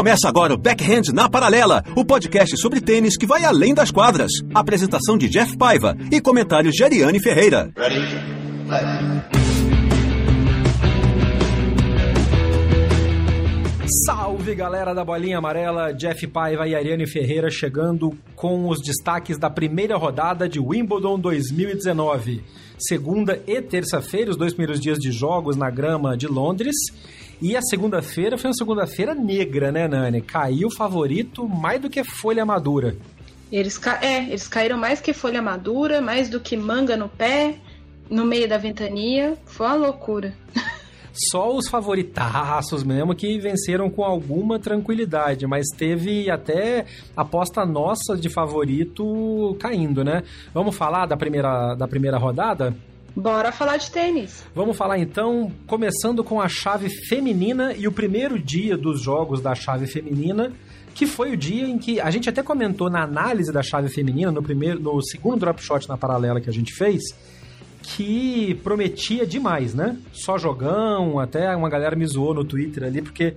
[0.00, 4.32] Começa agora o Backhand na Paralela, o podcast sobre tênis que vai além das quadras.
[4.54, 7.70] Apresentação de Jeff Paiva e comentários de Ariane Ferreira.
[7.76, 8.40] Ready?
[14.06, 19.50] Salve galera da Bolinha Amarela, Jeff Paiva e Ariane Ferreira chegando com os destaques da
[19.50, 22.42] primeira rodada de Wimbledon 2019.
[22.78, 26.74] Segunda e terça-feira, os dois primeiros dias de jogos na grama de Londres.
[27.40, 30.20] E a segunda-feira foi uma segunda-feira negra, né, Nani?
[30.20, 32.96] Caiu o favorito mais do que folha madura.
[33.50, 33.98] Eles, ca...
[34.02, 37.56] é, eles caíram mais que folha madura, mais do que manga no pé,
[38.10, 39.38] no meio da ventania.
[39.46, 40.34] Foi uma loucura.
[41.12, 46.84] Só os favoritaços mesmo que venceram com alguma tranquilidade, mas teve até
[47.16, 50.22] aposta nossa de favorito caindo, né?
[50.54, 52.76] Vamos falar da primeira, da primeira rodada?
[53.14, 54.44] Bora falar de tênis.
[54.54, 59.54] Vamos falar então, começando com a chave feminina e o primeiro dia dos jogos da
[59.54, 60.52] chave feminina,
[60.94, 64.30] que foi o dia em que a gente até comentou na análise da chave feminina,
[64.30, 67.02] no primeiro, no segundo drop shot na paralela que a gente fez,
[67.82, 69.96] que prometia demais, né?
[70.12, 73.34] Só jogão, até uma galera me zoou no Twitter ali, porque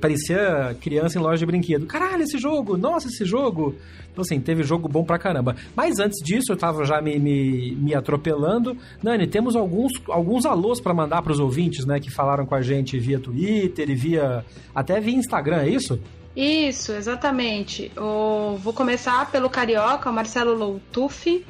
[0.00, 1.86] parecia criança em loja de brinquedo.
[1.86, 2.76] Caralho, esse jogo!
[2.76, 3.74] Nossa, esse jogo!
[4.12, 5.56] Então, assim, teve jogo bom pra caramba.
[5.74, 8.76] Mas antes disso, eu tava já me, me, me atropelando.
[9.02, 12.00] Nani, temos alguns, alguns alôs para mandar para os ouvintes, né?
[12.00, 14.44] Que falaram com a gente via Twitter e via.
[14.74, 16.00] até via Instagram, é isso?
[16.34, 17.90] Isso, exatamente.
[17.96, 21.44] Eu vou começar pelo Carioca, o Marcelo Loutufi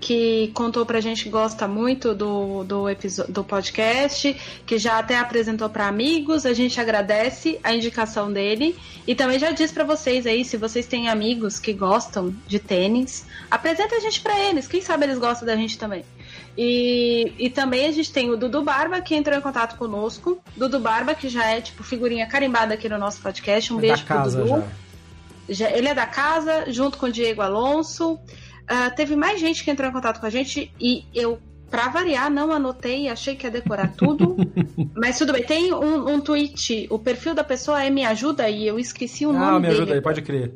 [0.00, 2.84] que contou pra gente que gosta muito do, do,
[3.28, 6.46] do podcast, que já até apresentou para amigos.
[6.46, 8.76] A gente agradece a indicação dele
[9.06, 13.26] e também já diz para vocês aí, se vocês têm amigos que gostam de tênis,
[13.50, 14.68] apresenta a gente para eles.
[14.68, 16.04] Quem sabe eles gostam da gente também.
[16.56, 20.40] E, e também a gente tem o Dudu Barba, que entrou em contato conosco.
[20.56, 23.72] Dudu Barba, que já é, tipo, figurinha carimbada aqui no nosso podcast.
[23.72, 24.48] Um é beijo pro Dudu.
[24.48, 24.62] Já.
[25.50, 28.18] Já, ele é da casa, junto com o Diego Alonso.
[28.70, 31.38] Uh, teve mais gente que entrou em contato com a gente e eu,
[31.70, 34.36] pra variar, não anotei, achei que ia decorar tudo.
[34.94, 38.66] mas tudo bem, tem um, um tweet, o perfil da pessoa é Me Ajuda aí,
[38.66, 39.46] eu esqueci o ah, nome.
[39.46, 40.52] Ah, Me Ajuda aí, pode crer.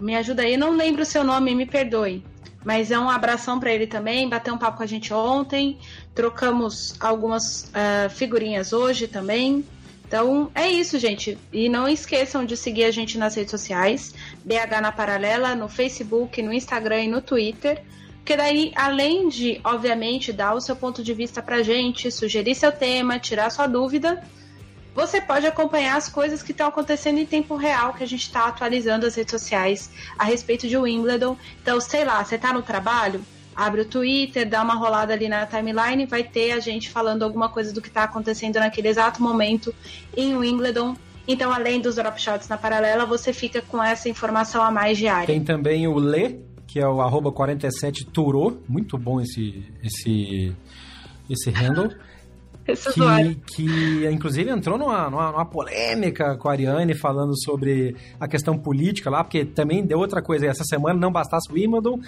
[0.00, 2.24] Me Ajuda aí, não lembro o seu nome, me perdoe.
[2.64, 5.78] Mas é um abração para ele também, bateu um papo com a gente ontem,
[6.14, 9.64] trocamos algumas uh, figurinhas hoje também.
[10.12, 11.38] Então é isso, gente.
[11.50, 14.12] E não esqueçam de seguir a gente nas redes sociais,
[14.44, 17.82] BH na Paralela, no Facebook, no Instagram e no Twitter.
[18.16, 22.70] Porque daí, além de, obviamente, dar o seu ponto de vista pra gente, sugerir seu
[22.70, 24.22] tema, tirar sua dúvida,
[24.94, 28.48] você pode acompanhar as coisas que estão acontecendo em tempo real, que a gente está
[28.48, 31.38] atualizando as redes sociais a respeito de Wimbledon.
[31.62, 33.24] Então, sei lá, você está no trabalho?
[33.54, 37.48] Abre o Twitter, dá uma rolada ali na timeline, vai ter a gente falando alguma
[37.48, 39.74] coisa do que está acontecendo naquele exato momento
[40.16, 40.96] em Wimbledon.
[41.26, 45.26] Então, além dos drop shots na paralela, você fica com essa informação a mais diária.
[45.26, 46.36] Tem também o Lê,
[46.66, 48.58] que é o arroba 47 Turô.
[48.68, 50.52] Muito bom esse, esse,
[51.30, 51.90] esse handle.
[52.64, 58.56] que, que inclusive entrou numa, numa, numa, polêmica com a Ariane falando sobre a questão
[58.56, 60.46] política lá, porque também deu outra coisa.
[60.46, 61.98] Essa semana não bastasse o Wimbledon,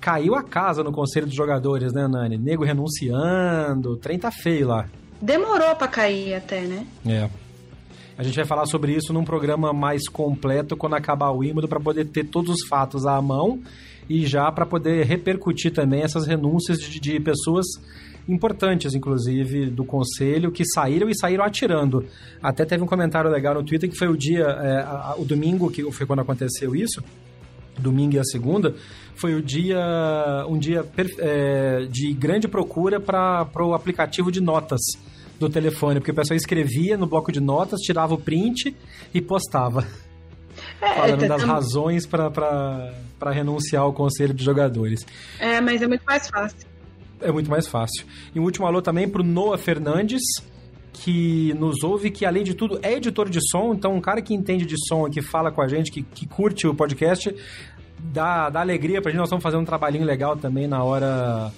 [0.00, 2.38] caiu a casa no conselho dos jogadores, né, Nani?
[2.38, 4.88] Nego renunciando, o trem tá feio lá.
[5.20, 6.86] Demorou para cair até, né?
[7.06, 7.28] É.
[8.16, 11.80] A gente vai falar sobre isso num programa mais completo quando acabar o Wimbledon para
[11.80, 13.60] poder ter todos os fatos à mão
[14.08, 17.66] e já para poder repercutir também essas renúncias de, de pessoas
[18.28, 22.04] importantes, inclusive, do conselho, que saíram e saíram atirando.
[22.42, 25.70] Até teve um comentário legal no Twitter que foi o dia, é, a, o domingo,
[25.70, 27.02] que foi quando aconteceu isso,
[27.80, 28.74] domingo e a segunda,
[29.14, 29.78] foi o dia,
[30.48, 30.84] um dia
[31.18, 34.80] é, de grande procura para o aplicativo de notas
[35.38, 38.76] do telefone, porque o pessoal escrevia no bloco de notas, tirava o print
[39.12, 39.86] e postava.
[40.82, 42.92] É, falando das razões para
[43.32, 45.06] renunciar ao conselho de jogadores.
[45.38, 46.70] É, mas é muito mais fácil
[47.20, 48.04] é muito mais fácil.
[48.34, 50.22] E um último alô também pro Noah Fernandes,
[50.92, 54.34] que nos ouve, que além de tudo é editor de som, então um cara que
[54.34, 57.34] entende de som e que fala com a gente, que, que curte o podcast,
[58.12, 59.18] dá, dá alegria pra gente.
[59.18, 61.52] Nós estamos fazendo um trabalhinho legal também na hora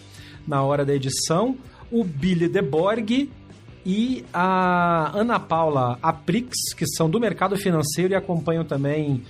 [0.46, 1.56] na hora da edição,
[1.90, 3.30] o Billy DeBorg
[3.84, 9.22] e a Ana Paula Aprix, que são do mercado financeiro e acompanham também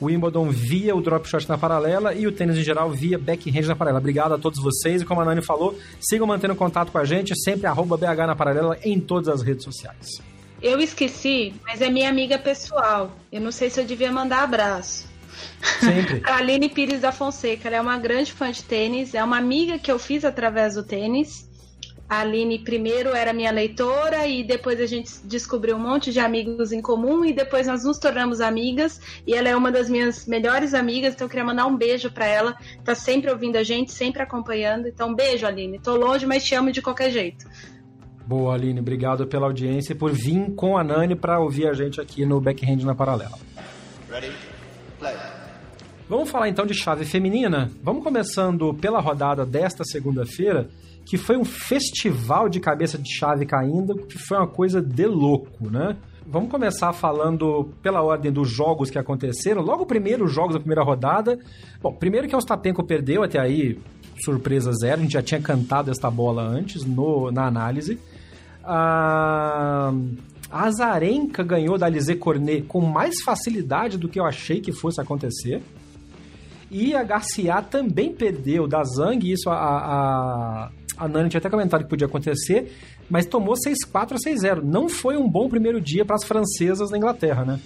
[0.00, 3.66] o Wimbledon via o drop shot na paralela e o tênis em geral via backhand
[3.66, 3.98] na paralela.
[3.98, 7.34] Obrigado a todos vocês e como a Nani falou, sigam mantendo contato com a gente,
[7.42, 10.22] sempre arroba BH na paralela em todas as redes sociais.
[10.62, 13.12] Eu esqueci, mas é minha amiga pessoal.
[13.30, 15.07] Eu não sei se eu devia mandar abraço.
[15.80, 16.22] Sempre.
[16.24, 19.78] a Aline Pires da Fonseca, ela é uma grande fã de tênis, é uma amiga
[19.78, 21.48] que eu fiz através do tênis.
[22.08, 26.72] A Aline primeiro era minha leitora e depois a gente descobriu um monte de amigos
[26.72, 30.72] em comum e depois nós nos tornamos amigas e ela é uma das minhas melhores
[30.72, 32.56] amigas, então eu queria mandar um beijo para ela.
[32.82, 34.88] Tá sempre ouvindo a gente, sempre acompanhando.
[34.88, 35.78] Então, beijo, Aline.
[35.80, 37.46] Tô longe, mas te amo de qualquer jeito.
[38.26, 38.80] Boa, Aline.
[38.80, 42.40] Obrigado pela audiência e por vir com a Nani para ouvir a gente aqui no
[42.40, 43.38] Backhand na Paralela.
[44.10, 44.47] Ready?
[46.08, 47.70] Vamos falar então de chave feminina?
[47.82, 50.70] Vamos começando pela rodada desta segunda-feira
[51.04, 55.70] que foi um festival de cabeça de chave caindo, que foi uma coisa de louco,
[55.70, 55.96] né?
[56.26, 59.62] Vamos começar falando pela ordem dos jogos que aconteceram.
[59.62, 61.38] Logo, primeiro, os jogos da primeira rodada.
[61.80, 63.78] Bom, primeiro que o Ostapenko perdeu, até aí,
[64.22, 65.00] surpresa zero.
[65.00, 67.98] A gente já tinha cantado esta bola antes no, na análise.
[68.62, 69.90] A,
[70.50, 75.00] a Azarenka ganhou da Alizé Cornet com mais facilidade do que eu achei que fosse
[75.00, 75.62] acontecer.
[76.70, 81.84] E a Garcia também perdeu da Zhang, isso a, a, a Nani tinha até comentado
[81.84, 82.76] que podia acontecer,
[83.08, 84.62] mas tomou 6-4 a 6-0.
[84.62, 87.60] Não foi um bom primeiro dia para as francesas na Inglaterra, né?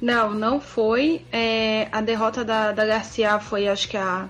[0.00, 1.22] Não, não foi.
[1.32, 4.28] É, a derrota da, da Garcia foi, acho que, a,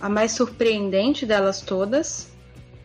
[0.00, 2.30] a mais surpreendente delas todas.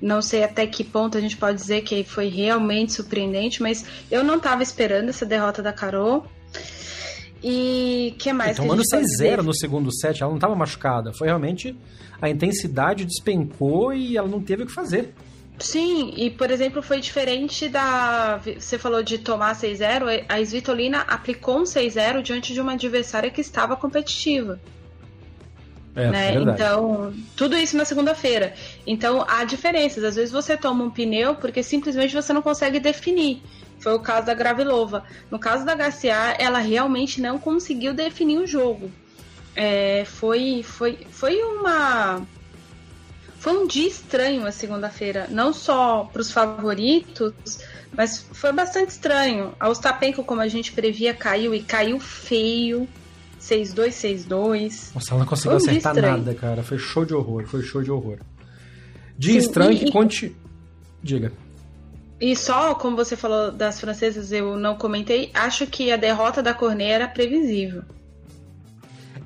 [0.02, 4.24] Não sei até que ponto a gente pode dizer que foi realmente surpreendente, mas eu
[4.24, 6.26] não estava esperando essa derrota da Carol.
[7.44, 8.56] E que mais?
[8.56, 11.12] Tomando 6-0 no segundo set, ela não estava machucada.
[11.14, 11.76] Foi realmente
[12.22, 15.14] a intensidade despencou e ela não teve o que fazer.
[15.60, 18.40] Sim, e por exemplo, foi diferente da.
[18.58, 23.42] Você falou de tomar 6-0, a Svitolina aplicou um 6-0 diante de uma adversária que
[23.42, 24.60] estava competitiva.
[25.96, 26.36] É, né?
[26.36, 28.54] Então, tudo isso na segunda-feira.
[28.88, 30.04] Então, há diferenças.
[30.04, 33.44] Às vezes você toma um pneu porque simplesmente você não consegue definir.
[33.84, 35.04] Foi o caso da Gravilova.
[35.30, 38.90] No caso da Garcia, ela realmente não conseguiu definir o jogo.
[39.54, 42.26] É, foi, foi, foi uma.
[43.40, 47.60] Foi um dia estranho a segunda-feira, não só para os favoritos,
[47.92, 49.54] mas foi bastante estranho.
[49.60, 52.88] A Ostapenko, como a gente previa, caiu e caiu feio.
[53.42, 54.96] 6-2, 6-2.
[54.96, 56.64] Nossa, ela não conseguiu um acertar nada, cara.
[56.64, 58.20] Foi show de horror, foi show de horror.
[59.18, 60.34] Dia Sim, estranho e, que conte.
[61.04, 61.34] Diga.
[62.20, 66.54] E só, como você falou das francesas, eu não comentei, acho que a derrota da
[66.54, 67.84] Cornet era previsível.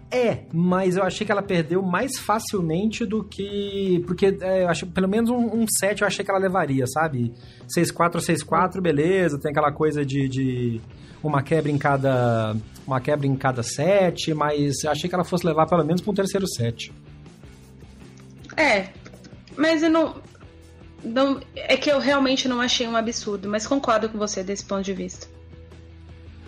[0.09, 4.01] É, mas eu achei que ela perdeu mais facilmente do que.
[4.07, 7.33] Porque é, eu acho pelo menos um, um set eu achei que ela levaria, sabe?
[7.77, 10.81] 6-4, 6-4, beleza, tem aquela coisa de, de
[11.21, 12.55] uma quebra em cada.
[12.85, 16.11] Uma quebra em cada set, mas eu achei que ela fosse levar pelo menos para
[16.11, 16.93] um terceiro set.
[18.55, 18.87] É,
[19.57, 20.15] mas eu não,
[21.03, 21.41] não.
[21.55, 24.94] É que eu realmente não achei um absurdo, mas concordo com você desse ponto de
[24.94, 25.27] vista.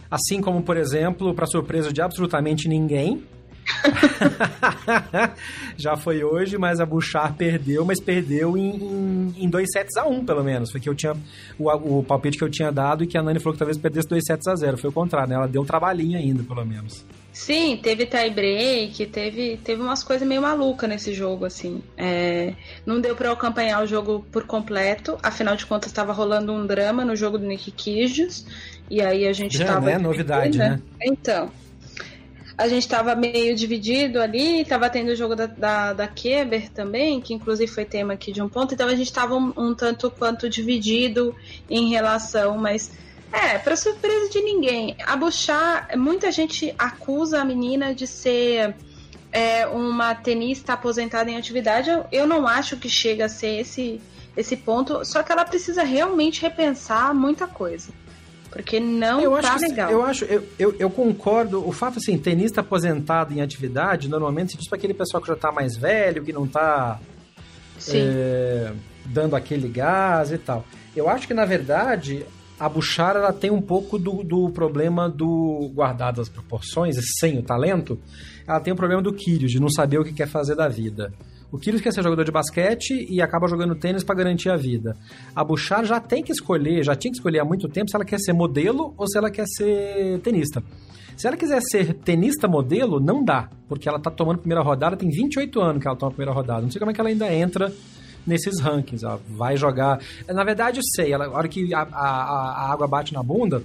[0.09, 3.23] Assim como, por exemplo, para surpresa de absolutamente ninguém,
[5.77, 10.05] Já foi hoje, mas a Bouchard perdeu, mas perdeu em, em, em dois sets a
[10.05, 10.71] um, pelo menos.
[10.71, 11.15] Foi que eu tinha
[11.57, 14.07] o, o palpite que eu tinha dado e que a Nani falou que talvez perdesse
[14.07, 14.77] dois sets a zero.
[14.77, 15.35] Foi o contrário, né?
[15.35, 17.05] Ela deu um trabalhinho ainda, pelo menos.
[17.39, 21.81] Sim, teve tie break, teve, teve umas coisas meio malucas nesse jogo, assim.
[21.97, 22.53] É,
[22.85, 26.67] não deu para eu acompanhar o jogo por completo, afinal de contas estava rolando um
[26.67, 28.45] drama no jogo do Nick Kyrgios,
[28.89, 29.97] e aí a gente Já, né?
[29.97, 30.69] Novidade, né?
[30.71, 30.81] né?
[31.01, 31.49] Então,
[32.57, 37.21] a gente estava meio dividido ali, estava tendo o jogo da, da, da Keber também,
[37.21, 40.11] que inclusive foi tema aqui de um ponto, então a gente estava um, um, tanto
[40.11, 41.33] quanto dividido
[41.69, 42.91] em relação, mas
[43.31, 48.75] é, para surpresa de ninguém, a Bouchard, muita gente acusa a menina de ser
[49.31, 54.01] é, uma tenista aposentada em atividade, eu, eu não acho que chega a ser esse,
[54.35, 57.91] esse ponto, só que ela precisa realmente repensar muita coisa.
[58.51, 59.91] Porque não eu tá acho legal.
[59.91, 61.67] eu acho, eu, eu, eu, concordo.
[61.67, 65.35] O fato assim, tenista aposentado em atividade, normalmente se diz para aquele pessoal que já
[65.35, 66.99] tá mais velho, que não tá
[67.93, 68.71] é,
[69.05, 70.65] dando aquele gás e tal.
[70.95, 72.25] Eu acho que, na verdade,
[72.59, 77.41] a Buchara ela tem um pouco do, do problema do, guardado as proporções, sem o
[77.41, 77.97] talento,
[78.47, 81.13] ela tem o problema do Kyrgios, de não saber o que quer fazer da vida.
[81.51, 84.95] O Kyrgios quer ser jogador de basquete e acaba jogando tênis para garantir a vida.
[85.35, 88.05] A Bouchard já tem que escolher, já tinha que escolher há muito tempo se ela
[88.05, 90.61] quer ser modelo ou se ela quer ser tenista.
[91.17, 95.09] Se ela quiser ser tenista modelo, não dá, porque ela tá tomando primeira rodada, tem
[95.09, 96.61] 28 anos que ela toma primeira rodada.
[96.61, 97.73] Não sei como é que ela ainda entra
[98.29, 99.03] nesses rankings.
[99.03, 99.99] Ela vai jogar.
[100.27, 103.63] Na verdade, eu sei, ela, a hora que a, a, a água bate na bunda,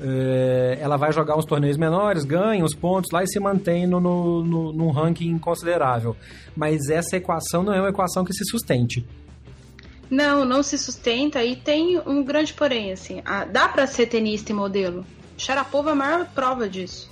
[0.00, 4.00] é, ela vai jogar uns torneios menores, ganha os pontos lá e se mantém no,
[4.00, 6.16] no, no, num ranking considerável.
[6.56, 9.04] Mas essa equação não é uma equação que se sustente.
[10.10, 14.52] Não, não se sustenta e tem um grande porém, assim, a, dá para ser tenista
[14.52, 15.04] e modelo.
[15.36, 17.10] Sharapova é a maior prova disso.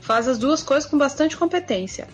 [0.00, 2.08] Faz as duas coisas com bastante competência.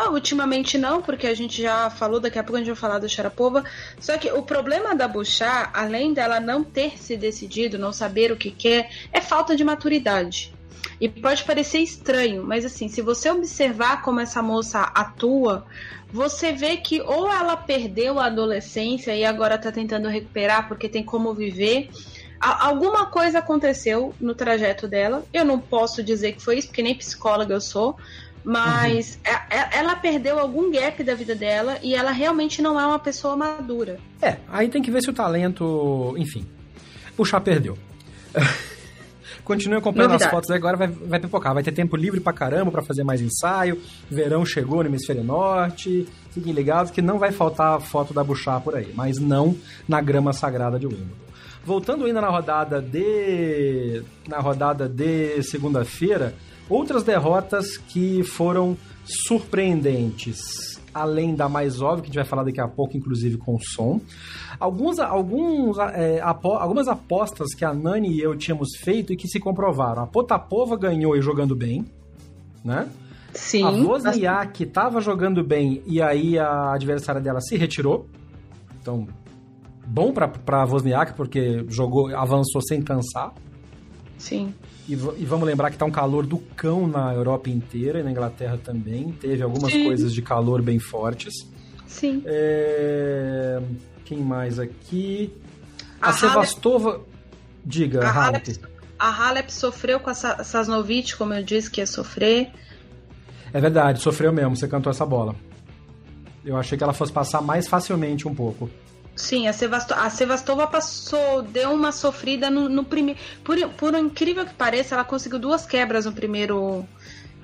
[0.00, 3.00] Ah, ultimamente não, porque a gente já falou, daqui a pouco a gente vai falar
[3.00, 3.64] do Sharapova.
[3.98, 8.36] Só que o problema da Bouchard, além dela não ter se decidido, não saber o
[8.36, 10.54] que quer, é falta de maturidade.
[11.00, 15.66] E pode parecer estranho, mas assim, se você observar como essa moça atua,
[16.12, 21.02] você vê que ou ela perdeu a adolescência e agora está tentando recuperar porque tem
[21.02, 21.90] como viver.
[22.40, 25.24] Alguma coisa aconteceu no trajeto dela.
[25.32, 27.96] Eu não posso dizer que foi isso, porque nem psicóloga eu sou,
[28.44, 29.38] mas uhum.
[29.72, 33.98] Ela perdeu algum gap da vida dela e ela realmente não é uma pessoa madura.
[34.20, 36.14] É, aí tem que ver se o talento.
[36.18, 36.46] Enfim.
[37.16, 37.76] O chá perdeu.
[39.44, 40.28] Continue acompanhando Novidade.
[40.28, 41.54] as fotos agora, vai, vai pipocar.
[41.54, 43.80] Vai ter tempo livre pra caramba pra fazer mais ensaio.
[44.10, 46.06] Verão chegou no hemisfério norte.
[46.32, 49.56] Fiquem ligados que não vai faltar foto da Buchá por aí, mas não
[49.88, 51.28] na grama sagrada de Wimbledon.
[51.64, 54.02] Voltando ainda na rodada de.
[54.28, 56.34] Na rodada de segunda-feira,
[56.68, 62.60] Outras derrotas que foram surpreendentes, além da mais óbvia, que a gente vai falar daqui
[62.60, 64.00] a pouco, inclusive com som.
[64.60, 69.28] Alguns, alguns, é, apo, algumas apostas que a Nani e eu tínhamos feito e que
[69.28, 70.02] se comprovaram.
[70.02, 71.86] A Potapova ganhou e jogando bem,
[72.64, 72.88] né?
[73.32, 73.62] Sim.
[73.62, 78.06] A Wozniak estava jogando bem e aí a adversária dela se retirou.
[78.80, 79.06] Então,
[79.86, 80.30] bom para
[80.62, 83.32] a Wozniak porque jogou, avançou sem cansar.
[84.18, 84.52] Sim.
[84.88, 88.10] E, e, vamos lembrar que tá um calor do cão na Europa inteira e na
[88.10, 89.12] Inglaterra também.
[89.12, 89.84] Teve algumas Sim.
[89.84, 91.46] coisas de calor bem fortes.
[91.86, 92.22] Sim.
[92.26, 93.62] É...
[94.04, 95.32] Quem mais aqui?
[96.00, 96.90] A, a Sevastova.
[96.90, 97.04] Halep...
[97.64, 98.50] Diga, a Halep.
[98.50, 98.78] Halep.
[98.98, 102.50] A Halep sofreu com a Sasnovich, como eu disse que ia sofrer.
[103.52, 104.56] É verdade, sofreu mesmo.
[104.56, 105.36] Você cantou essa bola.
[106.44, 108.68] Eu achei que ela fosse passar mais facilmente um pouco.
[109.18, 113.18] Sim, a, Sevastova, a Sevastova passou, deu uma sofrida no, no primeiro.
[113.42, 116.86] Por, por incrível que pareça, ela conseguiu duas quebras no primeiro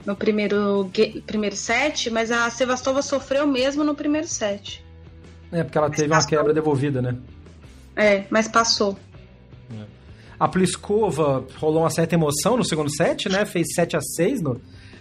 [0.06, 0.88] no primeiro,
[1.26, 4.84] primeiro set, mas a Sevastova sofreu mesmo no primeiro set.
[5.50, 6.22] É, porque ela mas teve passou.
[6.22, 7.16] uma quebra devolvida, né?
[7.96, 8.96] É, mas passou.
[9.72, 9.84] É.
[10.38, 13.44] A Pliskova rolou uma certa emoção no segundo set, né?
[13.44, 14.60] Fez 7 a 6 no,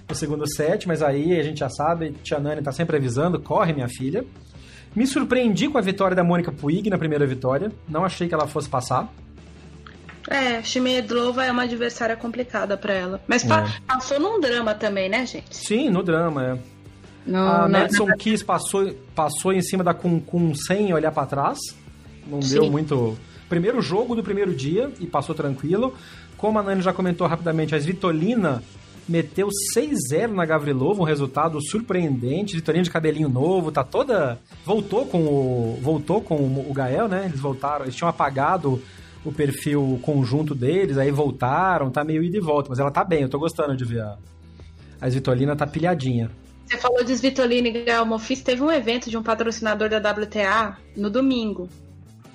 [0.10, 3.74] no segundo set, mas aí a gente já sabe, Tia Nani tá sempre avisando, corre
[3.74, 4.26] minha filha.
[4.96, 7.72] Me surpreendi com a vitória da Mônica Puig na primeira vitória.
[7.88, 9.12] Não achei que ela fosse passar.
[10.30, 13.22] É, Shimedlova é uma adversária complicada para ela.
[13.28, 13.48] Mas é.
[13.86, 15.56] passou num drama também, né, gente?
[15.56, 16.58] Sim, no drama, é.
[17.26, 18.16] No, a Madison na...
[18.16, 21.60] Kiss passou, passou em cima da Kun Kun sem olhar para trás.
[22.28, 22.60] Não Sim.
[22.60, 23.18] deu muito.
[23.50, 25.94] Primeiro jogo do primeiro dia e passou tranquilo.
[26.38, 28.64] Como a Nani já comentou rapidamente, a Svitolina
[29.08, 32.56] meteu 6-0 na Gavrilova, um resultado surpreendente.
[32.56, 34.40] Vitorino de cabelinho novo, tá toda.
[34.66, 35.80] Voltou com o.
[35.82, 37.26] Voltou com o Gael, né?
[37.26, 38.82] Eles voltaram, eles tinham apagado
[39.26, 43.22] o perfil conjunto deles, aí voltaram, tá meio ida e volta, mas ela tá bem,
[43.22, 44.18] eu tô gostando de ver a.
[45.00, 46.32] A Svitolina tá pilhadinha.
[46.66, 50.78] Você falou de Svitolina e Gael Monfils, teve um evento de um patrocinador da WTA
[50.96, 51.68] no domingo.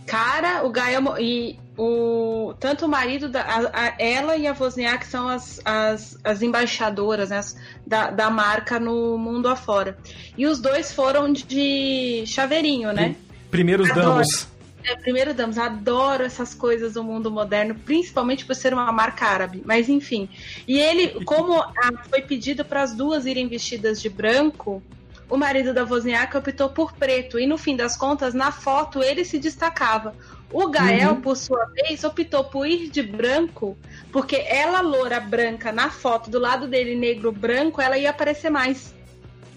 [0.07, 5.07] Cara, o Gael e o tanto o marido da a, a, ela e a Wozniak
[5.07, 7.57] são as, as, as embaixadoras né, as,
[7.87, 9.97] da, da marca no mundo afora.
[10.37, 13.15] E os dois foram de chaveirinho, né?
[13.51, 14.09] Primeiros Adoro.
[14.09, 14.49] damos.
[14.85, 15.57] É, primeiro damos.
[15.57, 19.63] Adoro essas coisas do mundo moderno, principalmente por ser uma marca árabe.
[19.65, 20.29] Mas enfim.
[20.67, 21.63] E ele, como
[22.11, 24.83] foi pedido para as duas irem vestidas de branco,
[25.29, 27.39] o marido da Wozniak optou por preto.
[27.39, 30.15] E no fim das contas, na foto, ele se destacava.
[30.51, 31.21] O Gael, uhum.
[31.21, 33.77] por sua vez, optou por ir de branco,
[34.11, 38.95] porque ela, loura branca, na foto, do lado dele, negro branco, ela ia aparecer mais.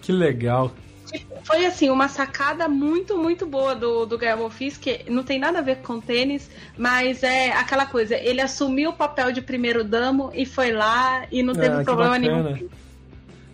[0.01, 0.72] Que legal.
[1.06, 5.40] Tipo, foi assim, uma sacada muito, muito boa do, do Gael Monfils, que não tem
[5.40, 9.84] nada a ver com tênis, mas é aquela coisa, ele assumiu o papel de primeiro
[9.84, 12.70] damo e foi lá e não teve ah, problema nenhum.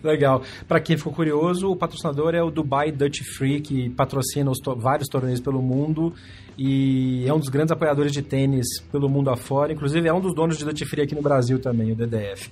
[0.08, 0.42] Legal.
[0.66, 5.06] Para quem ficou curioso, o patrocinador é o Dubai Dutch Free, que patrocina to vários
[5.06, 6.14] torneios pelo mundo
[6.56, 9.70] e é um dos grandes apoiadores de tênis pelo mundo afora.
[9.72, 12.50] Inclusive, é um dos donos de Dutch Free aqui no Brasil também, o DDF.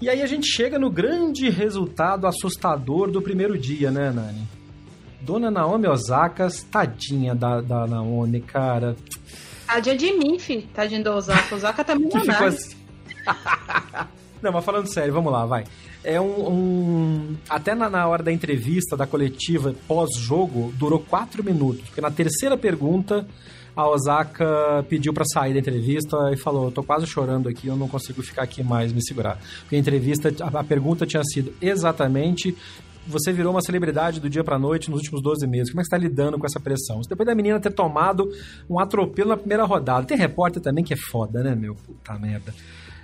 [0.00, 4.48] E aí a gente chega no grande resultado assustador do primeiro dia, né, Nani?
[5.20, 8.96] Dona Naomi Osaka, tadinha da, da Naomi, cara.
[9.66, 10.66] Tadinha de mim, filho.
[10.72, 11.54] Tadinha da Osaka.
[11.54, 12.48] Osaka tá milionária.
[12.48, 12.76] Assim...
[14.42, 15.64] Não, mas falando sério, vamos lá, vai.
[16.06, 16.48] É um.
[16.48, 21.82] um até na, na, hora da entrevista, da coletiva pós-jogo, durou quatro minutos.
[21.86, 23.26] Porque na terceira pergunta,
[23.74, 27.88] a Osaka pediu para sair da entrevista e falou: tô quase chorando aqui, eu não
[27.88, 29.38] consigo ficar aqui mais, me segurar.
[29.60, 32.56] Porque a entrevista, a, pergunta tinha sido exatamente
[33.08, 35.70] você virou uma celebridade do dia pra noite nos últimos 12 meses.
[35.70, 37.00] Como é que você tá lidando com essa pressão?
[37.08, 38.28] Depois da menina ter tomado
[38.68, 40.04] um atropelo na primeira rodada.
[40.04, 41.76] Tem repórter também que é foda, né, meu?
[41.76, 42.52] Puta merda.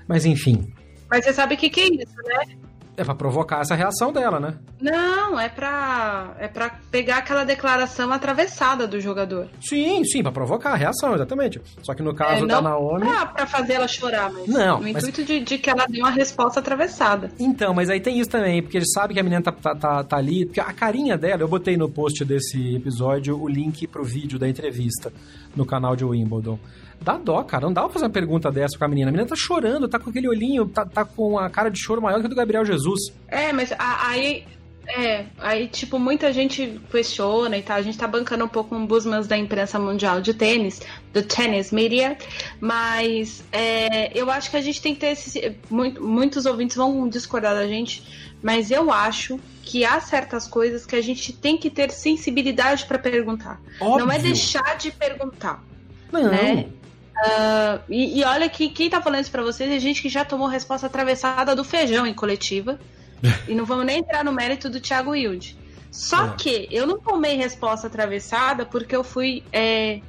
[0.09, 0.73] Mas enfim.
[1.09, 2.62] Mas você sabe o que, que é isso, né?
[2.95, 4.55] É pra provocar essa reação dela, né?
[4.81, 9.49] Não, é pra, é pra pegar aquela declaração atravessada do jogador.
[9.61, 11.61] Sim, sim, pra provocar a reação, exatamente.
[11.83, 13.05] Só que no caso é, da Naomi.
[13.07, 14.47] Não pra fazer ela chorar, mas.
[14.47, 14.79] Não.
[14.79, 15.09] No mas...
[15.09, 17.31] intuito de, de, que ela dê uma resposta atravessada.
[17.39, 20.05] Então, mas aí tem isso também, porque ele sabe que a menina tá, tá, tá,
[20.05, 20.45] tá ali.
[20.45, 24.49] Porque a carinha dela, eu botei no post desse episódio o link pro vídeo da
[24.49, 25.11] entrevista
[25.57, 26.59] no canal de Wimbledon.
[27.03, 27.67] Dá dó, cara.
[27.67, 29.11] Não dá pra fazer uma pergunta dessa pra menina.
[29.11, 32.01] A menina tá chorando, tá com aquele olhinho, tá, tá com a cara de choro
[32.01, 33.13] maior que a do Gabriel Jesus.
[33.29, 34.45] É, mas aí.
[34.85, 37.77] É, aí, tipo, muita gente questiona e tal.
[37.77, 40.83] A gente tá bancando um pouco um busmans da imprensa mundial de tênis,
[41.13, 42.19] do tennis media,
[42.61, 45.57] mas é, eu acho que a gente tem que ter esse.
[45.71, 48.03] Muito, muitos ouvintes vão discordar da gente,
[48.43, 52.99] mas eu acho que há certas coisas que a gente tem que ter sensibilidade para
[52.99, 53.61] perguntar.
[53.81, 54.05] Óbvio.
[54.05, 55.63] Não é deixar de perguntar.
[56.11, 56.29] Não.
[56.29, 56.67] Né?
[57.13, 60.25] Uh, e, e, olha que quem tá falando isso pra vocês é gente que já
[60.25, 62.79] tomou resposta atravessada do feijão em coletiva.
[63.47, 65.57] e não vamos nem entrar no mérito do Thiago Wilde.
[65.91, 66.35] Só é.
[66.37, 70.01] que eu não tomei resposta atravessada porque eu fui é,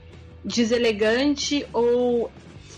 [0.44, 2.32] deselegante ou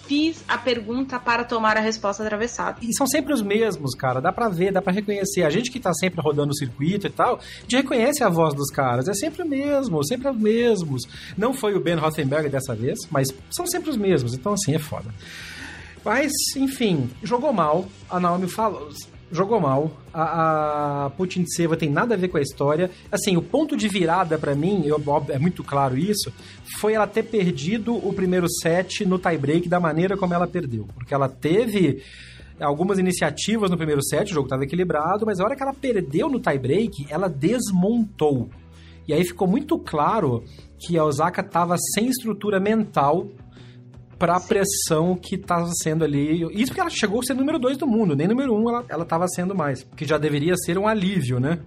[0.08, 2.78] fiz a pergunta para tomar a resposta atravessada.
[2.82, 4.22] E são sempre os mesmos, cara.
[4.22, 5.44] Dá pra ver, dá pra reconhecer.
[5.44, 8.54] A gente que tá sempre rodando o circuito e tal, a gente reconhece a voz
[8.54, 9.08] dos caras.
[9.08, 11.04] É sempre o mesmo, sempre os mesmos.
[11.38, 14.34] Não foi o Ben Rothenberg dessa vez, mas são sempre os mesmos.
[14.34, 15.14] Então, assim, é foda.
[16.04, 17.88] Mas, enfim, jogou mal.
[18.10, 18.90] A Naomi falou
[19.36, 19.92] jogou mal.
[20.14, 21.12] A, a
[21.48, 22.90] Seva tem nada a ver com a história.
[23.12, 26.32] Assim, o ponto de virada para mim, eu, é muito claro isso,
[26.80, 30.88] foi ela ter perdido o primeiro set no tie-break da maneira como ela perdeu.
[30.96, 32.02] Porque ela teve
[32.60, 36.30] algumas iniciativas no primeiro set, o jogo estava equilibrado, mas a hora que ela perdeu
[36.30, 38.50] no tie-break, ela desmontou.
[39.08, 40.44] E aí ficou muito claro
[40.80, 43.28] que a Osaka estava sem estrutura mental
[44.18, 46.44] para a pressão que estava sendo ali.
[46.54, 48.86] Isso porque ela chegou a ser número 2 do mundo, nem número 1 um ela,
[48.90, 49.86] ela tava sendo mais.
[49.96, 51.60] Que já deveria ser um alívio, né?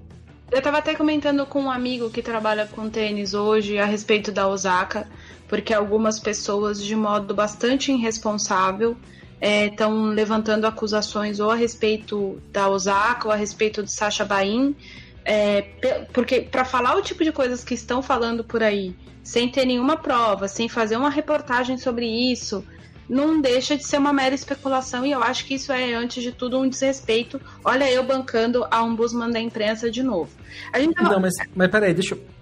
[0.51, 4.49] Eu estava até comentando com um amigo que trabalha com tênis hoje a respeito da
[4.49, 5.07] Osaka,
[5.47, 8.97] porque algumas pessoas, de modo bastante irresponsável,
[9.41, 14.75] estão é, levantando acusações ou a respeito da Osaka ou a respeito de Sasha Bain,
[15.23, 15.63] é,
[16.15, 18.97] porque para falar o tipo de coisas que estão falando por aí
[19.29, 22.65] sem ter nenhuma prova, sem fazer uma reportagem sobre isso,
[23.07, 26.33] não deixa de ser uma mera especulação e eu acho que isso é, antes de
[26.33, 27.39] tudo, um desrespeito.
[27.63, 30.31] Olha, eu bancando a ombudsman da imprensa de novo.
[30.73, 32.38] A gente Não, mas, mas peraí, deixa eu.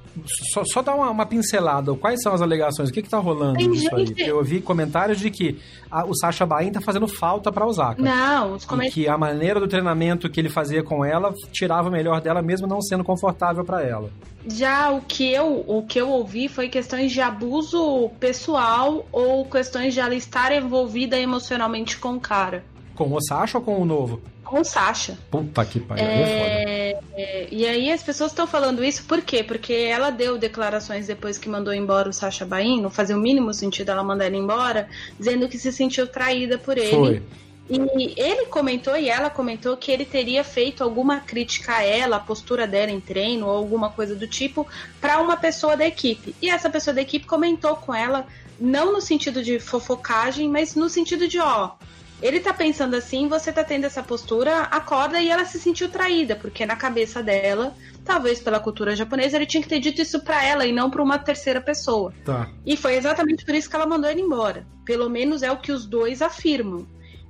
[0.53, 1.95] Só, só dar uma, uma, pincelada.
[1.95, 2.89] Quais são as alegações?
[2.89, 4.23] O que, que tá rolando Tem nisso gente...
[4.23, 4.29] aí?
[4.29, 5.59] Eu ouvi comentários de que
[5.91, 8.03] a, o Sacha Bain tá fazendo falta pra Osaka.
[8.03, 8.95] Não, os comentários.
[8.95, 12.67] que a maneira do treinamento que ele fazia com ela tirava o melhor dela, mesmo
[12.67, 14.11] não sendo confortável para ela.
[14.47, 19.93] Já o que eu o que eu ouvi foi questões de abuso pessoal ou questões
[19.93, 22.65] de ela estar envolvida emocionalmente com o cara.
[22.95, 24.21] Com o Sasha ou com o novo?
[24.47, 25.19] Com o Sasha.
[25.31, 29.43] Puta que pariu, é, é, é, E aí as pessoas estão falando isso por quê?
[29.43, 33.53] Porque ela deu declarações depois que mandou embora o Sasha Bain, não fazia o mínimo
[33.53, 36.91] sentido ela mandar ele embora, dizendo que se sentiu traída por ele.
[36.91, 37.23] Foi
[37.69, 42.21] e ele comentou e ela comentou que ele teria feito alguma crítica a ela, a
[42.21, 44.67] postura dela em treino ou alguma coisa do tipo,
[45.01, 46.35] para uma pessoa da equipe.
[46.41, 48.27] E essa pessoa da equipe comentou com ela,
[48.61, 51.73] não no sentido de fofocagem, mas no sentido de, ó,
[52.23, 56.35] ele tá pensando assim, você tá tendo essa postura, acorda e ela se sentiu traída,
[56.35, 57.75] porque na cabeça dela,
[58.05, 61.03] talvez pela cultura japonesa, ele tinha que ter dito isso para ela e não para
[61.03, 62.15] uma terceira pessoa.
[62.25, 62.49] Tá.
[62.65, 64.67] E foi exatamente por isso que ela mandou ele embora.
[64.85, 66.87] Pelo menos é o que os dois afirmam.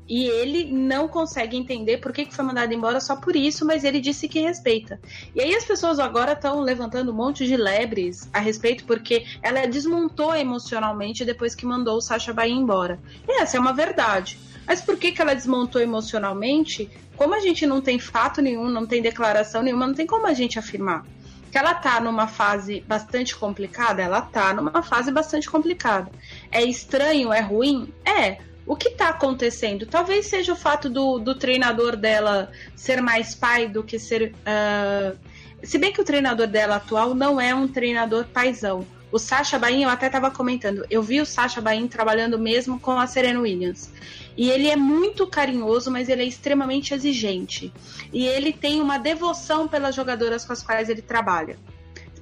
[0.08, 4.00] E ele não consegue entender por que, foi mandado embora só por isso, mas ele
[4.00, 5.00] disse que respeita.
[5.34, 9.66] E aí as pessoas agora estão levantando um monte de lebres a respeito, porque ela
[9.66, 13.00] desmontou emocionalmente depois que mandou o Sacha Bahia embora.
[13.28, 14.38] E essa é uma verdade.
[14.66, 16.90] Mas por que, que ela desmontou emocionalmente?
[17.16, 20.34] Como a gente não tem fato nenhum, não tem declaração nenhuma, não tem como a
[20.34, 21.04] gente afirmar.
[21.50, 24.02] Que ela tá numa fase bastante complicada?
[24.02, 26.10] Ela tá numa fase bastante complicada.
[26.50, 27.92] É estranho, é ruim?
[28.04, 29.86] É o que está acontecendo?
[29.86, 34.34] Talvez seja o fato do, do treinador dela ser mais pai do que ser.
[34.42, 35.16] Uh...
[35.62, 38.84] Se bem que o treinador dela atual não é um treinador paisão.
[39.16, 43.00] O Sacha Bain, eu até estava comentando, eu vi o Sacha Bain trabalhando mesmo com
[43.00, 43.90] a Serena Williams.
[44.36, 47.72] E ele é muito carinhoso, mas ele é extremamente exigente.
[48.12, 51.58] E ele tem uma devoção pelas jogadoras com as quais ele trabalha.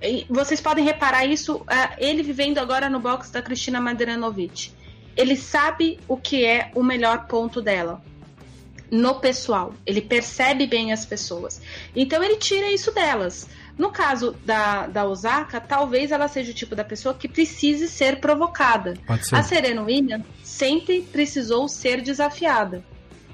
[0.01, 1.65] E vocês podem reparar isso, uh,
[1.99, 4.71] ele vivendo agora no box da Cristina Maderanovic.
[5.17, 8.01] Ele sabe o que é o melhor ponto dela
[8.89, 9.75] no pessoal.
[9.85, 11.61] Ele percebe bem as pessoas.
[11.97, 13.49] Então ele tira isso delas.
[13.77, 18.21] No caso da, da Osaka, talvez ela seja o tipo da pessoa que precise ser
[18.21, 18.95] provocada.
[19.33, 22.85] A Serena Williams sempre precisou ser desafiada.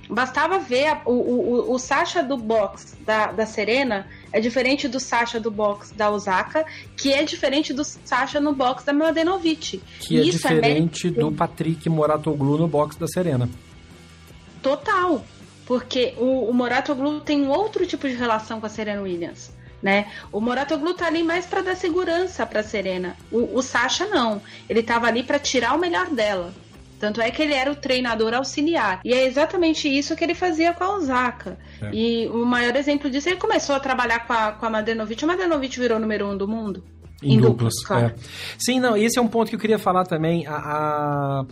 [0.09, 4.98] Bastava ver a, o, o, o Sasha do box da, da Serena é diferente do
[4.98, 6.64] Sasha do box da Osaka,
[6.96, 9.81] que é diferente do Sasha no box da Mladenovic.
[10.00, 13.48] Que é Isso é diferente é do Patrick Moratoglu no box da Serena.
[14.62, 15.24] Total.
[15.64, 20.06] Porque o, o Moratoglu tem um outro tipo de relação com a Serena Williams né?
[20.32, 23.16] O Moratoglu tá ali mais para dar segurança para Serena.
[23.30, 24.40] O, o Sasha não.
[24.68, 26.52] Ele tava ali para tirar o melhor dela.
[26.98, 29.00] Tanto é que ele era o treinador auxiliar.
[29.02, 31.58] E é exatamente isso que ele fazia com a Osaka.
[31.80, 31.90] É.
[31.94, 35.24] E o maior exemplo disso, ele começou a trabalhar com a, com a Madenovic.
[35.24, 36.84] A Madenovic virou número um do mundo.
[37.22, 38.06] Em, em claro.
[38.06, 38.14] é.
[38.58, 40.46] Sim, não, esse é um ponto que eu queria falar também.
[40.46, 40.56] a...
[40.56, 41.44] a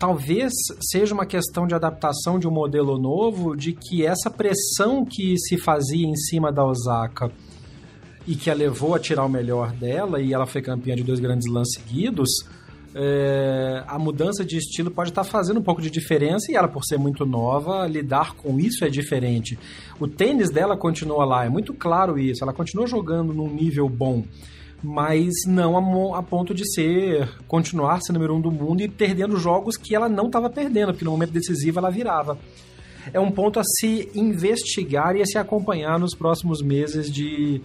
[0.00, 5.36] talvez seja uma questão de adaptação de um modelo novo, de que essa pressão que
[5.38, 7.30] se fazia em cima da Osaka
[8.26, 11.20] e que a levou a tirar o melhor dela, e ela foi campeã de dois
[11.20, 12.30] grandes lãs seguidos,
[12.94, 16.82] é, a mudança de estilo pode estar fazendo um pouco de diferença e ela, por
[16.82, 19.58] ser muito nova, lidar com isso é diferente.
[20.00, 24.24] O tênis dela continua lá, é muito claro isso, ela continua jogando num nível bom
[24.82, 25.76] mas não
[26.14, 29.94] a, a, ponto de ser continuar sendo número um do mundo e perdendo jogos que
[29.94, 32.38] ela não estava perdendo, porque no momento decisivo ela virava.
[33.12, 37.60] É um ponto a se investigar e a se acompanhar nos próximos meses de,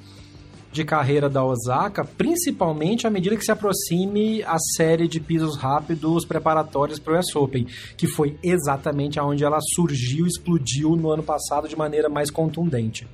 [0.71, 6.25] de carreira da Osaka, principalmente à medida que se aproxime a série de pisos rápidos
[6.25, 7.65] preparatórios para o US Open,
[7.97, 13.07] que foi exatamente aonde ela surgiu, explodiu no ano passado de maneira mais contundente.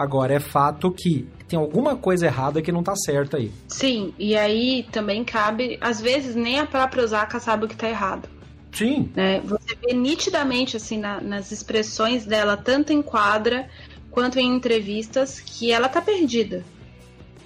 [0.00, 3.52] Agora, é fato que tem alguma coisa errada que não tá certa aí.
[3.68, 7.86] Sim, e aí também cabe, às vezes nem a própria Osaka sabe o que tá
[7.86, 8.26] errado.
[8.72, 9.10] Sim.
[9.14, 9.42] Né?
[9.44, 13.68] Você vê nitidamente, assim, na, nas expressões dela, tanto em quadra
[14.10, 16.64] quanto em entrevistas, que ela tá perdida.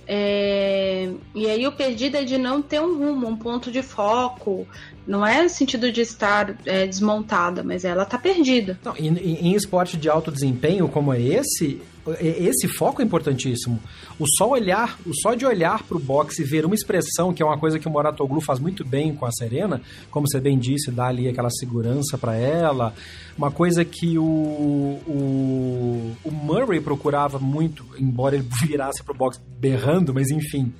[0.07, 1.11] É...
[1.35, 4.65] E aí o perdido é de não ter um rumo, um ponto de foco.
[5.05, 8.79] Não é no sentido de estar é, desmontada, mas ela tá perdida.
[8.85, 11.83] Não, em, em esporte de alto desempenho como é esse,
[12.21, 13.81] esse foco é importantíssimo.
[14.19, 17.43] O só olhar, o só de olhar para o boxe e ver uma expressão, que
[17.43, 20.59] é uma coisa que o Moratoglu faz muito bem com a Serena, como você bem
[20.59, 22.95] disse, dá ali aquela segurança para ela.
[23.37, 29.41] Uma coisa que o, o, o, Murray procurava muito, embora ele virasse para o boxe
[29.59, 30.73] berrando, mas enfim.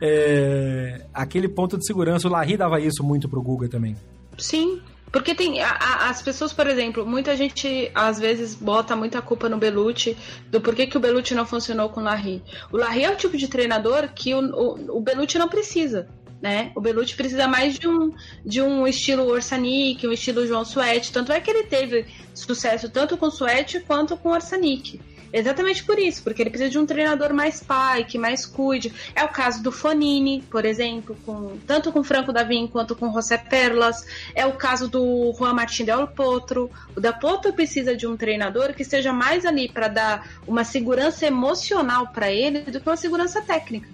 [0.00, 3.96] é, aquele ponto de segurança, o Larry dava isso muito pro Guga também.
[4.38, 4.80] Sim,
[5.12, 9.58] porque tem a, as pessoas, por exemplo, muita gente às vezes bota muita culpa no
[9.58, 10.16] Belucci
[10.48, 12.42] do porquê que o Belucci não funcionou com o Larry.
[12.70, 16.08] O Larry é o tipo de treinador que o, o, o Belucci não precisa.
[16.40, 16.72] Né?
[16.74, 18.14] O Belucci precisa mais de um,
[18.46, 21.12] de um estilo Orsanic, um estilo João Suete.
[21.12, 24.98] Tanto é que ele teve sucesso tanto com Suete quanto com Orsanic.
[25.32, 28.92] Exatamente por isso, porque ele precisa de um treinador mais pai, que mais cuide.
[29.14, 33.38] É o caso do Fonini, por exemplo, com, tanto com Franco Davin quanto com José
[33.38, 34.04] Perlas.
[34.34, 36.70] É o caso do Juan Martín Del Potro.
[36.96, 41.26] O Del Potro precisa de um treinador que esteja mais ali para dar uma segurança
[41.26, 43.88] emocional para ele do que uma segurança técnica.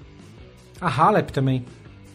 [0.81, 1.64] A Halep também.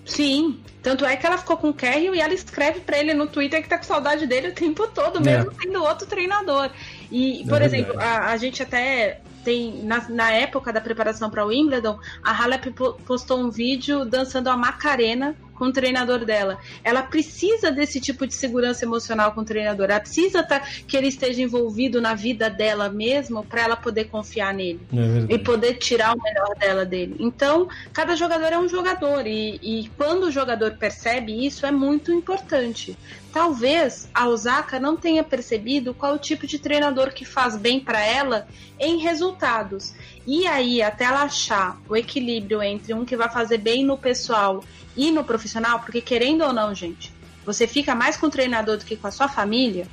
[0.05, 3.27] Sim, tanto é que ela ficou com o Kerry e ela escreve para ele no
[3.27, 5.55] Twitter que tá com saudade dele o tempo todo, mesmo é.
[5.61, 6.71] sendo outro treinador.
[7.11, 11.45] E, por é exemplo, a, a, gente até tem, na, na época da preparação para
[11.45, 12.73] o Wimbledon, a Halep
[13.05, 16.57] postou um vídeo dançando a Macarena com o treinador dela.
[16.83, 19.91] Ela precisa desse tipo de segurança emocional com o treinador.
[19.91, 24.55] Ela precisa tá, que ele esteja envolvido na vida dela mesmo para ela poder confiar
[24.55, 27.15] nele é e poder tirar o melhor dela dele.
[27.19, 32.11] Então, cada jogador é um jogador e, e quando o jogador percebe isso é muito
[32.11, 32.97] importante.
[33.31, 38.03] Talvez a Osaka não tenha percebido qual o tipo de treinador que faz bem para
[38.03, 38.47] ela
[38.79, 39.93] em resultados.
[40.25, 44.63] E aí, até ela achar o equilíbrio entre um que vai fazer bem no pessoal
[44.95, 47.13] e no profissional, porque querendo ou não, gente,
[47.45, 49.87] você fica mais com o treinador do que com a sua família.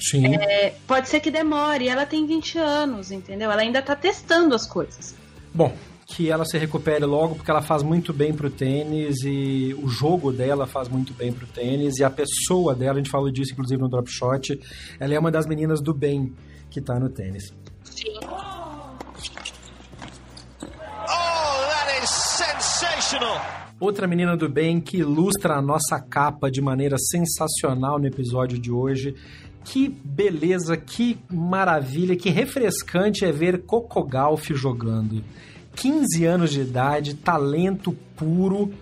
[0.00, 0.34] Sim.
[0.36, 1.88] É, pode ser que demore.
[1.88, 3.50] Ela tem 20 anos, entendeu?
[3.50, 5.14] Ela ainda tá testando as coisas.
[5.52, 9.88] Bom, que ela se recupere logo, porque ela faz muito bem pro tênis e o
[9.88, 13.52] jogo dela faz muito bem pro tênis e a pessoa dela, a gente falou disso
[13.52, 14.58] inclusive no Drop Shot,
[14.98, 16.34] ela é uma das meninas do bem
[16.70, 17.52] que tá no tênis.
[17.84, 18.18] Sim.
[18.22, 18.96] Oh,
[21.68, 23.67] that is sensational!
[23.80, 28.72] Outra menina do bem que ilustra a nossa capa de maneira sensacional no episódio de
[28.72, 29.14] hoje.
[29.64, 35.22] Que beleza, que maravilha, que refrescante é ver Coco Gauff jogando.
[35.76, 38.72] 15 anos de idade, talento puro,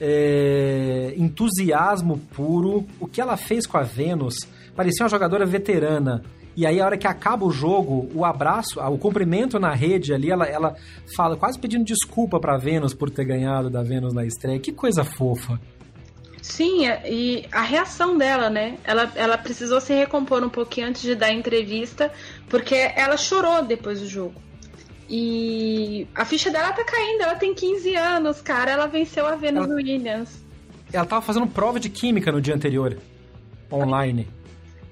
[0.00, 2.86] é, entusiasmo puro.
[2.98, 6.22] O que ela fez com a Vênus parecia uma jogadora veterana.
[6.60, 10.30] E aí, a hora que acaba o jogo, o abraço, o cumprimento na rede ali,
[10.30, 10.76] ela, ela
[11.16, 14.60] fala, quase pedindo desculpa pra Vênus por ter ganhado da Vênus na estreia.
[14.60, 15.58] Que coisa fofa.
[16.42, 18.76] Sim, e a reação dela, né?
[18.84, 22.12] Ela, ela precisou se recompor um pouquinho antes de dar a entrevista,
[22.46, 24.34] porque ela chorou depois do jogo.
[25.08, 28.70] E a ficha dela tá caindo, ela tem 15 anos, cara.
[28.70, 29.74] Ela venceu a Venus ela...
[29.76, 30.44] Williams.
[30.92, 32.98] Ela tava fazendo prova de química no dia anterior,
[33.72, 34.28] online.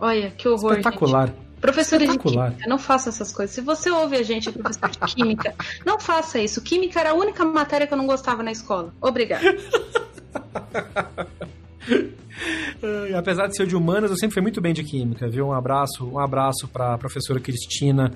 [0.01, 0.73] Olha, que horror.
[0.73, 1.27] Espetacular.
[1.27, 1.48] Gente.
[1.61, 3.55] Professora de química, não faça essas coisas.
[3.55, 6.61] Se você ouve a gente, professor de química, não faça isso.
[6.63, 8.95] Química era a única matéria que eu não gostava na escola.
[9.01, 9.45] Obrigada.
[13.17, 15.49] Apesar de ser de humanas, eu sempre fui muito bem de química, viu?
[15.49, 18.13] Um abraço, um abraço para a professora Cristina,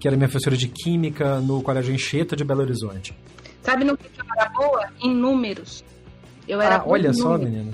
[0.00, 3.14] que era minha professora de química no Colégio Encheta de Belo Horizonte.
[3.62, 4.88] Sabe no que eu era boa?
[5.02, 5.84] Em números.
[6.48, 7.72] Eu era ah, olha só, menina.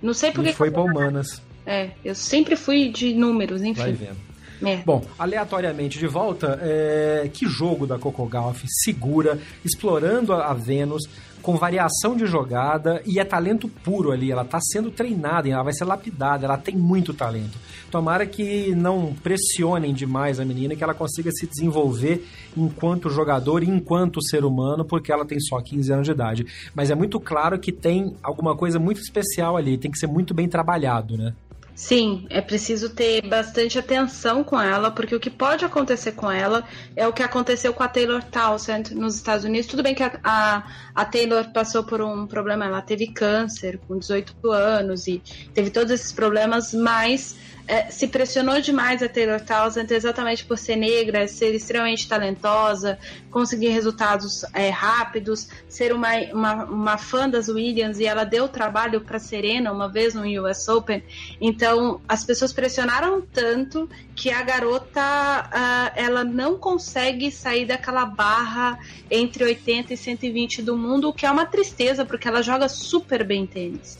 [0.00, 0.52] Não sei por que.
[0.52, 1.42] foi para humanas.
[1.66, 3.80] É, eu sempre fui de números, enfim.
[3.80, 4.29] Vai vendo.
[4.62, 4.76] É.
[4.78, 7.30] Bom, aleatoriamente de volta, é...
[7.32, 11.08] que jogo da Coco Golf segura, explorando a Vênus,
[11.42, 14.30] com variação de jogada e é talento puro ali.
[14.30, 17.58] Ela está sendo treinada, ela vai ser lapidada, ela tem muito talento.
[17.90, 22.24] Tomara que não pressionem demais a menina, que ela consiga se desenvolver
[22.56, 26.46] enquanto jogador e enquanto ser humano, porque ela tem só 15 anos de idade.
[26.74, 30.34] Mas é muito claro que tem alguma coisa muito especial ali, tem que ser muito
[30.34, 31.34] bem trabalhado, né?
[31.80, 36.62] Sim, é preciso ter bastante atenção com ela, porque o que pode acontecer com ela
[36.94, 39.66] é o que aconteceu com a Taylor Townsend nos Estados Unidos.
[39.66, 40.62] Tudo bem que a, a,
[40.94, 45.22] a Taylor passou por um problema, ela teve câncer com 18 anos e
[45.54, 47.34] teve todos esses problemas, mas
[47.70, 52.98] é, se pressionou demais a Taylor Townsend exatamente por ser negra, ser extremamente talentosa,
[53.30, 59.00] conseguir resultados é, rápidos, ser uma, uma, uma, fã das Williams e ela deu trabalho
[59.02, 61.00] para Serena uma vez no US Open.
[61.40, 68.80] Então as pessoas pressionaram tanto que a garota uh, ela não consegue sair daquela barra
[69.08, 73.24] entre 80 e 120 do mundo, o que é uma tristeza porque ela joga super
[73.24, 73.99] bem tênis.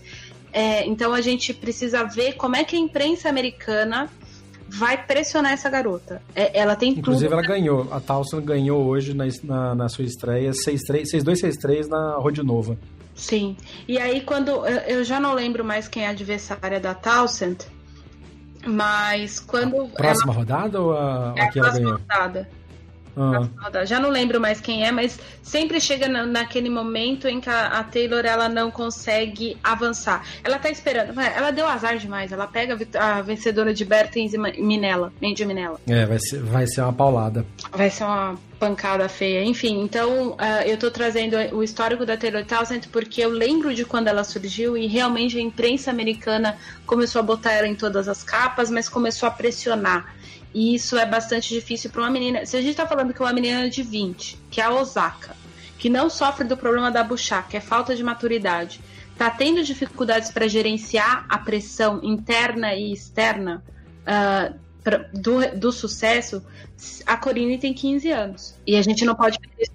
[0.52, 4.10] É, então a gente precisa ver como é que a imprensa americana
[4.68, 6.22] vai pressionar essa garota.
[6.34, 7.38] É, ela tem Inclusive, tudo.
[7.38, 7.88] ela ganhou.
[7.92, 12.78] A Towson ganhou hoje na, na, na sua estreia 6-2-6-3 na Rode Nova.
[13.14, 13.56] Sim.
[13.86, 14.50] E aí, quando.
[14.50, 17.56] Eu, eu, já não lembro mais quem é a adversária da Towson,
[18.64, 19.82] mas quando.
[19.82, 20.38] A próxima ela...
[20.40, 21.92] rodada ou a, é a que ela ganhou?
[21.92, 22.48] Rodada.
[23.16, 23.84] Ah.
[23.84, 27.66] Já não lembro mais quem é, mas sempre chega na, naquele momento em que a,
[27.78, 30.24] a, Taylor ela não consegue avançar.
[30.44, 31.18] Ela tá esperando.
[31.18, 32.32] Ela deu azar demais.
[32.32, 35.80] Ela pega a vencedora de Bertens e Minella, Mandy Minella.
[35.88, 37.44] É, vai ser, vai ser uma paulada.
[37.72, 39.42] Vai ser uma pancada feia.
[39.42, 43.84] Enfim, então uh, eu tô trazendo o histórico da Taylor Townsend porque eu lembro de
[43.84, 48.22] quando ela surgiu e realmente a imprensa americana começou a botar ela em todas as
[48.22, 50.14] capas, mas começou a pressionar.
[50.52, 52.44] E isso é bastante difícil para uma menina.
[52.44, 55.36] Se a gente está falando que uma menina de 20, que é a Osaka,
[55.78, 58.80] que não sofre do problema da buchá, que é falta de maturidade,
[59.12, 63.62] está tendo dificuldades para gerenciar a pressão interna e externa
[64.02, 66.42] uh, pra, do, do sucesso,
[67.06, 68.54] a Corine tem 15 anos.
[68.66, 69.70] E a gente não pode perder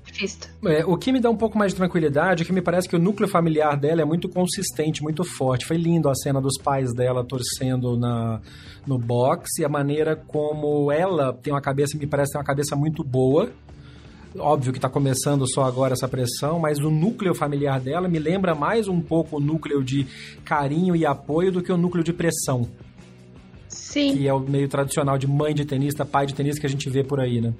[0.65, 2.95] É, o que me dá um pouco mais de tranquilidade é que me parece que
[2.95, 5.65] o núcleo familiar dela é muito consistente, muito forte.
[5.65, 8.39] Foi lindo a cena dos pais dela torcendo na,
[8.87, 12.75] no box e a maneira como ela tem uma cabeça, me parece ter uma cabeça
[12.75, 13.51] muito boa.
[14.37, 18.53] Óbvio que está começando só agora essa pressão, mas o núcleo familiar dela me lembra
[18.53, 20.05] mais um pouco o núcleo de
[20.43, 22.67] carinho e apoio do que o núcleo de pressão.
[23.69, 24.17] Sim.
[24.17, 26.89] Que é o meio tradicional de mãe de tenista, pai de tenista que a gente
[26.89, 27.53] vê por aí, né?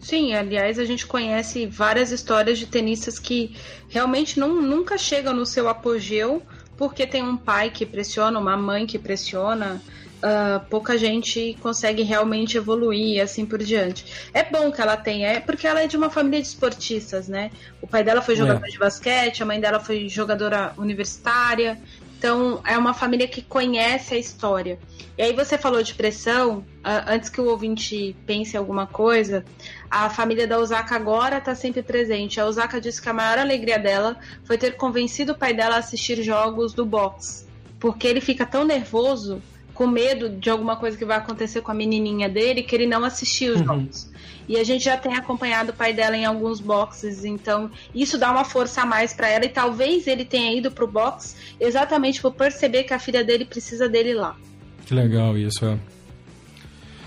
[0.00, 3.54] Sim, aliás, a gente conhece várias histórias de tenistas que
[3.88, 6.42] realmente não, nunca chegam no seu apogeu
[6.76, 9.82] porque tem um pai que pressiona, uma mãe que pressiona.
[10.20, 14.04] Uh, pouca gente consegue realmente evoluir e assim por diante.
[14.34, 17.50] É bom que ela tenha, é porque ela é de uma família de esportistas, né?
[17.80, 18.68] O pai dela foi jogador é.
[18.68, 21.78] de basquete, a mãe dela foi jogadora universitária,
[22.20, 24.78] então, é uma família que conhece a história.
[25.16, 29.42] E aí você falou de pressão, uh, antes que o ouvinte pense em alguma coisa,
[29.90, 32.38] a família da Osaka agora está sempre presente.
[32.38, 35.78] A Osaka disse que a maior alegria dela foi ter convencido o pai dela a
[35.78, 37.46] assistir jogos do boxe,
[37.78, 39.40] porque ele fica tão nervoso
[39.80, 43.02] com medo de alguma coisa que vai acontecer com a menininha dele, que ele não
[43.02, 43.66] assistiu os uhum.
[43.66, 44.10] jogos.
[44.46, 48.30] E a gente já tem acompanhado o pai dela em alguns boxes, então isso dá
[48.30, 52.30] uma força a mais para ela e talvez ele tenha ido pro box exatamente por
[52.34, 54.36] perceber que a filha dele precisa dele lá.
[54.84, 55.78] Que legal isso, é.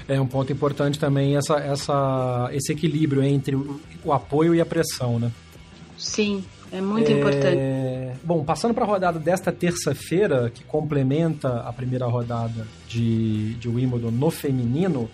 [0.08, 4.66] É um ponto importante também essa, essa, esse equilíbrio entre o, o apoio e a
[4.66, 5.32] pressão, né?
[5.96, 7.14] Sim, é muito é...
[7.14, 8.20] importante.
[8.24, 14.12] Bom, passando para a rodada desta terça-feira, que complementa a primeira rodada de, de Wimbledon
[14.12, 15.10] no feminino,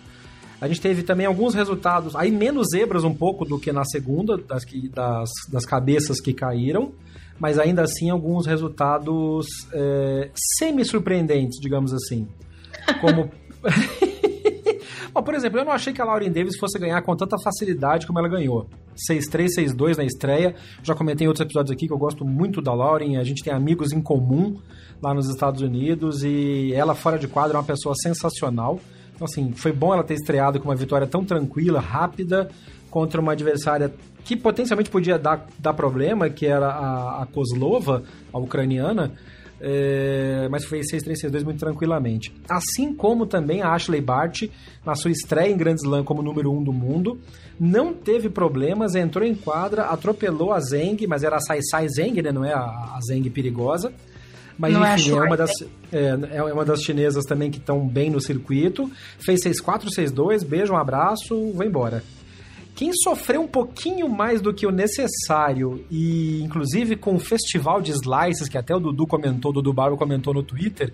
[0.62, 4.38] a gente teve também alguns resultados, aí menos zebras um pouco do que na segunda,
[4.38, 6.92] das, das, das cabeças que caíram,
[7.40, 12.28] mas ainda assim alguns resultados é, semi-surpreendentes, digamos assim.
[13.00, 13.32] Como.
[15.14, 18.06] Bom, por exemplo, eu não achei que a Lauren Davis fosse ganhar com tanta facilidade
[18.06, 18.68] como ela ganhou.
[19.10, 20.56] 6-3, 6-2 na estreia.
[20.84, 23.18] Já comentei em outros episódios aqui que eu gosto muito da Lauren.
[23.18, 24.58] A gente tem amigos em comum
[25.02, 28.80] lá nos Estados Unidos e ela fora de quadro é uma pessoa sensacional.
[29.16, 32.50] Então, assim, foi bom ela ter estreado com uma vitória tão tranquila, rápida,
[32.90, 33.94] contra uma adversária
[34.24, 39.12] que potencialmente podia dar, dar problema, que era a, a Kozlova, a ucraniana,
[39.62, 42.34] é, mas foi 6-3-6-2 muito tranquilamente.
[42.50, 44.44] Assim como também a Ashley Bart,
[44.86, 47.20] na sua estreia em Grand Slam como número 1 um do mundo,
[47.60, 52.22] não teve problemas, entrou em quadra, atropelou a Zeng, mas era a Sai Sai Zeng,
[52.22, 52.32] né?
[52.32, 53.92] não é a, a Zeng perigosa.
[54.58, 55.52] Mas não é enfim, é, é, uma das,
[55.92, 58.92] é, é, uma das chinesas também que estão bem no circuito.
[59.18, 62.04] Fez 6-4, 6-2, beijo, um abraço, vai embora.
[62.80, 67.92] Quem sofreu um pouquinho mais do que o necessário, e inclusive com o festival de
[67.92, 70.94] slices, que até o Dudu comentou, o Dudu Barro comentou no Twitter,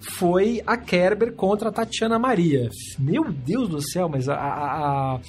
[0.00, 2.70] foi a Kerber contra a Tatiana Maria.
[2.98, 5.20] Meu Deus do céu, mas a, a, a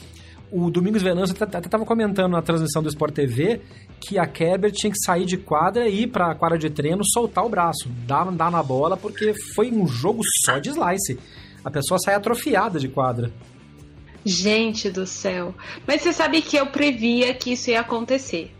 [0.49, 3.59] o Domingos Venâncio até estava comentando na transmissão do Sport TV
[3.99, 7.03] que a Kerber tinha que sair de quadra e ir para a quadra de treino
[7.03, 11.19] soltar o braço, dar, dar na bola, porque foi um jogo só de slice.
[11.65, 13.29] A pessoa sai atrofiada de quadra.
[14.27, 15.55] Gente do céu.
[15.85, 18.53] Mas você sabe que eu previa que isso ia acontecer,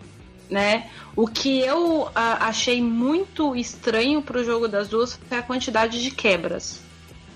[0.49, 0.89] né?
[1.15, 5.41] O que eu a, ah, achei muito estranho para o jogo das duas foi a
[5.41, 6.79] quantidade de quebras.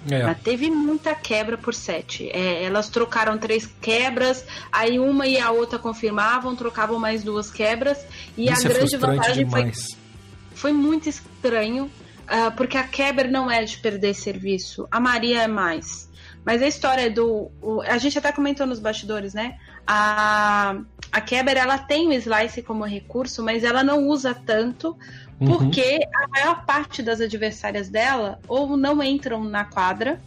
[0.10, 0.34] É.
[0.34, 2.30] Teve muita quebra por sete.
[2.32, 8.06] É, elas trocaram três quebras, aí uma e a outra confirmavam, trocavam mais duas quebras.
[8.38, 9.72] E Isso a é grande vantagem foi,
[10.56, 15.48] foi muito estranho, uh, porque a quebra não é de perder serviço, a Maria é
[15.48, 16.10] mais.
[16.46, 17.52] Mas a história do.
[17.62, 19.58] O, a gente até comentou nos bastidores, né?
[19.86, 20.76] A,
[21.12, 24.98] a Keber ela tem o slice como recurso, mas ela não usa tanto
[25.42, 25.48] Uhum.
[25.48, 30.22] Porque a maior parte das adversárias dela ou não entram na quadra.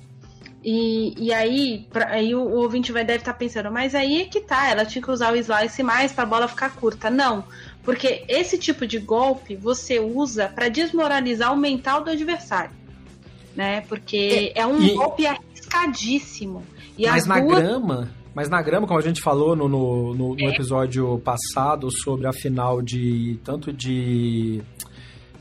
[0.62, 4.22] E, e aí, pra, aí o, o, ouvinte vai deve estar tá pensando, mas aí
[4.22, 7.10] é que tá, ela tinha que usar o slice mais para a bola ficar curta.
[7.10, 7.44] Não,
[7.82, 12.70] porque esse tipo de golpe você usa para desmoralizar o mental do adversário,
[13.54, 13.82] né?
[13.82, 14.94] Porque é, é um e...
[14.94, 15.26] golpe
[16.96, 17.58] E mas na duas...
[17.58, 20.52] grama, mas na grama, como a gente falou no, no, no, no é.
[20.52, 24.62] episódio passado sobre a final de tanto de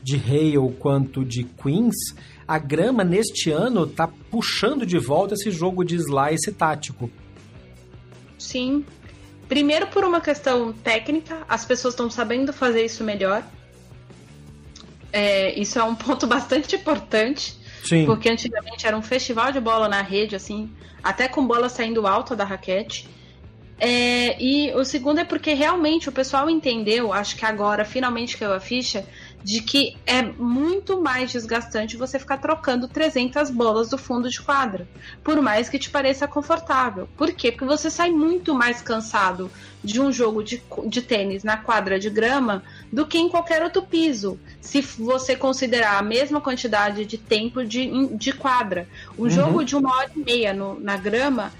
[0.02, 1.94] de Hale quanto de Queens,
[2.46, 7.10] a grama neste ano tá puxando de volta esse jogo de slice tático.
[8.36, 8.84] Sim.
[9.48, 13.42] Primeiro por uma questão técnica, as pessoas estão sabendo fazer isso melhor.
[15.10, 17.56] É, isso é um ponto bastante importante.
[17.84, 18.06] Sim.
[18.06, 20.70] Porque antigamente era um festival de bola na rede, assim,
[21.02, 23.08] até com bola saindo alta da raquete.
[23.78, 28.54] É, e o segundo é porque realmente o pessoal entendeu, acho que agora finalmente caiu
[28.54, 29.04] a ficha,
[29.44, 34.88] de que é muito mais desgastante você ficar trocando 300 bolas do fundo de quadra,
[35.22, 37.06] por mais que te pareça confortável.
[37.14, 37.52] Por quê?
[37.52, 39.50] Porque você sai muito mais cansado
[39.82, 43.82] de um jogo de, de tênis na quadra de grama do que em qualquer outro
[43.82, 48.88] piso, se você considerar a mesma quantidade de tempo de, de quadra.
[49.18, 49.30] Um uhum.
[49.30, 51.52] jogo de uma hora e meia no, na grama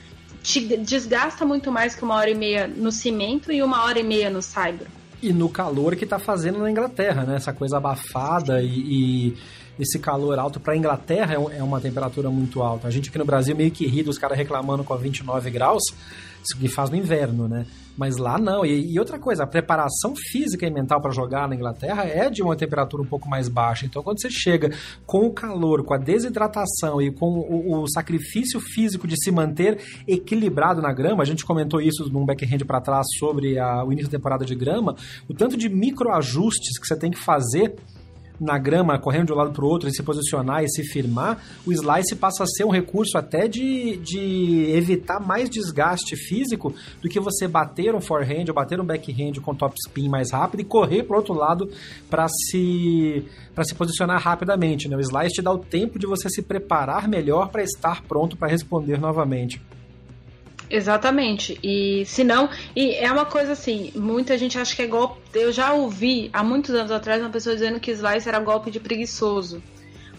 [0.42, 4.02] te desgasta muito mais que uma hora e meia no cimento e uma hora e
[4.02, 4.86] meia no saibro
[5.24, 7.36] e no calor que está fazendo na Inglaterra, né?
[7.36, 9.36] Essa coisa abafada e, e
[9.78, 12.86] esse calor alto para a Inglaterra é, é, uma temperatura muito alta.
[12.86, 15.82] A gente aqui no Brasil meio que ri dos caras reclamando com 29 graus,
[16.52, 17.66] que faz no inverno, né?
[17.96, 18.64] Mas lá não.
[18.66, 22.42] E, e outra coisa, a preparação física e mental para jogar na Inglaterra é de
[22.42, 23.86] uma temperatura um pouco mais baixa.
[23.86, 24.72] Então, quando você chega
[25.06, 29.80] com o calor, com a desidratação e com o, o sacrifício físico de se manter
[30.06, 34.10] equilibrado na grama, a gente comentou isso num backhand para trás sobre a, o início
[34.10, 34.96] da temporada de grama,
[35.28, 37.76] o tanto de microajustes que você tem que fazer
[38.40, 41.42] na grama, correndo de um lado para o outro e se posicionar e se firmar,
[41.66, 47.08] o slice passa a ser um recurso até de, de evitar mais desgaste físico do
[47.08, 50.64] que você bater um forehand ou bater um backhand com top spin mais rápido e
[50.64, 51.70] correr para o outro lado
[52.10, 53.24] para se
[53.54, 54.88] para se posicionar rapidamente.
[54.88, 54.96] Né?
[54.96, 58.48] O slice te dá o tempo de você se preparar melhor para estar pronto para
[58.48, 59.60] responder novamente.
[60.68, 61.58] Exatamente.
[61.62, 65.20] E se não, e é uma coisa assim, muita gente acha que é golpe.
[65.34, 68.80] Eu já ouvi há muitos anos atrás uma pessoa dizendo que slice era golpe de
[68.80, 69.62] preguiçoso.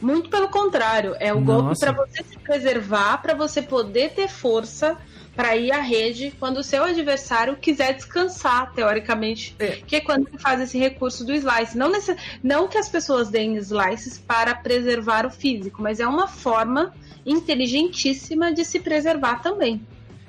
[0.02, 1.64] Muito pelo contrário, é o Nossa.
[1.64, 4.98] golpe para você se preservar, para você poder ter força
[5.36, 9.82] para ir à rede quando o seu adversário quiser descansar, teoricamente, é.
[9.86, 11.78] que é quando ele faz esse recurso do slice.
[11.78, 12.18] Não, necess...
[12.42, 16.94] não que as pessoas deem slices para preservar o físico, mas é uma forma
[17.26, 19.82] inteligentíssima de se preservar também.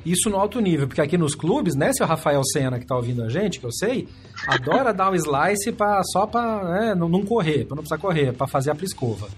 [0.06, 3.24] Isso no alto nível, porque aqui nos clubes, né, seu Rafael Senna que tá ouvindo
[3.24, 4.06] a gente, que eu sei,
[4.46, 8.32] adora dar um slice pra, só pra né, não, não correr, pra não precisar correr,
[8.32, 9.28] pra fazer a priscova.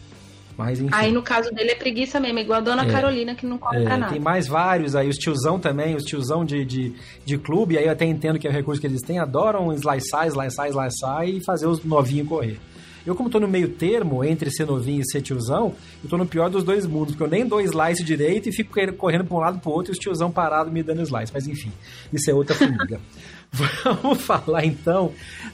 [0.58, 0.90] Mas, enfim.
[0.92, 3.80] Aí no caso dele é preguiça mesmo, igual a dona é, Carolina que não corre
[3.80, 4.12] é, pra nada.
[4.12, 6.92] Tem mais vários aí, os tiozão também, os tiozão de, de,
[7.24, 10.26] de clube, aí eu até entendo que é o recurso que eles têm, adoram slicear,
[10.26, 12.58] slicear, slicear e fazer os novinhos correr.
[13.08, 16.26] Eu, como tô no meio termo entre ser novinho e ser tiozão, eu tô no
[16.26, 19.40] pior dos dois mundos, porque eu nem dou slice direito e fico correndo pra um
[19.40, 21.32] lado pro outro e os tiozão parado me dando slice.
[21.32, 21.72] Mas enfim,
[22.12, 23.00] isso é outra formiga.
[23.50, 25.10] Vamos falar então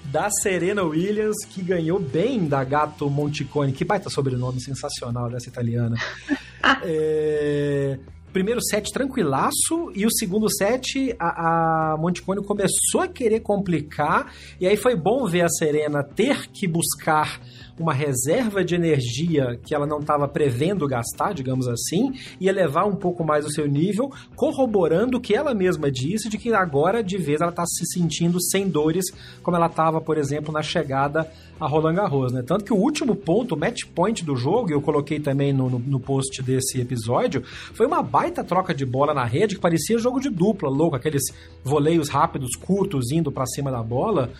[0.06, 3.72] da Serena Williams, que ganhou bem da Gato Monticone.
[3.72, 5.96] Que baita sobrenome sensacional dessa italiana.
[6.82, 8.00] é,
[8.34, 14.34] primeiro set tranquilaço e o segundo set a, a Monticone começou a querer complicar.
[14.60, 17.40] E aí foi bom ver a Serena ter que buscar
[17.78, 22.96] uma reserva de energia que ela não estava prevendo gastar, digamos assim, e elevar um
[22.96, 27.18] pouco mais o seu nível, corroborando o que ela mesma disse de que agora de
[27.18, 29.06] vez ela está se sentindo sem dores,
[29.42, 32.42] como ela estava, por exemplo, na chegada a Roland Garros, né?
[32.42, 35.78] Tanto que o último ponto, o match point do jogo, eu coloquei também no, no,
[35.78, 40.20] no, post desse episódio, foi uma baita troca de bola na rede que parecia jogo
[40.20, 41.22] de dupla, louco, aqueles
[41.62, 44.30] voleios rápidos, curtos, indo para cima da bola.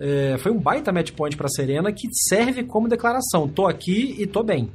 [0.00, 4.26] É, foi um baita match point para Serena que serve como declaração: tô aqui e
[4.26, 4.70] tô bem.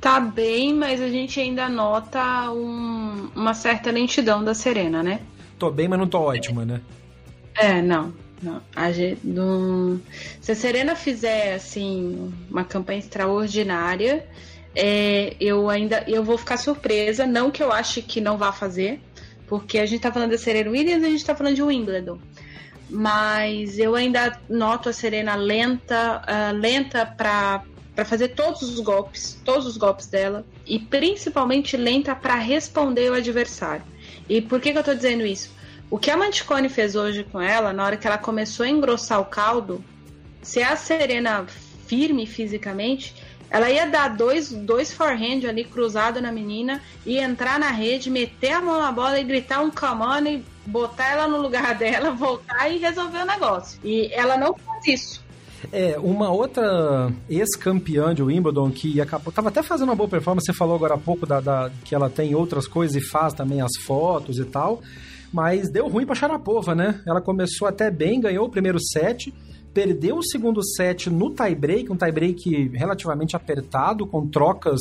[0.00, 5.20] Tá bem, mas a gente ainda nota um, uma certa lentidão da Serena, né?
[5.58, 6.80] Tô bem, mas não tô ótima, né?
[7.56, 8.12] É, não.
[8.40, 8.62] não.
[8.76, 10.00] A gente, não...
[10.40, 14.24] Se a Serena fizer assim uma campanha extraordinária,
[14.74, 17.26] é, eu ainda eu vou ficar surpresa.
[17.26, 19.00] Não que eu ache que não vá fazer,
[19.48, 22.18] porque a gente tá falando da Serena Williams e a gente tá falando de Wimbledon
[22.88, 27.62] mas eu ainda noto a Serena lenta, uh, lenta para
[27.94, 33.14] para fazer todos os golpes, todos os golpes dela e principalmente lenta para responder o
[33.14, 33.82] adversário.
[34.28, 35.50] E por que, que eu estou dizendo isso?
[35.90, 39.20] O que a Manticone fez hoje com ela, na hora que ela começou a engrossar
[39.20, 39.84] o caldo,
[40.40, 41.44] se a Serena
[41.88, 43.16] firme fisicamente,
[43.50, 48.52] ela ia dar dois, dois forehand ali cruzado na menina, e entrar na rede, meter
[48.52, 52.10] a mão na bola e gritar um come on e botar ela no lugar dela,
[52.10, 53.80] voltar e resolver o negócio.
[53.82, 55.28] E ela não faz isso.
[55.72, 59.32] É, uma outra ex-campeã de Wimbledon que acabou.
[59.32, 62.08] Tava até fazendo uma boa performance, você falou agora há pouco da, da, que ela
[62.08, 64.80] tem outras coisas e faz também as fotos e tal.
[65.32, 67.00] Mas deu ruim pra Sharapova, né?
[67.06, 69.34] Ela começou até bem, ganhou o primeiro set,
[69.78, 74.80] perdeu o segundo set no tie-break, um tie-break relativamente apertado, com trocas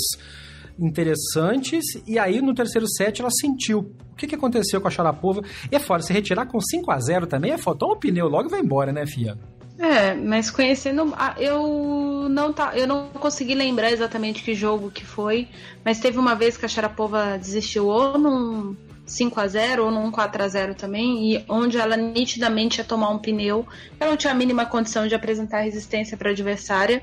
[0.80, 3.92] interessantes, e aí no terceiro set ela sentiu.
[4.12, 5.44] O que, que aconteceu com a Sharapova?
[5.72, 7.78] E é fora, se retirar com 5 a 0 também é foda.
[7.78, 9.38] Toma o pneu logo vai embora, né, Fia?
[9.78, 11.14] É, mas conhecendo.
[11.38, 15.48] Eu não, tá, eu não consegui lembrar exatamente que jogo que foi,
[15.86, 18.76] mas teve uma vez que a Sharapova desistiu ou num
[19.08, 23.10] 5 a 0 ou num 4 a 0 também, e onde ela nitidamente ia tomar
[23.10, 23.66] um pneu.
[24.00, 27.02] Ela não tinha a mínima condição de apresentar resistência para a adversária,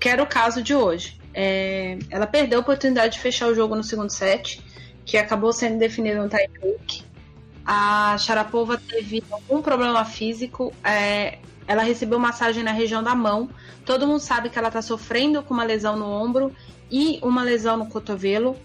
[0.00, 1.18] que era o caso de hoje.
[1.32, 4.60] É, ela perdeu a oportunidade de fechar o jogo no segundo set,
[5.04, 7.04] que acabou sendo definido no tie break.
[7.64, 13.48] A Sharapova teve algum problema físico, é, ela recebeu massagem na região da mão.
[13.84, 16.54] Todo mundo sabe que ela está sofrendo com uma lesão no ombro
[16.90, 18.56] e uma lesão no cotovelo.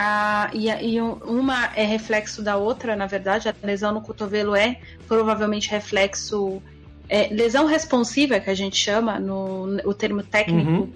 [0.00, 4.80] Ah, e, e, uma é reflexo da outra, na verdade, a lesão no cotovelo é
[5.08, 6.62] provavelmente reflexo.
[7.08, 10.92] É, lesão responsiva, que a gente chama, no o termo técnico uhum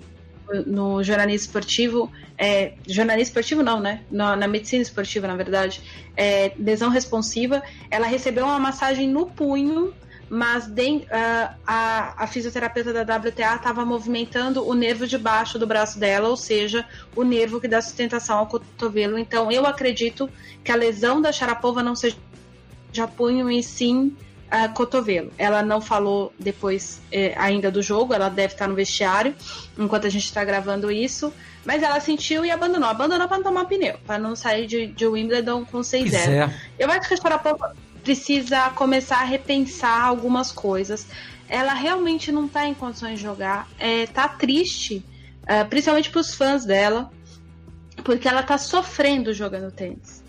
[0.67, 4.03] no jornalismo esportivo, é, jornalismo esportivo não, né?
[4.11, 5.81] Na, na, medicina esportiva, na verdade,
[6.17, 9.95] é, lesão responsiva, ela recebeu uma massagem no punho,
[10.35, 15.67] mas de, uh, a, a fisioterapeuta da WTA estava movimentando o nervo de baixo do
[15.67, 19.19] braço dela, ou seja, o nervo que dá sustentação ao cotovelo.
[19.19, 20.31] Então, eu acredito
[20.65, 22.17] que a lesão da Sharapova não seja
[23.15, 24.17] punho e sim
[24.47, 25.31] uh, cotovelo.
[25.37, 29.35] Ela não falou depois eh, ainda do jogo, ela deve estar no vestiário
[29.79, 31.31] enquanto a gente está gravando isso.
[31.63, 32.89] Mas ela sentiu e abandonou.
[32.89, 36.31] Abandonou para não tomar pneu, para não sair de, de Wimbledon com 6-0.
[36.31, 36.51] É.
[36.79, 41.07] Eu acho que a Sharapova precisa começar a repensar algumas coisas.
[41.49, 43.69] Ela realmente não está em condições de jogar.
[43.79, 45.05] É, tá triste,
[45.43, 47.11] uh, principalmente para os fãs dela,
[48.05, 50.23] porque ela está sofrendo jogando tênis.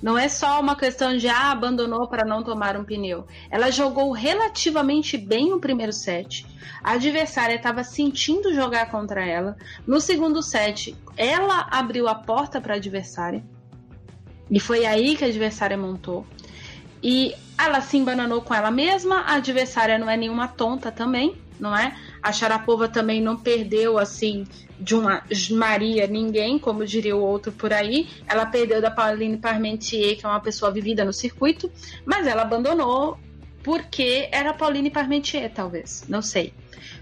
[0.00, 3.26] Não é só uma questão de ah, abandonou para não tomar um pneu.
[3.50, 6.46] Ela jogou relativamente bem o primeiro set.
[6.82, 9.56] A adversária estava sentindo jogar contra ela.
[9.84, 13.42] No segundo set, ela abriu a porta para a adversária.
[14.48, 16.24] E foi aí que a adversária montou.
[17.02, 19.20] E ela se embananou com ela mesma.
[19.20, 21.96] A adversária não é nenhuma tonta também, não é?
[22.22, 24.46] A Sharapova também não perdeu assim
[24.78, 28.08] de uma Maria ninguém, como diria o outro por aí.
[28.26, 31.70] Ela perdeu da Pauline Parmentier, que é uma pessoa vivida no circuito,
[32.04, 33.18] mas ela abandonou
[33.62, 36.04] porque era Pauline Parmentier, talvez.
[36.08, 36.54] Não sei.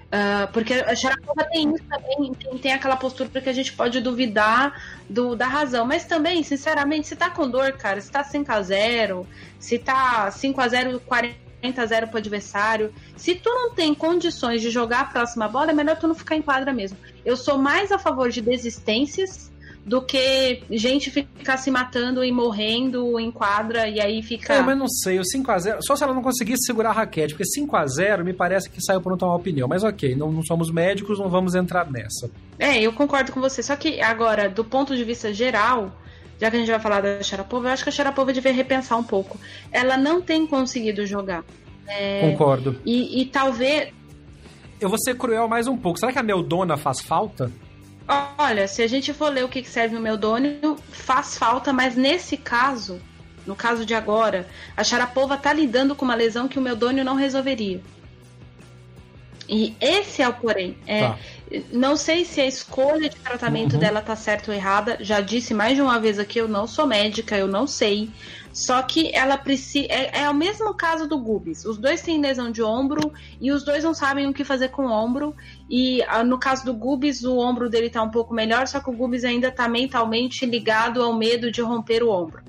[0.07, 4.00] Uh, porque a Sharapova tem isso também, tem, tem, aquela postura que a gente pode
[4.00, 4.80] duvidar
[5.11, 5.84] do, da razão.
[5.84, 9.26] Mas também, sinceramente, se tá com dor, cara, se tá 5x0,
[9.59, 12.94] se tá 5x0, 40 a 0 pro adversário.
[13.16, 16.36] Se tu não tem condições de jogar a próxima bola, é melhor tu não ficar
[16.36, 16.96] em quadra mesmo.
[17.24, 19.50] Eu sou mais a favor de desistências
[19.87, 24.53] do que gente ficar se matando e morrendo em quadra e aí fica.
[24.53, 25.78] É, mas não sei, o 5x0.
[25.80, 29.11] Só se ela não conseguisse segurar a raquete, porque 5x0 me parece que saiu por
[29.11, 29.68] não tomar opinião.
[29.68, 32.28] Mas ok, não, não somos médicos, não vamos entrar nessa.
[32.59, 33.62] É, eu concordo com você.
[33.62, 35.97] Só que agora, do ponto de vista geral,
[36.41, 38.99] já que a gente vai falar da Sharapova, eu acho que a Sharapova devia repensar
[38.99, 39.39] um pouco.
[39.70, 41.45] Ela não tem conseguido jogar.
[41.87, 42.76] É, Concordo.
[42.84, 43.93] E, e talvez,
[44.80, 46.01] eu vou ser cruel mais um pouco.
[46.01, 47.53] Será que a Meldona faz falta?
[48.09, 52.36] Olha, se a gente for ler o que serve o Meldônio, faz falta, mas nesse
[52.36, 53.00] caso,
[53.44, 54.46] no caso de agora,
[54.76, 57.80] a Sharapova tá lidando com uma lesão que o Meldônio não resolveria.
[59.49, 60.76] E esse é o porém.
[60.86, 61.18] É, tá.
[61.72, 63.78] Não sei se a escolha de tratamento uhum.
[63.78, 64.99] dela tá certa ou errada.
[65.01, 68.11] Já disse mais de uma vez aqui, eu não sou médica, eu não sei.
[68.53, 69.86] Só que ela precisa.
[69.88, 71.64] É, é o mesmo caso do Gubis.
[71.64, 74.86] Os dois têm lesão de ombro e os dois não sabem o que fazer com
[74.86, 75.36] o ombro.
[75.70, 78.90] E ah, no caso do Gubis, o ombro dele tá um pouco melhor, só que
[78.90, 82.42] o Gubis ainda tá mentalmente ligado ao medo de romper o ombro.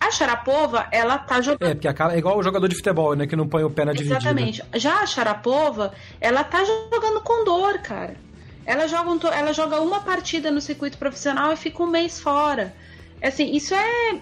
[0.00, 1.70] A Sharapova, ela tá jogando.
[1.70, 3.26] É, porque acaba, é igual o jogador de futebol, né?
[3.26, 4.16] Que não põe o pé na dividida.
[4.16, 4.62] Exatamente.
[4.74, 8.16] Já a Sharapova, ela tá jogando com dor, cara.
[8.64, 12.74] Ela joga, um, ela joga uma partida no circuito profissional e fica um mês fora.
[13.22, 14.20] Assim, isso é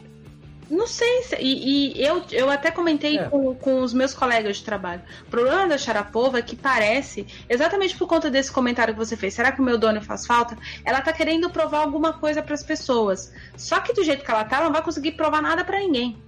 [0.71, 3.25] não sei, se, e, e, eu, eu até comentei é.
[3.25, 5.01] com, com os meus colegas de trabalho.
[5.27, 9.35] O problema da Sharapova é que parece, exatamente por conta desse comentário que você fez,
[9.35, 10.59] será que o meu dono faz falta?
[10.85, 13.33] Ela tá querendo provar alguma coisa para as pessoas.
[13.57, 16.19] Só que do jeito que ela tá, ela não vai conseguir provar nada para ninguém.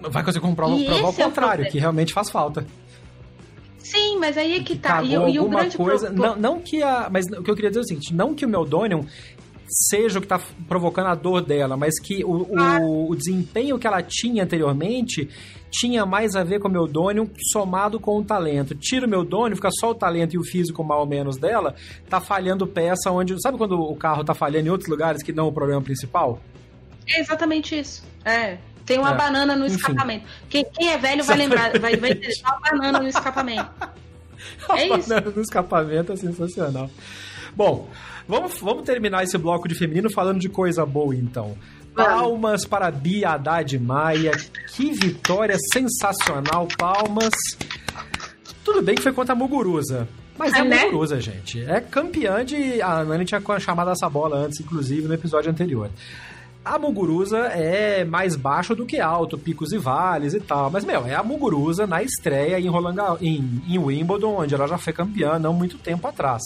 [0.00, 2.66] Vai conseguir provar, provar o é contrário, o que realmente faz falta.
[3.78, 5.00] Sim, mas aí é que, que tá.
[5.00, 6.16] E, e, o grande coisa, pro...
[6.16, 8.44] não, não que a, mas o que eu queria dizer é o seguinte, não que
[8.44, 9.06] o Meldonium
[9.68, 13.86] seja o que está provocando a dor dela, mas que o, o, o, desempenho que
[13.86, 15.28] ela tinha anteriormente
[15.70, 18.74] tinha mais a ver com o Meldônio somado com o talento.
[18.74, 21.74] Tira o Meldônio, fica só o talento e o físico mal ou menos dela,
[22.08, 23.40] tá falhando peça onde...
[23.42, 26.40] Sabe quando o carro tá falhando em outros lugares que não é o problema principal?
[27.08, 28.04] É exatamente isso.
[28.24, 29.16] É, tem uma é.
[29.16, 29.76] banana no Enfim.
[29.76, 30.26] escapamento.
[30.48, 33.70] Quem, quem, é velho vai lembrar, vai, vai ter uma banana no escapamento.
[34.70, 35.08] É isso.
[35.08, 36.88] banana no escapamento é sensacional.
[37.56, 37.88] Bom,
[38.28, 41.56] Vamos, vamos terminar esse bloco de feminino falando de coisa boa, então.
[41.94, 44.32] Palmas para Bia Haddad Maia.
[44.74, 46.68] Que vitória sensacional.
[46.76, 47.34] Palmas.
[48.64, 50.06] Tudo bem que foi contra a Muguruza.
[50.36, 50.84] Mas é, é né?
[50.84, 51.62] Muguruza, gente.
[51.62, 52.82] É campeã de.
[52.82, 55.90] A Nani tinha chamado essa bola antes, inclusive, no episódio anterior.
[56.64, 60.68] A Muguruza é mais baixo do que alto, picos e vales e tal.
[60.68, 64.76] Mas, meu, é a Muguruza na estreia em, Roland, em, em Wimbledon, onde ela já
[64.76, 66.42] foi campeã não muito tempo atrás.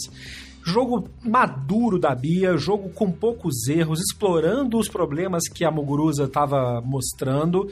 [0.63, 6.81] Jogo maduro da Bia, jogo com poucos erros, explorando os problemas que a Muguruza estava
[6.83, 7.69] mostrando.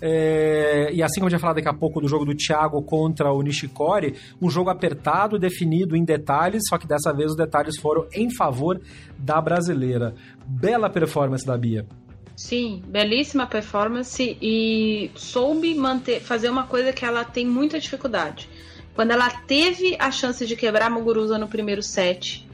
[0.00, 3.32] É, e assim como gente vai falar daqui a pouco do jogo do Thiago contra
[3.32, 8.08] o Nishikori, um jogo apertado, definido em detalhes, só que dessa vez os detalhes foram
[8.12, 8.80] em favor
[9.16, 10.12] da brasileira.
[10.44, 11.86] Bela performance da Bia.
[12.34, 18.48] Sim, belíssima performance e soube manter, fazer uma coisa que ela tem muita dificuldade
[18.94, 22.48] quando ela teve a chance de quebrar a Muguruza no primeiro set,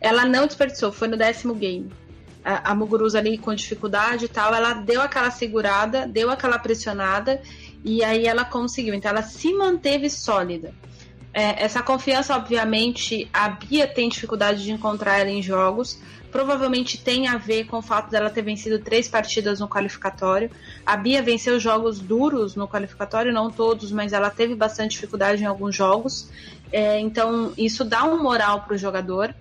[0.00, 1.90] ela não desperdiçou, foi no décimo game.
[2.44, 7.40] A, a Muguruza ali com dificuldade e tal, ela deu aquela segurada, deu aquela pressionada
[7.84, 8.94] e aí ela conseguiu.
[8.94, 10.74] Então ela se manteve sólida.
[11.32, 15.98] É, essa confiança, obviamente, a Bia tem dificuldade de encontrar ela em jogos.
[16.34, 20.50] Provavelmente tem a ver com o fato dela ter vencido três partidas no qualificatório.
[20.84, 25.46] A Bia venceu jogos duros no qualificatório, não todos, mas ela teve bastante dificuldade em
[25.46, 26.28] alguns jogos.
[26.72, 29.32] É, então, isso dá um moral para o jogador.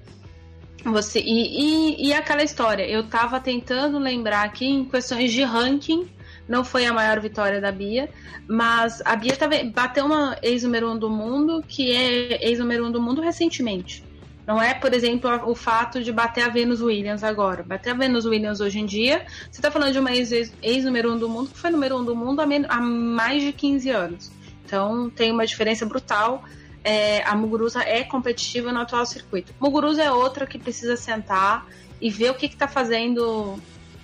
[0.85, 6.07] Você, e, e, e aquela história, eu tava tentando lembrar aqui em questões de ranking,
[6.47, 8.07] não foi a maior vitória da Bia,
[8.47, 9.35] mas a Bia
[9.73, 14.12] bateu uma ex-número 1 um do mundo, que é ex-número 1 um do mundo recentemente.
[14.45, 17.63] Não é, por exemplo, o fato de bater a Venus Williams agora.
[17.63, 21.17] Bater a Venus Williams hoje em dia, você está falando de uma ex-número 1 um
[21.17, 24.31] do mundo que foi número 1 um do mundo há, há mais de 15 anos.
[24.65, 26.43] Então tem uma diferença brutal
[26.83, 29.53] é, a Muguruza é competitiva no atual circuito.
[29.59, 31.65] Muguruza é outra que precisa sentar
[32.01, 33.57] e ver o que está fazendo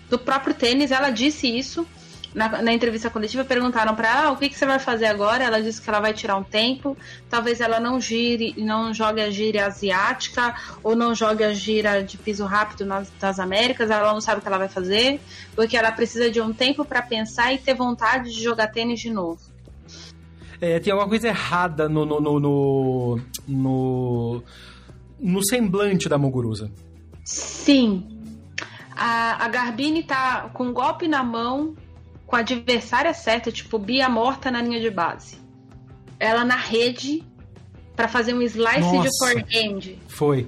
[0.09, 0.91] do próprio tênis.
[0.91, 1.85] Ela disse isso
[2.33, 3.43] na, na entrevista coletiva.
[3.43, 5.43] Perguntaram para ela ah, o que, que, você vai fazer agora.
[5.43, 6.97] Ela disse que ela vai tirar um tempo.
[7.29, 12.17] Talvez ela não gire, não jogue a gira asiática ou não jogue a gira de
[12.17, 13.89] piso rápido nas, das Américas.
[13.89, 15.19] Ela não sabe o que ela vai fazer
[15.55, 19.09] porque ela precisa de um tempo para pensar e ter vontade de jogar tênis de
[19.09, 19.49] novo
[20.61, 24.43] é, tem alguma coisa errada no, no, no, no, no,
[25.19, 26.71] no semblante da Muguruza.
[27.23, 28.05] Sim.
[28.95, 31.73] A, Garbine tá com um golpe na mão,
[32.29, 35.39] com a adversária certa, tipo Bia morta na linha de base.
[36.19, 37.23] Ela na rede
[37.95, 39.95] para fazer um slice Nossa, de forehand.
[40.07, 40.47] Foi.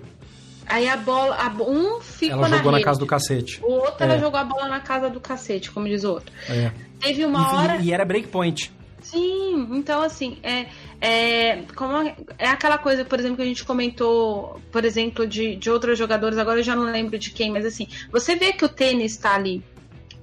[0.67, 2.83] Aí a bola, a, um ficou ela na jogou rede.
[2.83, 3.59] na casa do cacete.
[3.63, 4.03] O outro, é.
[4.03, 6.31] ela jogou a bola na casa do cacete, como diz o outro.
[6.47, 6.71] É.
[6.99, 7.77] Teve uma e, hora.
[7.77, 8.71] E era breakpoint.
[9.01, 10.67] Sim, então assim, é,
[11.01, 11.97] é, como
[12.37, 16.37] é aquela coisa, por exemplo, que a gente comentou, por exemplo, de, de outros jogadores,
[16.37, 19.33] agora eu já não lembro de quem, mas assim, você vê que o tênis está
[19.33, 19.63] ali,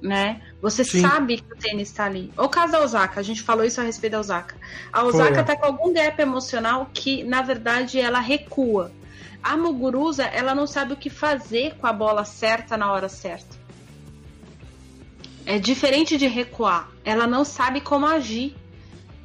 [0.02, 0.40] né?
[0.60, 1.02] Você Sim.
[1.02, 2.32] sabe que o tênis está ali.
[2.36, 4.56] O caso da Osaka, a gente falou isso a respeito da Osaka.
[4.92, 8.92] A Osaka tá com algum gap emocional que, na verdade, ela recua.
[9.42, 13.56] A Muguruza, ela não sabe o que fazer com a bola certa na hora certa.
[15.46, 16.90] É diferente de recuar.
[17.04, 18.54] Ela não sabe como agir.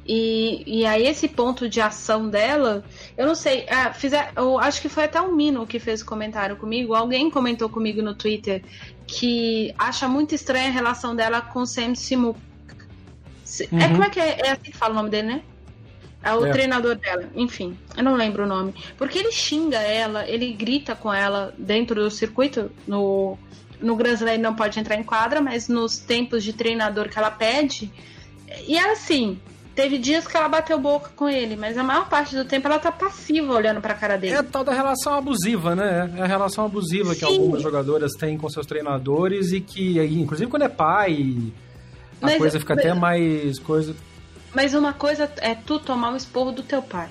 [0.06, 2.84] E, e aí esse ponto de ação dela,
[3.16, 6.06] eu não sei, é, fizer, eu acho que foi até o Mino que fez o
[6.06, 8.62] comentário comigo, alguém comentou comigo no Twitter
[9.06, 12.38] que acha muito estranha a relação dela com o Sam Simuk.
[13.60, 13.80] É, uhum.
[13.80, 15.42] É como é que é, é assim que fala o nome dele, né?
[16.22, 16.50] É o é.
[16.50, 18.74] treinador dela, enfim, eu não lembro o nome.
[18.96, 23.36] Porque ele xinga ela, ele grita com ela dentro do circuito, no,
[23.78, 27.30] no Grand Slam não pode entrar em quadra, mas nos tempos de treinador que ela
[27.30, 27.92] pede.
[28.66, 29.38] E é assim,
[29.74, 32.78] Teve dias que ela bateu boca com ele, mas a maior parte do tempo ela
[32.78, 34.34] tá passiva olhando pra cara dele.
[34.34, 36.12] É a tal da relação abusiva, né?
[36.16, 37.18] É a relação abusiva Sim.
[37.18, 41.52] que algumas jogadoras têm com seus treinadores e que, inclusive quando é pai,
[42.22, 43.96] a mas, coisa fica mas, até mais coisa.
[44.54, 47.08] Mas uma coisa é tu tomar o esporro do teu pai.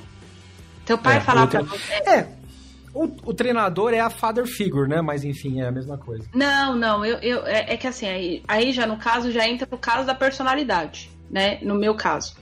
[0.85, 1.93] Teu pai é, falar pra você.
[1.93, 2.27] É.
[2.93, 5.01] O, o, treinador é a father figure, né?
[5.01, 6.25] Mas enfim, é a mesma coisa.
[6.33, 9.65] Não, não, eu, eu é, é que assim, aí, aí já no caso já entra
[9.65, 11.59] pro caso da personalidade, né?
[11.63, 12.35] No meu caso.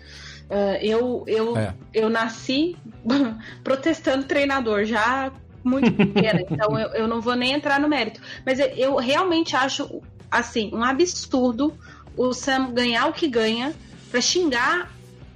[0.52, 1.74] Uh, eu, eu, é.
[1.93, 2.76] eu nasci
[3.64, 5.32] protestando treinador já
[5.64, 8.20] muito pequena, então eu, eu não vou nem entrar no mérito.
[8.45, 11.74] Mas eu, eu realmente acho assim um absurdo
[12.18, 13.74] o Sam ganhar o que ganha
[14.10, 14.91] para xingar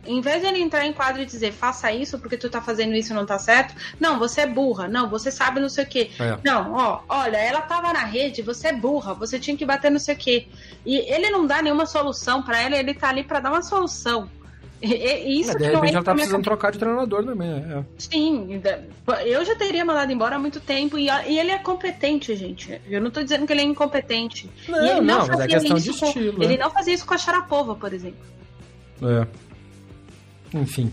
[0.05, 2.93] em vez de ele entrar em quadro e dizer faça isso porque tu tá fazendo
[2.93, 5.87] isso e não tá certo, não, você é burra, não, você sabe não sei o
[5.87, 6.11] quê.
[6.19, 6.37] É.
[6.43, 9.97] Não, ó, olha, ela tava na rede, você é burra, você tinha que bater não
[9.97, 10.47] sei o quê.
[10.85, 14.29] E ele não dá nenhuma solução para ela, ele tá ali para dar uma solução.
[14.81, 17.49] E, isso é, de repente ela tá precisando trocar de treinador também.
[17.49, 17.83] É.
[17.97, 18.61] Sim,
[19.25, 22.81] eu já teria mandado embora há muito tempo e, e, ele é competente, gente.
[22.89, 24.49] Eu não tô dizendo que ele é incompetente.
[24.67, 26.33] Não, e ele não, não mas é questão de estilo.
[26.33, 28.19] Com, Ele não fazia isso com a Sharapova, por exemplo.
[29.01, 29.27] É.
[30.53, 30.91] Enfim.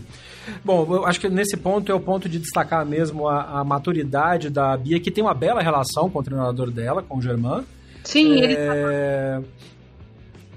[0.63, 4.49] Bom, eu acho que nesse ponto é o ponto de destacar mesmo a, a maturidade
[4.49, 7.63] da Bia, que tem uma bela relação com o treinador dela, com o Germain.
[8.03, 8.43] Sim, é...
[8.43, 9.47] ele tá...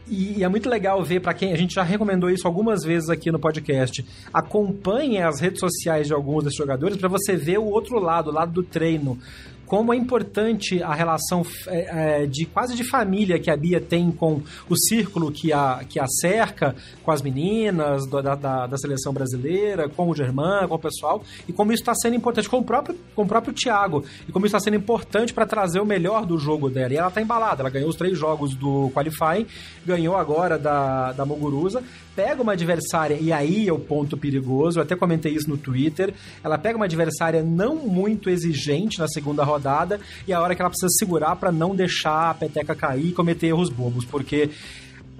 [0.09, 3.31] E, é muito legal ver para quem a gente já recomendou isso algumas vezes aqui
[3.33, 4.05] no podcast.
[4.33, 8.33] Acompanhe as redes sociais de alguns desses jogadores para você ver o outro lado, o
[8.33, 9.19] lado do treino
[9.67, 14.11] como é importante a relação é, é, de quase de família que a Bia tem
[14.11, 18.79] com o círculo que a, que a cerca, com as meninas do, da, da, da,
[18.79, 22.59] seleção brasileira, com o Germán, com o pessoal, e como isso está sendo importante, com
[22.59, 25.87] o próprio, com o próprio Thiago, e como isso está sendo importante para trazer o
[25.87, 26.93] melhor do jogo dela.
[26.93, 29.47] E ela está embalada, ela ganhou os três jogos do Qualifying,
[29.85, 31.83] ganhou agora da, da Muguruza,
[32.17, 36.15] pega uma adversária, e aí é o ponto perigoso, eu até comentei isso no Twitter,
[36.43, 40.63] ela pega uma adversária não muito exigente na segunda rodada, e é a hora que
[40.63, 44.51] ela precisa segurar para não deixar a peteca cair e cometer erros bobos, porque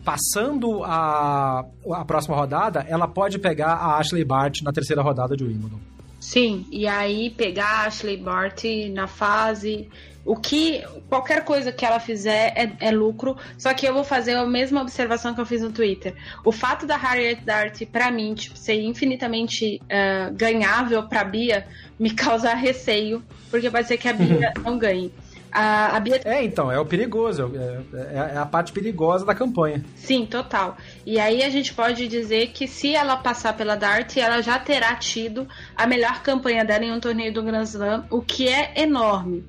[0.03, 5.45] passando a, a próxima rodada, ela pode pegar a Ashley Bart na terceira rodada de
[5.45, 5.81] Wimbledon.
[6.21, 9.89] Sim, e aí pegar a Ashley Barty na fase.
[10.27, 10.85] O que.
[11.09, 13.37] Qualquer coisa que ela fizer é, é, lucro.
[13.57, 16.15] Só que eu vou fazer a mesma observação que eu fiz no Twitter.
[16.45, 21.67] O fato da Harriet Dart, para mim, tipo, ser infinitamente uh, ganhável pra Bia,
[21.99, 23.23] me causa receio.
[23.51, 25.13] Porque pode ser que a Bia não ganhe.
[25.53, 26.21] A, a Bia...
[26.25, 29.83] É, então, é o perigoso, é, é, é, a parte perigosa da campanha.
[29.95, 30.77] Sim, total.
[31.07, 34.95] E aí a gente pode dizer que se ela passar pela Dart, ela já terá
[34.97, 39.45] tido a melhor campanha dela em um torneio do Grand Slam, o que é enorme.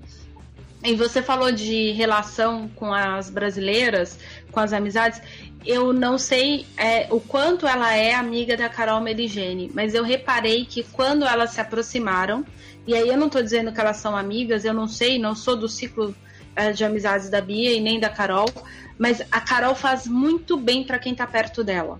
[0.87, 4.17] E você falou de relação com as brasileiras,
[4.49, 5.21] com as amizades.
[5.65, 10.63] Eu não sei é, o quanto ela é amiga da Carol Meligene, mas eu reparei
[10.63, 12.45] que quando elas se aproximaram,
[12.87, 15.57] e aí eu não tô dizendo que elas são amigas, eu não sei, não sou
[15.57, 16.15] do ciclo
[16.55, 18.47] é, de amizades da Bia e nem da Carol,
[18.97, 21.99] mas a Carol faz muito bem para quem tá perto dela.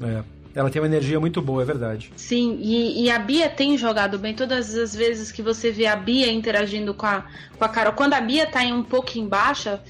[0.00, 0.39] É.
[0.54, 2.12] Ela tem uma energia muito boa, é verdade.
[2.16, 4.34] Sim, e, e, a Bia tem jogado bem.
[4.34, 7.24] Todas as vezes que você vê a Bia interagindo com a,
[7.56, 9.80] com a Carol, quando a Bia tá em um pouco em baixa,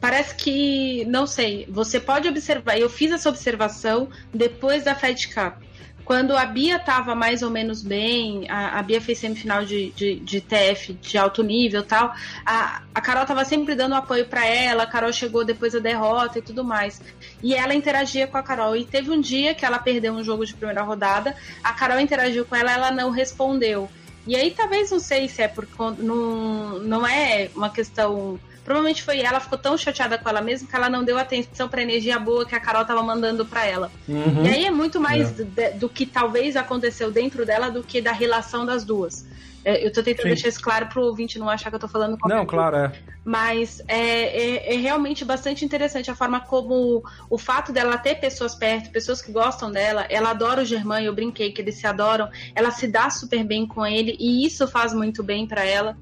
[0.00, 2.78] parece que, não sei, você pode observar.
[2.78, 5.65] Eu fiz essa observação depois da Fed Cup.
[6.06, 10.14] Quando a Bia estava mais ou menos bem, a, a Bia fez semifinal de, de,
[10.20, 12.14] de, TF de alto nível tal,
[12.46, 16.38] a, a Carol estava sempre dando apoio para ela, a Carol chegou depois da derrota
[16.38, 17.02] e tudo mais.
[17.42, 18.76] E ela interagia com a Carol.
[18.76, 21.34] E teve um dia que ela perdeu um jogo de primeira rodada,
[21.64, 23.90] a Carol interagiu com ela, ela não respondeu.
[24.28, 25.66] E aí talvez não sei se é por
[25.98, 30.74] não, não é uma questão Provavelmente foi ela, ficou tão chateada com ela mesma que
[30.74, 33.92] ela não deu atenção pra energia boa que a Carol tava mandando pra ela.
[34.08, 34.44] Uhum.
[34.44, 35.44] E aí é muito mais é.
[35.44, 39.24] Do, do, que talvez aconteceu dentro dela do que da relação das duas.
[39.64, 40.28] É, eu tô tentando Sim.
[40.30, 42.92] deixar isso claro pro ouvinte não achar que eu tô falando com Não, claro, é.
[43.24, 48.56] Mas é, é, é, realmente bastante interessante a forma como o fato dela ter pessoas
[48.56, 52.28] perto, pessoas que gostam dela, ela adora o Germán, eu brinquei que eles se adoram,
[52.52, 55.96] ela se dá super bem com ele e isso faz muito bem para ela.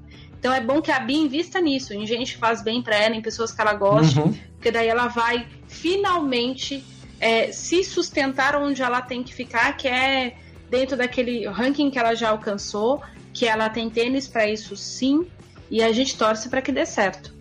[0.45, 3.15] Então é bom que a Bia invista nisso, em gente que faz bem para ela,
[3.15, 4.31] em pessoas que ela gosta, uhum.
[4.53, 6.83] porque daí ela vai finalmente
[7.19, 10.35] é, se sustentar onde ela tem que ficar, que é
[10.69, 13.01] dentro daquele ranking que ela já alcançou,
[13.33, 15.25] que ela tem tênis para isso sim,
[15.67, 17.33] e a gente torce para que dê certo.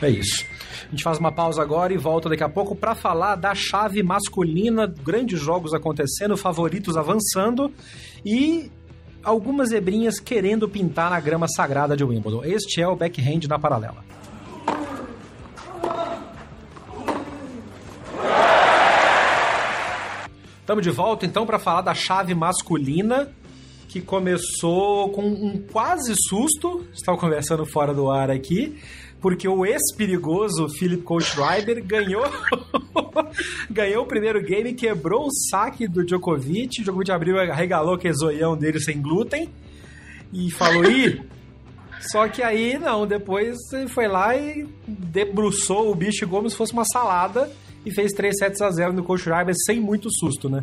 [0.00, 0.44] É isso.
[0.86, 4.00] A gente faz uma pausa agora e volta daqui a pouco para falar da chave
[4.04, 7.72] masculina, grandes jogos acontecendo, favoritos avançando
[8.24, 8.70] e
[9.26, 12.44] algumas zebrinhas querendo pintar na grama sagrada de Wimbledon.
[12.44, 14.04] Este é o backhand na paralela.
[20.60, 23.32] Estamos de volta então para falar da chave masculina
[23.88, 26.86] que começou com um quase susto.
[26.92, 28.78] Estava conversando fora do ar aqui
[29.26, 32.22] porque o ex-perigoso Philip Kohlschreiber ganhou
[33.68, 36.80] ganhou o primeiro game, quebrou o saque do Djokovic.
[36.80, 39.50] O Djokovic abriu, regalou aquele zoião dele sem glúten
[40.32, 41.20] e falou: ih.
[42.12, 43.56] Só que aí, não, depois
[43.88, 47.50] foi lá e debruçou o bicho como se fosse uma salada
[47.84, 50.62] e fez 3 sets a 0 no Kohlschreiber sem muito susto, né?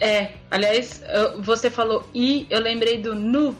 [0.00, 1.00] É, aliás,
[1.40, 3.54] você falou i, eu lembrei do nu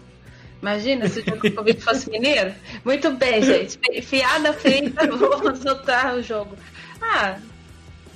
[0.63, 2.55] Imagina se o Djokovic fosse mineiro.
[2.85, 3.79] Muito bem, gente.
[4.01, 6.57] Fiada feita, vou soltar o jogo.
[7.01, 7.37] Ah,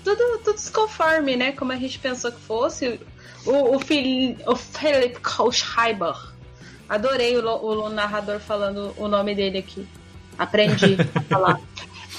[0.05, 1.51] tudo, tudo desconforme, né?
[1.51, 3.01] Como a gente pensou que fosse.
[3.45, 6.15] O, o, Phil, o Philip Kohlschreiber.
[6.89, 9.85] Adorei o, o, narrador falando o nome dele aqui.
[10.39, 11.61] Aprendi a falar.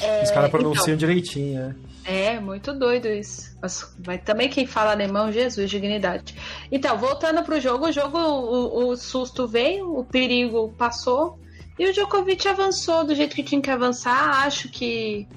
[0.02, 1.76] É, Os caras pronunciam então, direitinho, né?
[2.08, 3.58] É, muito doido isso.
[3.62, 6.34] Mas, mas, também quem fala alemão, Jesus, dignidade.
[6.72, 11.38] Então, voltando pro jogo, o jogo, o, o, susto veio, o perigo passou
[11.78, 14.42] e o Djokovic avançou do jeito que tinha que avançar.
[14.46, 15.28] Acho que.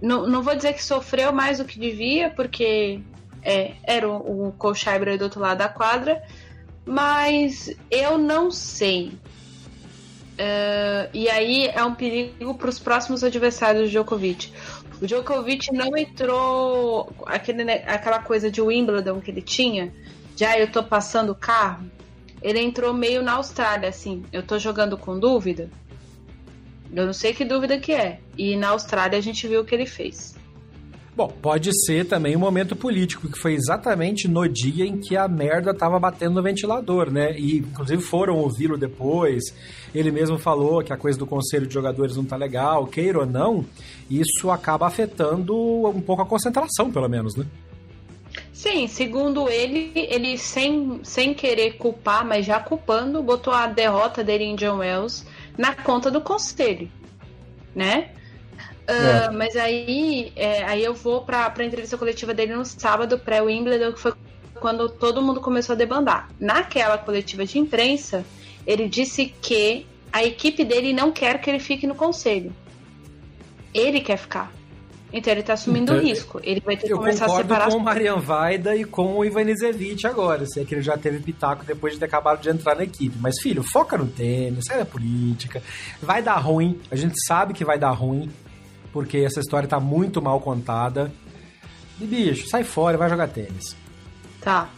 [0.00, 3.02] Não, não vou dizer que sofreu mais do que devia, porque
[3.42, 4.52] é, era o, o
[5.18, 6.22] do outro lado da quadra,
[6.86, 9.12] mas eu não sei.
[10.36, 14.52] Uh, e aí é um perigo para os próximos adversários do Djokovic.
[15.00, 19.92] O Djokovic não entrou aquele, aquela coisa de Wimbledon que ele tinha,
[20.36, 21.90] já ah, eu tô passando o carro.
[22.42, 25.70] Ele entrou meio na Austrália, assim, eu tô jogando com dúvida.
[26.94, 28.20] Eu não sei que dúvida que é.
[28.36, 30.35] E na Austrália a gente viu o que ele fez.
[31.16, 35.26] Bom, pode ser também um momento político, que foi exatamente no dia em que a
[35.26, 37.34] merda tava batendo no ventilador, né?
[37.38, 39.44] E inclusive foram ouvi-lo depois.
[39.94, 43.24] Ele mesmo falou que a coisa do conselho de jogadores não tá legal, queira ou
[43.24, 43.64] não,
[44.10, 45.56] isso acaba afetando
[45.88, 47.46] um pouco a concentração, pelo menos, né?
[48.52, 54.44] Sim, segundo ele, ele sem, sem querer culpar, mas já culpando, botou a derrota dele
[54.44, 55.24] em John Wells
[55.56, 56.90] na conta do conselho,
[57.74, 58.10] né?
[58.88, 63.92] Uh, mas aí, é, aí eu vou pra, pra entrevista coletiva dele no sábado, pré-Wimbledon,
[63.92, 64.12] que foi
[64.60, 66.28] quando todo mundo começou a debandar.
[66.38, 68.24] Naquela coletiva de imprensa,
[68.66, 72.52] ele disse que a equipe dele não quer que ele fique no conselho.
[73.74, 74.52] Ele quer ficar.
[75.12, 76.40] Então ele tá assumindo então, o risco.
[76.42, 77.70] Ele vai ter que começar a separar.
[77.70, 80.46] com o Marian Vaida e com o Ivanisevic agora.
[80.46, 83.16] Se é que ele já teve pitaco depois de ter acabado de entrar na equipe.
[83.20, 85.62] Mas, filho, foca no tênis, sai da política.
[86.02, 86.80] Vai dar ruim.
[86.90, 88.28] A gente sabe que vai dar ruim.
[88.96, 91.12] Porque essa história tá muito mal contada.
[92.00, 93.76] E, bicho, sai fora vai jogar tênis.
[94.40, 94.70] Tá.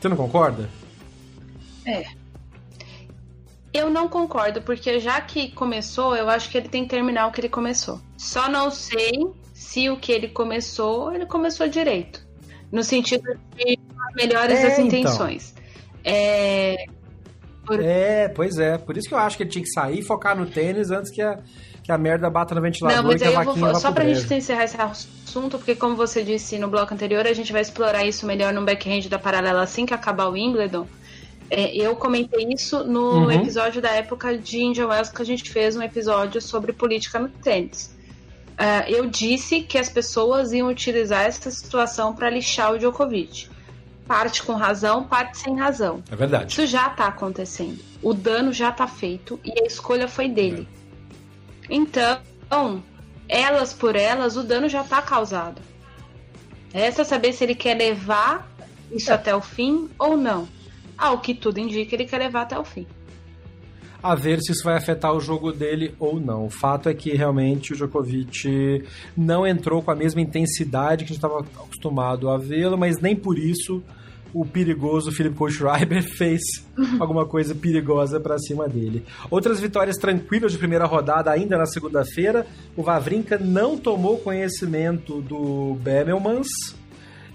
[0.00, 0.70] Você não concorda?
[1.84, 2.06] É.
[3.74, 7.30] Eu não concordo, porque já que começou, eu acho que ele tem que terminar o
[7.30, 8.00] que ele começou.
[8.16, 9.12] Só não sei
[9.52, 12.26] se o que ele começou, ele começou direito.
[12.72, 13.78] No sentido de
[14.14, 14.86] melhores é, das então.
[14.86, 15.54] intenções.
[16.02, 16.86] É...
[17.66, 17.82] Por...
[17.82, 18.78] é, pois é.
[18.78, 21.12] Por isso que eu acho que ele tinha que sair e focar no tênis antes
[21.12, 21.38] que a,
[21.86, 24.02] que a merda bata no ventilador não, mas e aí a eu vou, Só pra
[24.02, 24.20] brejo.
[24.20, 28.04] gente encerrar esse assunto, porque como você disse no bloco anterior, a gente vai explorar
[28.04, 30.84] isso melhor no backhand da paralela assim que acabar o Wimbledon.
[31.48, 33.30] É, eu comentei isso no uhum.
[33.30, 37.28] episódio da época de Indian Wells que a gente fez um episódio sobre política no
[37.28, 37.94] tênis.
[38.54, 43.48] Uh, eu disse que as pessoas iam utilizar essa situação para lixar o Djokovic.
[44.08, 46.02] Parte com razão, parte sem razão.
[46.10, 46.52] É verdade.
[46.52, 47.78] Isso já está acontecendo.
[48.02, 50.66] O dano já está feito e a escolha foi dele.
[51.68, 52.82] Então,
[53.28, 55.60] elas por elas, o dano já está causado.
[56.72, 58.50] Resta saber se ele quer levar
[58.90, 59.14] isso é.
[59.14, 60.48] até o fim ou não.
[60.96, 62.86] Ao que tudo indica, ele quer levar até o fim.
[64.02, 66.46] A ver se isso vai afetar o jogo dele ou não.
[66.46, 68.84] O fato é que realmente o Djokovic
[69.16, 73.16] não entrou com a mesma intensidade que a gente estava acostumado a vê-lo, mas nem
[73.16, 73.82] por isso
[74.36, 76.42] o perigoso Philip Kohlschreiber fez
[77.00, 79.02] alguma coisa perigosa para cima dele.
[79.30, 82.46] Outras vitórias tranquilas de primeira rodada ainda na segunda-feira.
[82.76, 86.48] O Vavrinka não tomou conhecimento do Bemelmans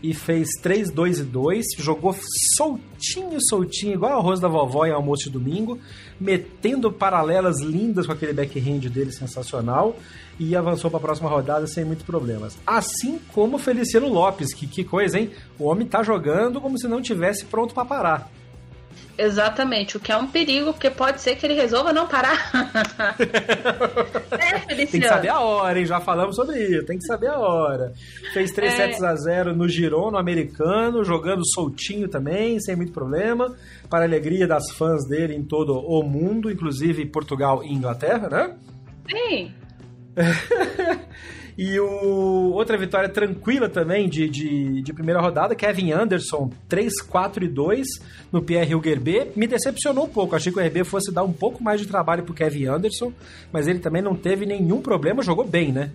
[0.03, 1.65] e fez 3, 2 e 2.
[1.79, 2.15] Jogou
[2.55, 5.79] soltinho, soltinho, igual arroz da vovó em almoço de domingo,
[6.19, 9.95] metendo paralelas lindas com aquele backhand dele sensacional
[10.41, 12.57] e avançou para a próxima rodada sem muitos problemas.
[12.65, 15.29] Assim como Feliciano Lopes, que, que coisa, hein?
[15.59, 18.31] O homem tá jogando como se não tivesse pronto para parar.
[19.15, 22.49] Exatamente, o que é um perigo, porque pode ser que ele resolva não parar.
[24.31, 24.87] é, Feliciano.
[24.89, 25.85] Tem que saber a hora, hein?
[25.85, 27.93] Já falamos sobre isso, tem que saber a hora.
[28.33, 28.75] Fez 3 é...
[28.77, 33.55] sets a 0 no Girona, no americano, jogando soltinho também, sem muito problema,
[33.87, 38.55] para a alegria das fãs dele em todo o mundo, inclusive Portugal e Inglaterra, né?
[39.07, 39.60] Sim.
[41.57, 47.45] E o, outra vitória tranquila também de, de, de primeira rodada, Kevin Anderson, 3, 4
[47.45, 47.87] e 2
[48.31, 49.31] no Pierre Huguerbet.
[49.35, 52.23] Me decepcionou um pouco, achei que o RB fosse dar um pouco mais de trabalho
[52.23, 53.13] pro Kevin Anderson,
[53.51, 55.91] mas ele também não teve nenhum problema, jogou bem, né?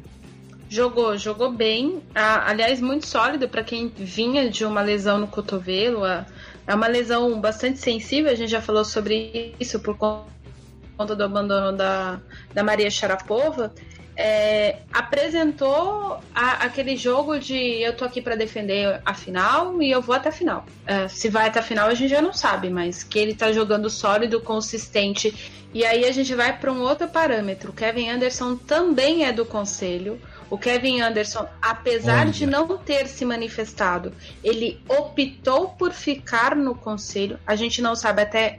[0.68, 2.00] Jogou, jogou bem.
[2.14, 6.04] Ah, aliás, muito sólido para quem vinha de uma lesão no cotovelo.
[6.04, 11.76] É uma lesão bastante sensível, a gente já falou sobre isso por conta do abandono
[11.76, 12.20] da,
[12.52, 13.72] da Maria Sharapova
[14.16, 20.00] é, apresentou a, aquele jogo de eu tô aqui para defender a final e eu
[20.00, 20.64] vou até a final.
[20.86, 23.52] É, se vai até a final a gente já não sabe, mas que ele tá
[23.52, 25.52] jogando sólido, consistente.
[25.74, 27.70] E aí a gente vai para um outro parâmetro.
[27.70, 30.18] O Kevin Anderson também é do conselho.
[30.48, 32.30] O Kevin Anderson, apesar Olha.
[32.30, 37.38] de não ter se manifestado, ele optou por ficar no conselho.
[37.46, 38.58] A gente não sabe até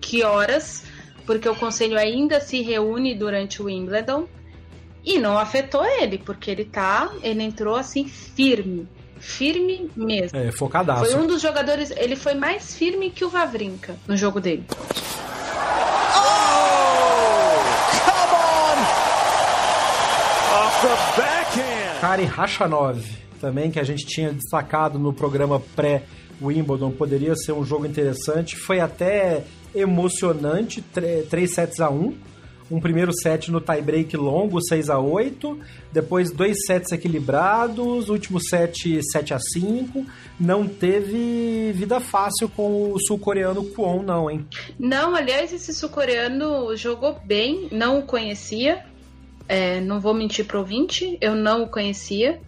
[0.00, 0.84] que horas,
[1.26, 4.26] porque o conselho ainda se reúne durante o Wimbledon.
[5.06, 7.08] E não afetou ele, porque ele tá.
[7.22, 8.88] Ele entrou assim firme.
[9.20, 10.36] Firme mesmo.
[10.36, 11.04] É, focadaço.
[11.04, 11.92] Foi um dos jogadores.
[11.96, 14.64] Ele foi mais firme que o Vavrinka no jogo dele.
[14.68, 14.76] Oh!
[18.04, 18.78] Come on!
[20.66, 22.00] Off the backhand!
[22.00, 23.00] Kari Rachanov,
[23.40, 28.56] também, que a gente tinha destacado no programa pré-Wimbledon, poderia ser um jogo interessante.
[28.56, 32.12] Foi até emocionante 3 sets a 1
[32.70, 35.58] um primeiro set no tie-break longo, 6 a 8
[35.92, 40.04] depois dois sets equilibrados, último set 7 a 5
[40.38, 44.46] Não teve vida fácil com o sul-coreano Kwon, não, hein?
[44.78, 48.84] Não, aliás, esse sul-coreano jogou bem, não o conhecia.
[49.48, 52.40] É, não vou mentir pro ouvinte, eu não o conhecia.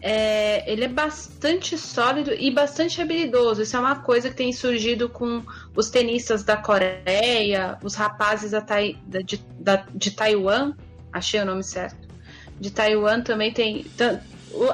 [0.00, 3.62] É, ele é bastante sólido e bastante habilidoso.
[3.62, 5.42] Isso é uma coisa que tem surgido com
[5.74, 10.74] os tenistas da Coreia, os rapazes da, da, de, da, de Taiwan,
[11.12, 11.96] achei o nome certo.
[12.60, 13.86] De Taiwan também tem.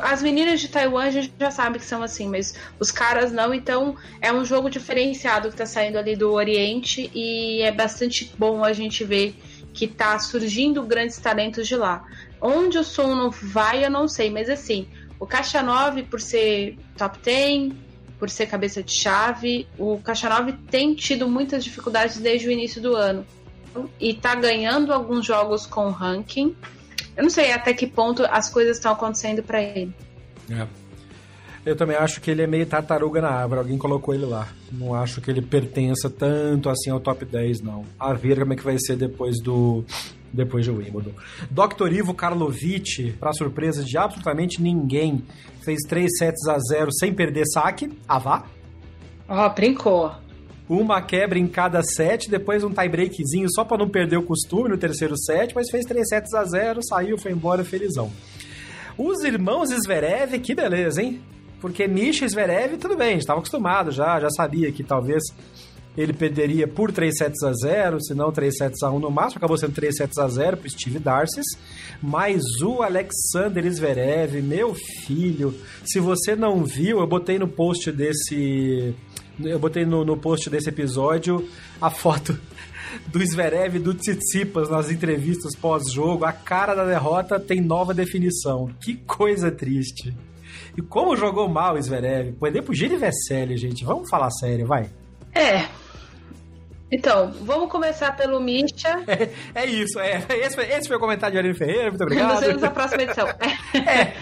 [0.03, 3.53] As meninas de Taiwan a gente já sabe que são assim, mas os caras não.
[3.55, 8.63] Então é um jogo diferenciado que está saindo ali do Oriente e é bastante bom
[8.63, 9.35] a gente ver
[9.75, 12.05] que está surgindo grandes talentos de lá.
[12.41, 14.87] Onde o som não vai, eu não sei, mas assim,
[15.19, 17.73] o Caixa 9, por ser top 10,
[18.19, 19.67] por ser cabeça de chave.
[19.79, 23.25] O Kachanov tem tido muitas dificuldades desde o início do ano
[24.01, 26.55] e está ganhando alguns jogos com ranking.
[27.17, 29.95] Eu não sei até que ponto as coisas estão acontecendo para ele.
[30.51, 30.67] É.
[31.65, 33.61] Eu também acho que ele é meio tartaruga na árvore.
[33.61, 34.49] Alguém colocou ele lá.
[34.71, 37.85] Não acho que ele pertença tanto assim ao top 10, não.
[37.99, 39.85] A ver como é que vai ser depois do.
[40.35, 41.13] Depois de Wimbledon.
[41.49, 41.93] Dr.
[41.93, 45.23] Ivo Karlovic, para surpresa de absolutamente ninguém,
[45.65, 47.89] fez 3 sets a 0 sem perder saque.
[48.09, 48.45] Ah, vá.
[49.29, 50.13] Ó, oh, brincou.
[50.69, 54.79] Uma quebra em cada set, depois um tie-breakzinho só para não perder o costume no
[54.79, 58.11] terceiro set, mas fez 3 sets a 0, saiu, foi embora felizão.
[58.99, 61.21] Os irmãos Zverev, que beleza, hein?
[61.61, 65.23] Porque Misha e Zverev, tudo bem, estava acostumado já, já sabia que talvez
[65.97, 69.39] ele perderia por 3 sets a 0, se não 3 sets a 1 no máximo,
[69.39, 71.47] acabou sendo 3 sets a 0 para Steve Darcis.
[72.03, 78.95] Mas o Alexander Zverev, meu filho, se você não viu, eu botei no post desse
[79.43, 81.49] eu botei no, no post desse episódio
[81.81, 82.39] a foto
[83.09, 86.25] do Zverev e do Tsitsipas nas entrevistas pós-jogo.
[86.25, 88.71] A cara da derrota tem nova definição.
[88.81, 90.15] Que coisa triste.
[90.77, 92.33] E como jogou mal o Zverev.
[92.33, 93.85] Perder pro Giri Vesely, gente.
[93.85, 94.89] Vamos falar sério, vai.
[95.35, 95.84] É.
[96.95, 99.03] Então, vamos começar pelo Misha.
[99.09, 99.29] É,
[99.63, 100.25] é isso, é.
[100.31, 102.35] Esse, foi, esse foi o comentário de Aline Ferreira, muito obrigado.
[102.35, 103.27] Nos vemos na próxima edição.
[103.75, 104.15] É.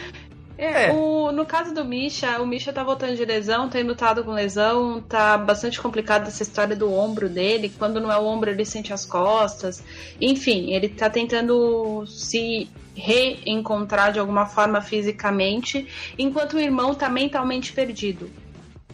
[0.57, 0.93] É, é.
[0.93, 5.01] O, no caso do Misha, o Misha tá voltando de lesão, tem lutado com lesão,
[5.01, 7.73] tá bastante complicado essa história do ombro dele.
[7.77, 9.83] Quando não é o ombro, ele sente as costas.
[10.21, 17.73] Enfim, ele tá tentando se reencontrar de alguma forma fisicamente, enquanto o irmão tá mentalmente
[17.73, 18.31] perdido.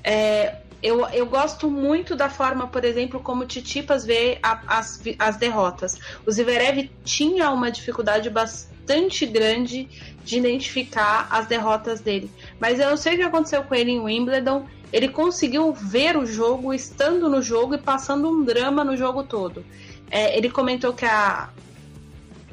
[0.02, 5.00] É, eu, eu gosto muito da forma, por exemplo, como o Titipas vê a, as,
[5.18, 5.98] as derrotas.
[6.24, 9.88] O Zverev tinha uma dificuldade bastante grande
[10.24, 12.30] de identificar as derrotas dele.
[12.60, 14.66] Mas eu sei o que aconteceu com ele em Wimbledon.
[14.92, 19.64] Ele conseguiu ver o jogo, estando no jogo e passando um drama no jogo todo.
[20.10, 21.50] É, ele comentou que a,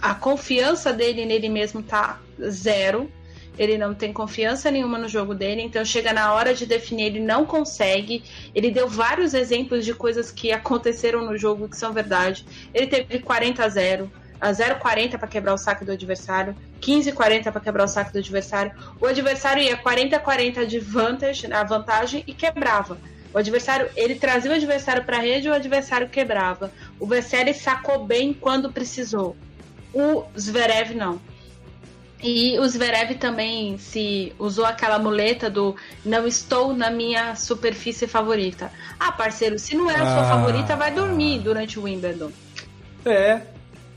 [0.02, 3.10] a confiança dele nele mesmo tá zero.
[3.58, 7.20] Ele não tem confiança nenhuma no jogo dele, então chega na hora de definir, ele
[7.20, 8.24] não consegue.
[8.54, 12.46] Ele deu vários exemplos de coisas que aconteceram no jogo que são verdade.
[12.74, 17.62] Ele teve 40 a 0, a 0,40 para quebrar o saque do adversário, 15,40 para
[17.62, 18.72] quebrar o saque do adversário.
[19.00, 22.98] O adversário ia 40-40 de vantagem, a vantagem e quebrava.
[23.34, 26.72] O adversário, ele trazia o adversário para a rede e o adversário quebrava.
[26.98, 29.36] O Vesely sacou bem quando precisou.
[29.94, 31.20] O Zverev não.
[32.26, 38.72] E o Zverev também se usou aquela muleta do não estou na minha superfície favorita.
[39.00, 40.30] Ah, parceiro, se não é a sua ah.
[40.30, 42.32] favorita, vai dormir durante o Wimbledon.
[43.06, 43.42] É,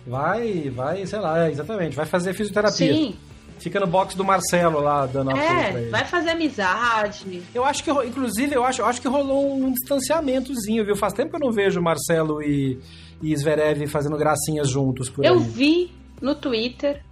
[0.06, 2.92] vai, vai, sei lá, exatamente, vai fazer fisioterapia.
[2.92, 3.16] Sim.
[3.58, 5.90] Fica no box do Marcelo lá, dando é, pra ele.
[5.90, 7.42] vai fazer amizade.
[7.54, 10.94] Eu acho que, inclusive, eu acho, eu acho que rolou um distanciamentozinho, viu?
[10.94, 12.78] Faz tempo que eu não vejo Marcelo e
[13.22, 15.40] e Zverev fazendo gracinhas juntos por Eu aí.
[15.40, 17.02] vi no Twitter,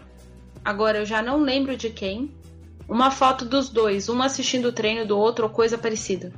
[0.67, 2.35] agora eu já não lembro de quem,
[2.89, 6.33] uma foto dos dois, um assistindo o treino do outro ou coisa parecida.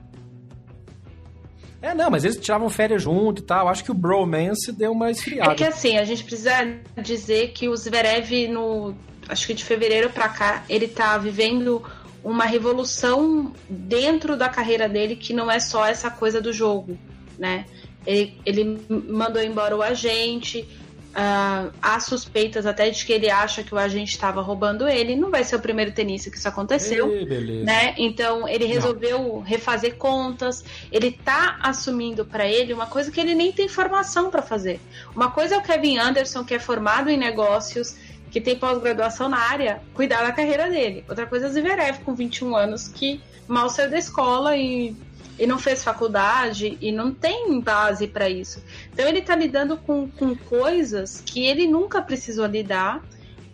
[1.81, 3.69] É, não, mas eles tiravam férias junto e tal.
[3.69, 5.53] Acho que o bromance deu uma esfriada.
[5.53, 6.53] É que assim, a gente precisa
[7.01, 8.95] dizer que o Zverev, no,
[9.29, 11.83] acho que de fevereiro pra cá, ele tá vivendo
[12.23, 16.99] uma revolução dentro da carreira dele que não é só essa coisa do jogo,
[17.39, 17.65] né?
[18.05, 20.69] Ele, ele mandou embora o agente.
[21.09, 25.17] Uh, há suspeitas até de que ele acha que o agente estava roubando ele.
[25.17, 27.11] Não vai ser o primeiro tenista que isso aconteceu.
[27.11, 27.95] Ei, né?
[27.97, 29.41] Então ele resolveu Não.
[29.41, 30.65] refazer contas.
[30.93, 34.81] Ele tá assumindo para ele uma coisa que ele nem tem formação para fazer.
[35.15, 37.97] Uma coisa é o Kevin Anderson, que é formado em negócios,
[38.31, 41.05] que tem pós-graduação na área, cuidar da carreira dele.
[41.09, 44.95] Outra coisa é o Zverev, com 21 anos, que mal saiu da escola e
[45.39, 48.63] e não fez faculdade e não tem base para isso.
[48.93, 53.03] Então ele está lidando com, com coisas que ele nunca precisou lidar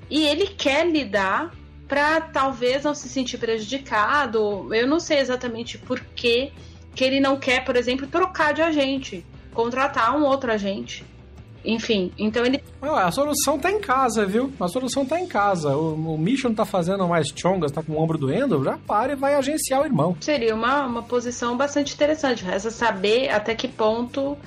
[0.08, 1.52] e ele quer lidar
[1.86, 4.74] para talvez não se sentir prejudicado.
[4.74, 6.52] Eu não sei exatamente por que,
[6.94, 11.04] que ele não quer, por exemplo, trocar de agente, contratar um outro agente.
[11.64, 12.62] Enfim, então ele.
[12.82, 14.52] a solução tá em casa, viu?
[14.60, 15.74] A solução tá em casa.
[15.76, 19.16] O, o não tá fazendo mais chongas, tá com o ombro doendo, já para e
[19.16, 20.16] vai agenciar o irmão.
[20.20, 22.44] Seria uma, uma posição bastante interessante.
[22.44, 24.38] Resta saber até que ponto uh,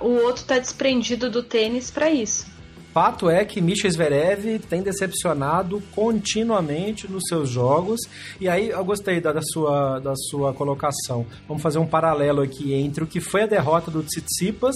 [0.00, 2.56] o outro tá desprendido do tênis para isso.
[2.96, 8.00] Fato é que Misha Zverev tem decepcionado continuamente nos seus jogos.
[8.40, 11.26] E aí eu gostei da, da, sua, da sua colocação.
[11.46, 14.74] Vamos fazer um paralelo aqui entre o que foi a derrota do Tsitsipas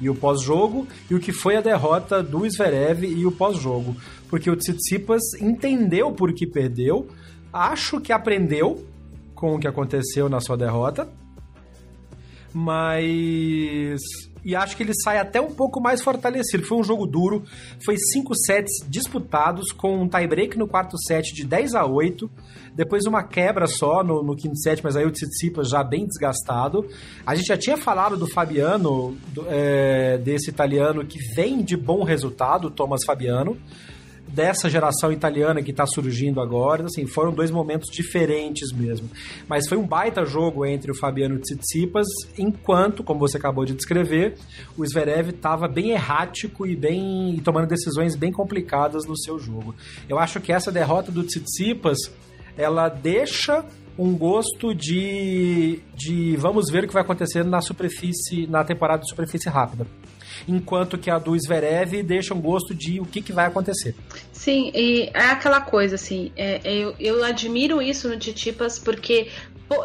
[0.00, 3.96] e o pós-jogo, e o que foi a derrota do Zverev e o pós-jogo.
[4.28, 7.08] Porque o Tsitsipas entendeu por que perdeu,
[7.52, 8.84] acho que aprendeu
[9.34, 11.08] com o que aconteceu na sua derrota.
[12.52, 14.00] Mas.
[14.44, 16.64] E acho que ele sai até um pouco mais fortalecido.
[16.64, 17.44] Foi um jogo duro,
[17.84, 22.30] foi cinco sets disputados, com um tie-break no quarto set de 10 a 8
[22.74, 26.86] depois uma quebra só no, no quinto set, mas aí o Tsitsipas já bem desgastado.
[27.26, 32.04] A gente já tinha falado do Fabiano, do, é, desse italiano que vem de bom
[32.04, 33.58] resultado, Thomas Fabiano
[34.32, 39.08] dessa geração italiana que está surgindo agora, assim, foram dois momentos diferentes mesmo.
[39.48, 42.06] Mas foi um baita jogo entre o Fabiano Tsitsipas,
[42.38, 44.36] enquanto, como você acabou de descrever,
[44.76, 49.74] o Zverev estava bem errático e bem e tomando decisões bem complicadas no seu jogo.
[50.08, 51.98] Eu acho que essa derrota do Tsitsipas
[52.56, 53.64] ela deixa
[53.98, 59.10] um gosto de, de vamos ver o que vai acontecer na superfície, na temporada de
[59.10, 59.86] superfície rápida.
[60.48, 63.94] Enquanto que a do Zverev deixa um gosto de o que, que vai acontecer.
[64.32, 69.28] Sim, e é aquela coisa, assim, é, é eu, eu admiro isso no Titipas porque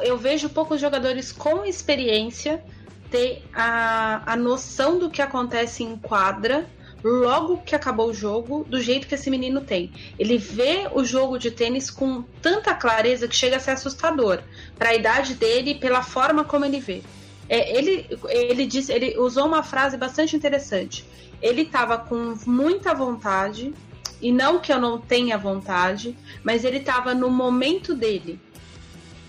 [0.03, 2.63] eu vejo poucos jogadores com experiência
[3.11, 6.65] ter a, a noção do que acontece em quadra
[7.03, 9.91] logo que acabou o jogo, do jeito que esse menino tem.
[10.17, 14.41] Ele vê o jogo de tênis com tanta clareza que chega a ser assustador
[14.75, 17.03] para a idade dele e pela forma como ele vê.
[17.47, 21.05] É, ele, ele, disse, ele usou uma frase bastante interessante.
[21.41, 23.73] Ele estava com muita vontade,
[24.21, 28.39] e não que eu não tenha vontade, mas ele estava no momento dele.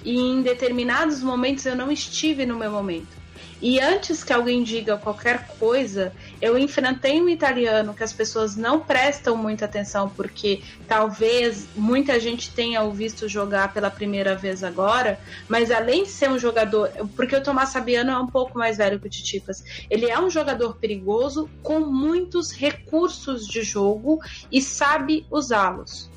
[0.04, 3.16] E em determinados momentos eu não estive no meu momento.
[3.60, 8.80] E antes que alguém diga qualquer coisa, eu enfrentei um italiano que as pessoas não
[8.80, 15.18] prestam muita atenção, porque talvez muita gente tenha o visto jogar pela primeira vez agora,
[15.48, 16.90] mas além de ser um jogador.
[17.14, 19.64] Porque o Tomás Sabiano é um pouco mais velho que o Titipas.
[19.90, 24.20] Ele é um jogador perigoso com muitos recursos de jogo
[24.50, 26.10] e sabe usá-los.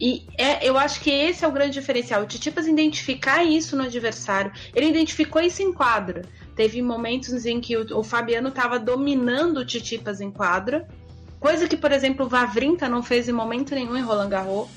[0.00, 2.22] E é, eu acho que esse é o grande diferencial.
[2.22, 6.22] O Titipas identificar isso no adversário, ele identificou isso em quadra.
[6.54, 10.86] Teve momentos em que o, o Fabiano estava dominando o Titipas em quadra,
[11.38, 14.68] coisa que, por exemplo, o Vavrinta não fez em momento nenhum em Roland Garros.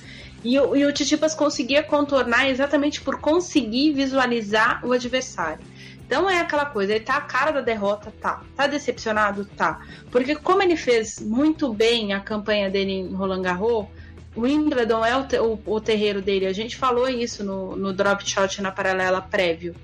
[0.44, 5.64] E, e o Titipas conseguia contornar exatamente por conseguir visualizar o adversário.
[6.06, 8.44] Então é aquela coisa, ele tá a cara da derrota, tá.
[8.56, 9.82] Tá decepcionado, tá.
[10.12, 13.88] Porque como ele fez muito bem a campanha dele em Roland Garros,
[14.36, 16.46] o Wimbledon é o, o, o, terreiro dele.
[16.46, 19.76] A gente falou isso no, no drop shot na paralela prévio.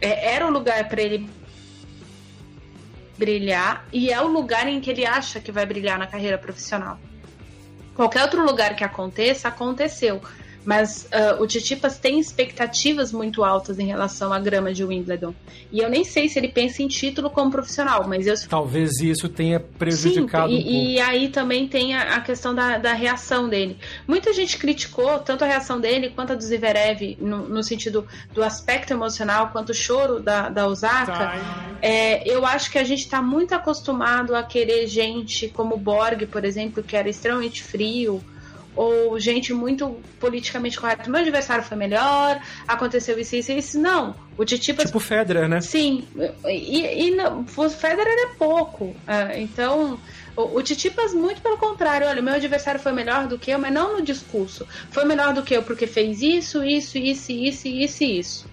[0.00, 1.28] É, era o lugar para ele
[3.18, 6.98] brilhar e é o lugar em que ele acha que vai brilhar na carreira profissional.
[7.94, 10.22] Qualquer outro lugar que aconteça, aconteceu.
[10.64, 15.34] Mas uh, o Titipas tem expectativas muito altas em relação à grama de Wimbledon.
[15.72, 18.34] E eu nem sei se ele pensa em título como profissional, mas eu.
[18.48, 20.50] Talvez isso tenha prejudicado.
[20.50, 23.78] Sim, e, um e aí também tem a, a questão da, da, reação dele.
[24.06, 28.42] Muita gente criticou tanto a reação dele quanto a do Zverev, no, no sentido do
[28.42, 31.38] aspecto emocional, quanto o choro da, da Osaka.
[31.80, 36.44] É, eu acho que a gente está muito acostumado a querer gente como Borg, por
[36.44, 38.22] exemplo, que era extremamente frio
[38.74, 41.10] ou gente muito politicamente correta.
[41.10, 43.78] Meu adversário foi melhor, aconteceu isso, isso, isso.
[43.78, 44.86] Não, o Titipas...
[44.86, 45.60] Tipo o Federer, né?
[45.60, 46.06] Sim,
[46.46, 48.94] e, e não, o Federer é pouco.
[49.06, 49.98] É, então,
[50.36, 53.72] o, o Titipas, muito pelo contrário, olha, meu adversário foi melhor do que eu, mas
[53.72, 54.66] não no discurso.
[54.90, 58.46] Foi melhor do que eu porque fez isso, isso, isso, isso, isso e isso.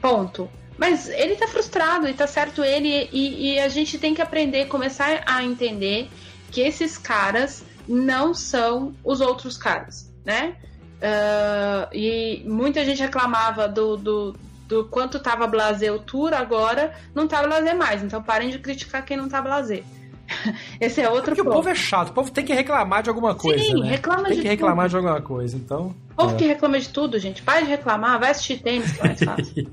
[0.00, 0.48] Ponto.
[0.76, 4.66] Mas ele tá frustrado e tá certo ele, e, e a gente tem que aprender,
[4.66, 6.08] começar a entender
[6.52, 10.56] que esses caras não são os outros caras, né?
[10.98, 14.36] Uh, e muita gente reclamava do, do,
[14.66, 18.02] do quanto tava blazer o tour, agora não tá blazer mais.
[18.02, 19.84] Então parem de criticar quem não tá blazer.
[20.80, 21.52] Esse é outro Porque ponto.
[21.52, 23.62] o povo é chato, o povo tem que reclamar de alguma coisa.
[23.62, 23.90] Sim, né?
[23.90, 24.90] reclama tem de que reclamar tudo.
[24.90, 25.94] de alguma coisa, então.
[26.12, 26.36] O povo é.
[26.36, 29.68] que reclama de tudo, gente, para de reclamar, vai assistir tênis, que é mais fácil.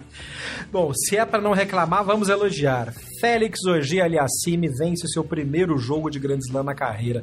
[0.72, 2.92] Bom, se é para não reclamar, vamos elogiar.
[3.20, 7.22] Félix Ogier Aliassime vence o seu primeiro jogo de Grand Slam na carreira.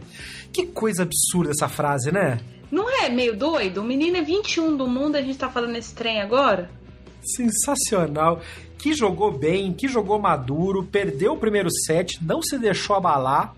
[0.52, 2.40] Que coisa absurda essa frase, né?
[2.72, 3.82] Não é meio doido?
[3.82, 6.70] O menino é 21 do mundo, a gente tá falando esse trem agora?
[7.22, 8.42] Sensacional
[8.86, 13.56] que jogou bem, que jogou maduro, perdeu o primeiro set, não se deixou abalar,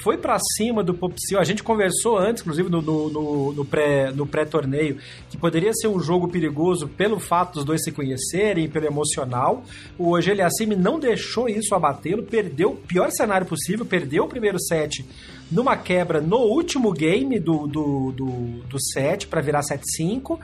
[0.00, 1.40] foi para cima do Popsil.
[1.40, 4.98] A gente conversou antes, inclusive no, no, no, pré, no pré-torneio,
[5.28, 9.64] que poderia ser um jogo perigoso pelo fato dos dois se conhecerem, pelo emocional.
[9.98, 15.04] O Ogeliassime não deixou isso abatê-lo, perdeu o pior cenário possível, perdeu o primeiro set
[15.50, 18.30] numa quebra no último game do, do, do,
[18.68, 20.38] do set para virar 7-5.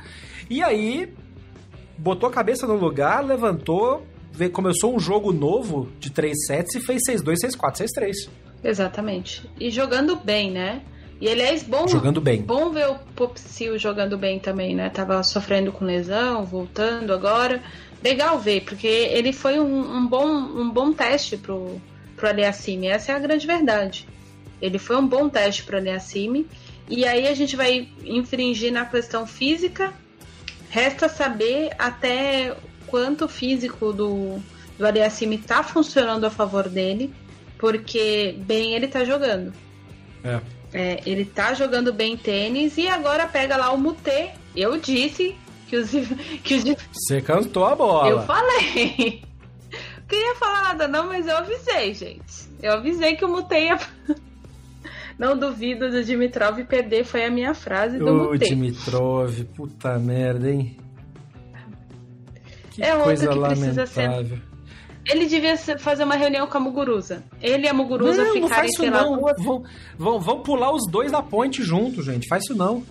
[0.51, 1.15] E aí
[1.97, 4.05] botou a cabeça no lugar, levantou,
[4.53, 8.13] começou um jogo novo de 3 sets e fez 6-2, 6-4, 6-3.
[8.63, 9.49] Exatamente.
[9.59, 10.83] E jogando bem, né?
[11.21, 12.43] E aliás, bom, jogando bem.
[12.43, 14.91] Bom ver o Popsil jogando bem também, né?
[14.91, 17.63] Tava sofrendo com lesão, voltando agora.
[18.05, 21.81] Legal ver, porque ele foi um, um bom, um bom teste pro,
[22.17, 22.89] pro Aliassime.
[22.89, 24.07] Essa é a grande verdade.
[24.61, 26.47] Ele foi um bom teste pro Aliassime.
[26.89, 29.95] E aí a gente vai infringir na questão física.
[30.69, 32.55] Resta saber até
[32.87, 34.39] quanto o físico do,
[34.79, 37.13] do Aliassime tá funcionando a favor dele.
[37.59, 39.53] Porque bem ele tá jogando.
[40.23, 40.41] É.
[40.73, 44.31] É, ele tá jogando bem tênis e agora pega lá o Mutê.
[44.55, 45.35] Eu disse
[45.69, 45.91] que os.
[46.43, 46.65] Que os...
[46.93, 48.09] Você cantou a bola.
[48.09, 49.23] Eu falei.
[49.99, 52.49] Não queria falar nada, não, mas eu avisei, gente.
[52.63, 53.79] Eu avisei que o Mutê ia.
[55.19, 58.51] Não duvido do Dimitrov perder, foi a minha frase do Ô, Mutê.
[58.51, 60.77] Dimitrov, puta merda, hein?
[62.77, 64.43] Que É outro coisa que precisa ser-.
[65.09, 67.25] Ele devia fazer uma reunião com a Muguruza.
[67.41, 69.19] Ele e a Muguruza Não, não ficarem, faz isso lá, não.
[69.19, 69.65] duas Vão,
[69.97, 72.29] vão, vão pular os dois da ponte junto, gente.
[72.29, 72.85] Faz isso não.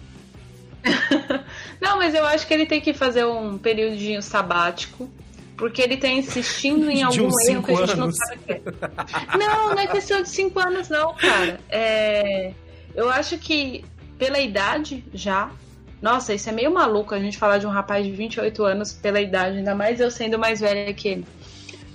[1.82, 5.10] Não, mas eu acho que ele tem que fazer um período sabático.
[5.58, 8.18] Porque ele tá insistindo em algum erro que a gente não anos.
[8.18, 9.38] sabe o que é.
[9.38, 11.60] Não, não é questão de cinco anos, não, cara.
[11.70, 12.52] É,
[12.94, 13.84] eu acho que
[14.18, 15.50] pela idade já.
[16.02, 19.20] Nossa, isso é meio maluco a gente falar de um rapaz de 28 anos pela
[19.22, 21.26] idade, ainda mais eu sendo mais velha que ele.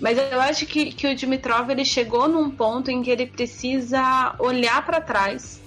[0.01, 4.35] Mas eu acho que, que o Dimitrov ele chegou num ponto em que ele precisa
[4.39, 5.60] olhar pra trás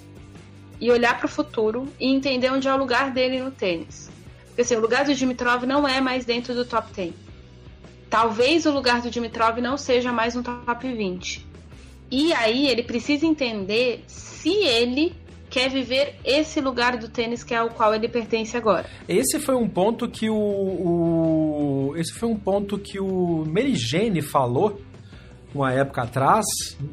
[0.82, 4.10] e olhar para o futuro e entender onde é o lugar dele no tênis.
[4.48, 7.14] Porque assim, o lugar do Dimitrov não é mais dentro do top 10.
[8.10, 11.46] Talvez o lugar do Dimitrov não seja mais no top 20.
[12.12, 15.16] E aí ele precisa entender se ele
[15.54, 18.86] quer viver esse lugar do tênis que é ao qual ele pertence agora.
[19.08, 24.82] Esse foi um ponto que o, o- esse foi um ponto que o Merigene falou
[25.54, 26.46] uma época atrás,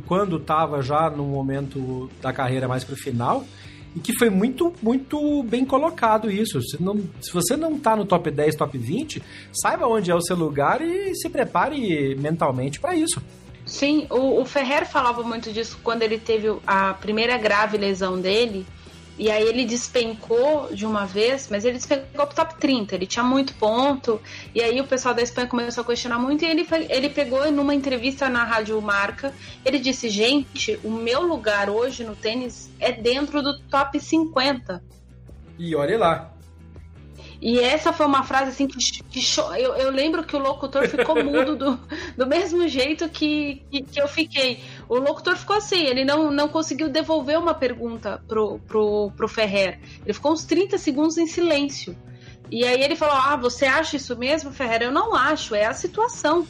[0.06, 3.42] quando estava já no momento da carreira mais pro final,
[3.96, 6.60] e que foi muito muito bem colocado isso.
[6.60, 9.22] Se, não, se você não tá no top 10, top 20,
[9.52, 13.20] saiba onde é o seu lugar e se prepare mentalmente para isso.
[13.70, 18.66] Sim, o, o Ferrer falava muito disso quando ele teve a primeira grave lesão dele.
[19.16, 22.96] E aí ele despencou de uma vez, mas ele despencou pro top 30.
[22.96, 24.20] Ele tinha muito ponto.
[24.52, 26.44] E aí o pessoal da Espanha começou a questionar muito.
[26.44, 29.32] E ele, ele pegou numa entrevista na Rádio Marca.
[29.64, 34.82] Ele disse: Gente, o meu lugar hoje no tênis é dentro do top 50.
[35.56, 36.32] E olhe lá.
[37.40, 41.24] E essa foi uma frase assim que, que eu, eu lembro que o locutor ficou
[41.24, 41.80] mudo do,
[42.16, 44.60] do mesmo jeito que, que, que eu fiquei.
[44.88, 49.80] O locutor ficou assim, ele não, não conseguiu devolver uma pergunta pro, pro, pro Ferrer.
[50.04, 51.96] Ele ficou uns 30 segundos em silêncio.
[52.50, 54.82] E aí ele falou: Ah, você acha isso mesmo, Ferrer?
[54.82, 56.46] Eu não acho, é a situação.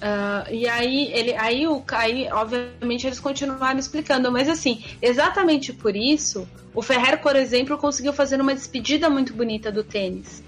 [0.00, 5.96] Ah, e aí, ele, aí, o, aí, obviamente, eles continuaram explicando, mas assim, exatamente por
[5.96, 6.48] isso,
[6.78, 10.44] o Ferrer, por exemplo, conseguiu fazer uma despedida muito bonita do tênis.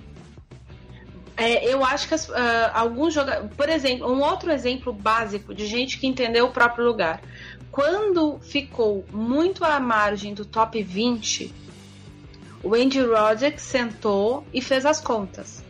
[1.36, 3.50] É, eu acho que as- ah, alguns jogadores.
[3.56, 7.20] Por exemplo, um outro exemplo básico de gente que entendeu o próprio lugar.
[7.72, 11.52] Quando ficou muito à margem do top 20,
[12.62, 15.64] o Andy Roddick sentou e fez as contas.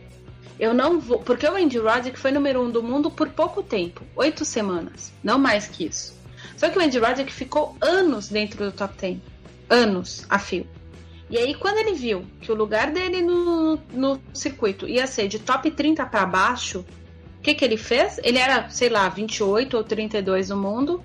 [0.59, 1.19] Eu não vou.
[1.19, 5.11] Porque o Andy Roddick foi número um do mundo por pouco tempo oito semanas.
[5.23, 6.15] Não mais que isso.
[6.55, 9.30] Só que o Andy Roddick ficou anos dentro do top 10.
[9.71, 10.67] Anos a fio.
[11.29, 15.39] E aí, quando ele viu que o lugar dele no, no circuito ia ser de
[15.39, 16.85] top 30 para baixo,
[17.39, 18.19] o que, que ele fez?
[18.21, 21.01] Ele era, sei lá, 28 ou 32 no mundo.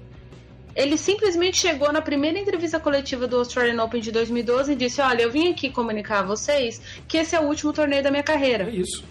[0.74, 5.22] Ele simplesmente chegou na primeira entrevista coletiva do Australian Open de 2012 e disse: Olha,
[5.22, 8.64] eu vim aqui comunicar a vocês que esse é o último torneio da minha carreira.
[8.64, 9.04] É isso.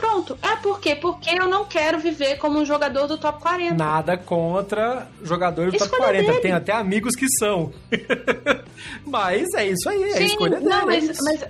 [0.00, 0.38] Pronto.
[0.42, 0.96] É por quê?
[0.96, 3.74] Porque eu não quero viver como um jogador do top 40.
[3.74, 6.26] Nada contra jogador do top Escolha 40.
[6.30, 6.40] dele.
[6.40, 7.72] Tem até amigos que são.
[9.06, 10.68] mas é isso aí, é a Sim, escolha dele.
[10.70, 11.44] não, é mas, mas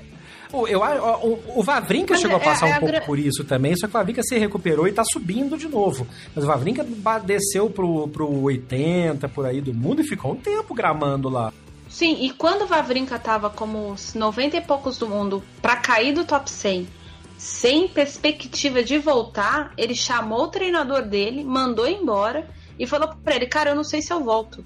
[0.53, 3.01] O, eu, o, o- Vavrinka Mas chegou a é- passar é um a pouco gra-
[3.03, 6.07] por isso também, só que o Vavrinka se recuperou e tá subindo de novo.
[6.35, 10.37] Mas o Vavrinka ba- desceu pro, pro 80 por aí do mundo e ficou um
[10.37, 11.53] tempo gramando lá.
[11.89, 16.13] Sim, e quando o Vavrinka tava como os 90 e poucos do mundo pra cair
[16.13, 16.87] do top 100,
[17.41, 22.47] sem perspectiva de voltar, ele chamou o treinador dele, mandou embora
[22.79, 24.63] e falou pra ele: Cara, eu não sei se eu volto.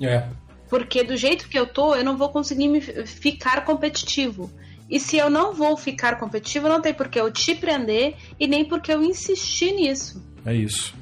[0.00, 0.28] É.
[0.70, 4.48] Porque do jeito que eu tô, eu não vou conseguir me ficar competitivo.
[4.88, 8.46] E se eu não vou ficar competitivo, não tem por que eu te prender e
[8.46, 10.22] nem porque eu insistir nisso.
[10.46, 10.94] É isso.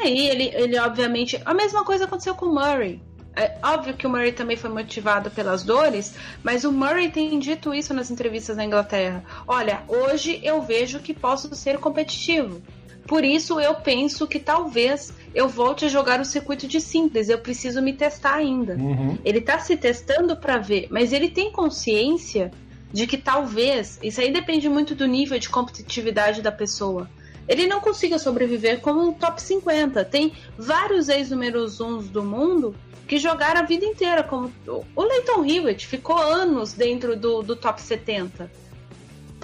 [0.00, 1.38] Aí ele, ele obviamente.
[1.44, 3.02] A mesma coisa aconteceu com o Murray.
[3.36, 7.74] É óbvio que o Murray também foi motivado pelas dores, mas o Murray tem dito
[7.74, 9.22] isso nas entrevistas na Inglaterra.
[9.46, 12.62] Olha, hoje eu vejo que posso ser competitivo.
[13.06, 17.38] Por isso eu penso que talvez eu volte a jogar o circuito de simples, eu
[17.38, 18.74] preciso me testar ainda.
[18.74, 19.18] Uhum.
[19.24, 22.50] Ele tá se testando para ver, mas ele tem consciência
[22.92, 27.08] de que talvez, isso aí depende muito do nível de competitividade da pessoa.
[27.48, 30.04] Ele não consiga sobreviver como um top 50.
[30.04, 32.74] Tem vários ex-números 1 do mundo
[33.06, 37.80] que jogaram a vida inteira, como o Leighton Hewitt ficou anos dentro do, do top
[37.80, 38.50] 70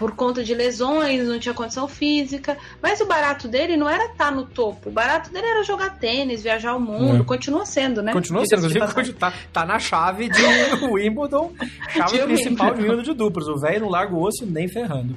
[0.03, 2.57] por conta de lesões, não tinha condição física.
[2.83, 4.89] Mas o barato dele não era estar tá no topo.
[4.89, 7.23] O barato dele era jogar tênis, viajar o mundo.
[7.23, 7.25] É.
[7.25, 8.13] Continua sendo, né?
[8.13, 8.67] Continua sendo.
[8.67, 10.43] Inclusive, tá, tá na chave de
[10.85, 11.53] Wimbledon,
[11.89, 12.75] chave de principal Wimbledon.
[12.75, 13.49] de Wimbledon de duplos.
[13.49, 15.17] O velho não larga o osso nem ferrando.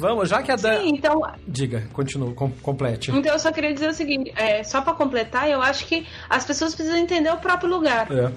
[0.00, 0.80] Vamos, já que a Dan.
[0.80, 1.20] Sim, então.
[1.46, 3.10] Diga, continua, com, complete.
[3.10, 6.44] Então eu só queria dizer o seguinte: é, só para completar, eu acho que as
[6.44, 8.10] pessoas precisam entender o próprio lugar.
[8.10, 8.32] É.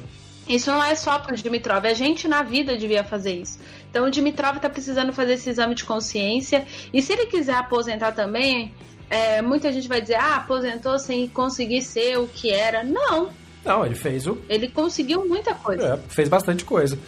[0.47, 3.59] Isso não é só para o Dimitrov, a gente na vida devia fazer isso.
[3.89, 6.65] Então o Dimitrov está precisando fazer esse exame de consciência.
[6.93, 8.73] E se ele quiser aposentar também,
[9.09, 12.83] é, muita gente vai dizer, ah, aposentou sem conseguir ser o que era.
[12.83, 13.29] Não.
[13.63, 14.37] Não, ele fez o.
[14.49, 15.93] Ele conseguiu muita coisa.
[15.93, 16.99] É, fez bastante coisa.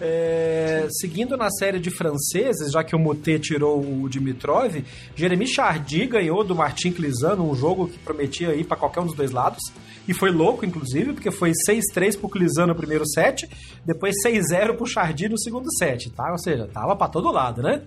[0.00, 4.84] É, seguindo na série de franceses, já que o Moutet tirou o Dimitrov,
[5.16, 9.16] Jeremy Chardy ganhou do Martin Clisano um jogo que prometia ir para qualquer um dos
[9.16, 9.62] dois lados.
[10.06, 13.48] E foi louco, inclusive, porque foi 6-3 pro Clisano no primeiro set,
[13.84, 16.30] depois 6-0 pro Chardy no segundo set, tá?
[16.30, 17.82] Ou seja, tava para todo lado, né?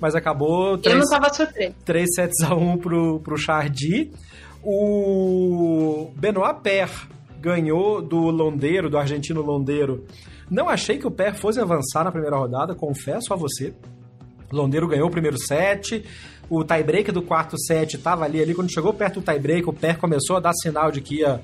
[0.00, 1.74] Mas acabou 3, Eu não tava surpreso.
[1.84, 4.12] 3 sets a 1 pro, pro Chardy.
[4.62, 6.88] O Benoit Per
[7.40, 10.06] ganhou do Londeiro, do argentino Londeiro,
[10.54, 13.74] não achei que o Pé fosse avançar na primeira rodada, confesso a você.
[14.52, 16.04] O Londeiro ganhou o primeiro set.
[16.48, 18.54] O tiebreak do quarto set estava ali, ali.
[18.54, 21.40] Quando chegou perto do tiebreak, o Pé começou a dar sinal de que ia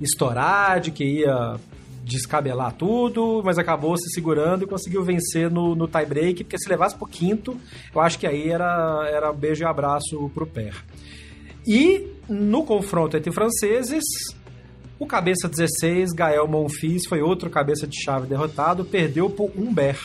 [0.00, 1.56] estourar, de que ia
[2.04, 6.96] descabelar tudo, mas acabou se segurando e conseguiu vencer no, no tiebreak, porque se levasse
[6.96, 7.56] pro quinto,
[7.94, 10.70] eu acho que aí era, era beijo e abraço pro Pé.
[11.66, 14.04] E no confronto entre franceses,
[15.00, 19.98] o cabeça 16, Gael Monfils, foi outro cabeça de chave derrotado, perdeu por Umber.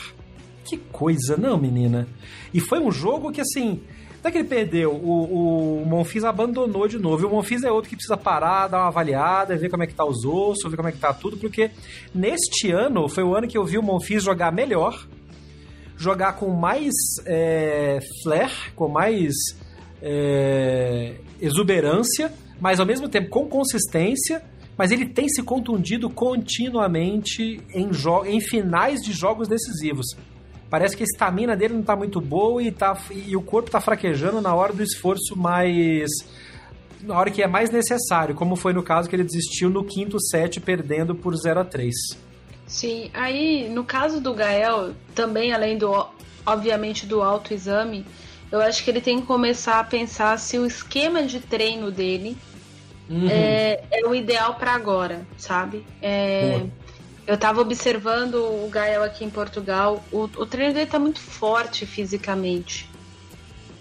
[0.64, 2.08] Que coisa, não, menina?
[2.52, 3.82] E foi um jogo que, assim,
[4.18, 7.22] até que ele perdeu, o, o abandonou de novo.
[7.22, 9.92] E o Monfils é outro que precisa parar, dar uma avaliada, ver como é que
[9.92, 11.70] tá os ossos, ver como é que tá tudo, porque
[12.14, 15.06] neste ano foi o ano que eu vi o Monfils jogar melhor,
[15.98, 16.94] jogar com mais
[17.26, 19.34] é, flair, com mais
[20.00, 24.42] é, exuberância, mas ao mesmo tempo com consistência
[24.76, 27.90] mas ele tem se contundido continuamente em,
[28.26, 30.06] em finais de jogos decisivos.
[30.68, 33.80] Parece que a estamina dele não está muito boa e, tá, e o corpo está
[33.80, 36.08] fraquejando na hora do esforço mais.
[37.02, 40.20] na hora que é mais necessário, como foi no caso que ele desistiu no quinto
[40.20, 41.94] set, perdendo por 0 a 3
[42.66, 46.04] Sim, aí no caso do Gael, também além do,
[46.44, 48.04] obviamente, do autoexame,
[48.50, 52.36] eu acho que ele tem que começar a pensar se o esquema de treino dele
[53.08, 53.28] uhum.
[53.28, 55.84] é, é, o ideal para agora, sabe?
[56.00, 56.62] É,
[57.26, 61.84] eu tava observando o Gael aqui em Portugal, o, o treino dele tá muito forte
[61.84, 62.88] fisicamente.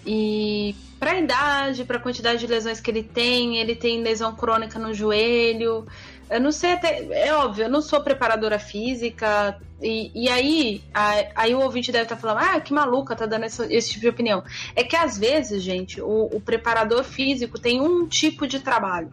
[0.06, 4.36] E para a idade, para a quantidade de lesões que ele tem, ele tem lesão
[4.36, 5.86] crônica no joelho.
[6.30, 7.06] Eu não sei até.
[7.12, 9.60] É óbvio, eu não sou preparadora física.
[9.82, 13.26] E, e aí, a, aí o ouvinte deve estar tá falando, ah, que maluca, tá
[13.26, 14.44] dando esse, esse tipo de opinião.
[14.76, 19.12] É que às vezes, gente, o, o preparador físico tem um tipo de trabalho.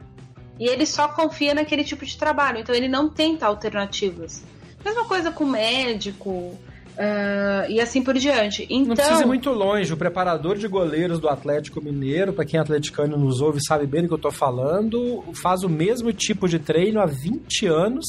[0.59, 2.59] E ele só confia naquele tipo de trabalho.
[2.59, 4.43] Então ele não tenta alternativas.
[4.85, 6.57] Mesma coisa com médico.
[6.93, 8.67] Uh, e assim por diante.
[8.69, 9.93] Então, não precisa ir muito longe.
[9.93, 14.03] O preparador de goleiros do Atlético Mineiro, para quem é atleticano nos ouve, sabe bem
[14.03, 18.05] do que eu estou falando, faz o mesmo tipo de treino há 20 anos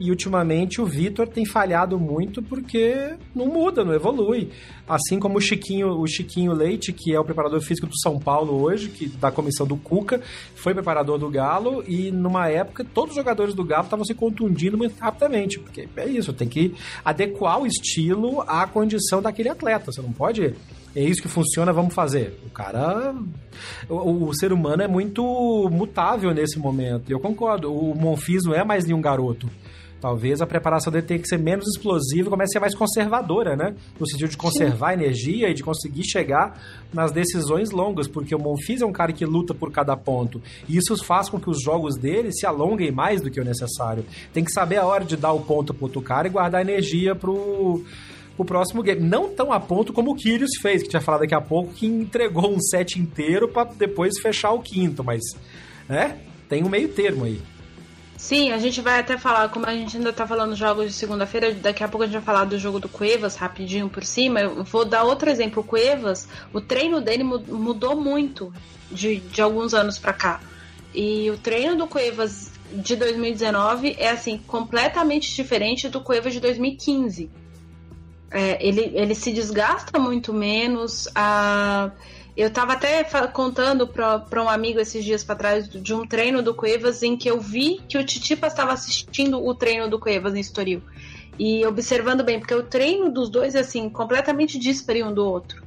[0.00, 4.50] e ultimamente o Vitor tem falhado muito porque não muda, não evolui.
[4.88, 8.62] Assim como o Chiquinho, o Chiquinho Leite, que é o preparador físico do São Paulo
[8.62, 10.20] hoje, que da comissão do Cuca,
[10.54, 14.78] foi preparador do Galo e numa época todos os jogadores do Galo estavam se contundindo
[14.78, 19.92] muito rapidamente, porque é isso, tem que adequar o estilo à condição daquele atleta.
[19.92, 20.54] Você não pode
[20.96, 22.40] é isso que funciona, vamos fazer.
[22.46, 23.14] O cara.
[23.88, 25.22] O, o, ser humano é muito
[25.70, 27.10] mutável nesse momento.
[27.10, 27.72] Eu concordo.
[27.72, 29.48] O Monfis não é mais nenhum garoto.
[30.00, 33.56] Talvez a preparação dele tenha que ser menos explosiva e comece a ser mais conservadora,
[33.56, 33.74] né?
[33.98, 35.02] No sentido de conservar Sim.
[35.02, 36.60] energia e de conseguir chegar
[36.92, 40.40] nas decisões longas, porque o Monfils é um cara que luta por cada ponto.
[40.68, 44.04] E isso faz com que os jogos dele se alonguem mais do que o necessário.
[44.32, 47.14] Tem que saber a hora de dar o ponto pro outro cara e guardar energia
[47.14, 47.82] pro
[48.36, 49.00] pro próximo game.
[49.00, 51.86] Não tão a ponto como o Kyrgios fez, que tinha falado daqui a pouco, que
[51.86, 55.22] entregou um set inteiro para depois fechar o quinto, mas,
[55.88, 56.18] né?
[56.48, 57.40] Tem um meio termo aí.
[58.18, 61.54] Sim, a gente vai até falar, como a gente ainda tá falando jogos de segunda-feira,
[61.54, 64.40] daqui a pouco a gente vai falar do jogo do Cuevas rapidinho por cima.
[64.40, 65.62] Eu vou dar outro exemplo.
[65.62, 68.52] O Cuevas, o treino dele mudou muito
[68.90, 70.40] de, de alguns anos para cá.
[70.92, 77.30] E o treino do Cuevas de 2019 é assim completamente diferente do Cuevas de 2015.
[78.32, 81.08] É, ele, ele se desgasta muito menos.
[81.14, 81.92] A...
[82.38, 83.02] Eu estava até
[83.32, 87.28] contando para um amigo esses dias para trás de um treino do Cuevas em que
[87.28, 90.80] eu vi que o Titipas estava assistindo o treino do Cuevas em Estoril.
[91.36, 95.64] E observando bem, porque o treino dos dois é assim, completamente díspare um do outro.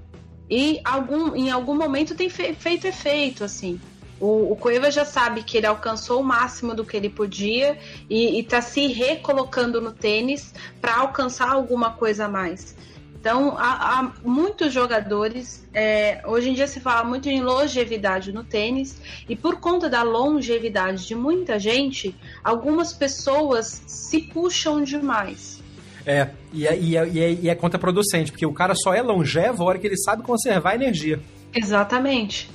[0.50, 3.78] E algum, em algum momento tem fe feito efeito, assim.
[4.18, 7.78] O, o já sabe que ele alcançou o máximo do que ele podia
[8.10, 12.78] e está se recolocando no tênis para alcançar alguma coisa a mais.
[13.22, 15.64] Então, há, há muitos jogadores.
[15.72, 19.00] É, hoje em dia se fala muito em longevidade no tênis,
[19.30, 25.62] e por conta da longevidade de muita gente, algumas pessoas se puxam demais.
[26.04, 29.04] É, e é, e é, e é, e é contraproducente, porque o cara só é
[29.04, 31.20] longevo a hora que ele sabe conservar a energia.
[31.54, 32.50] Exatamente.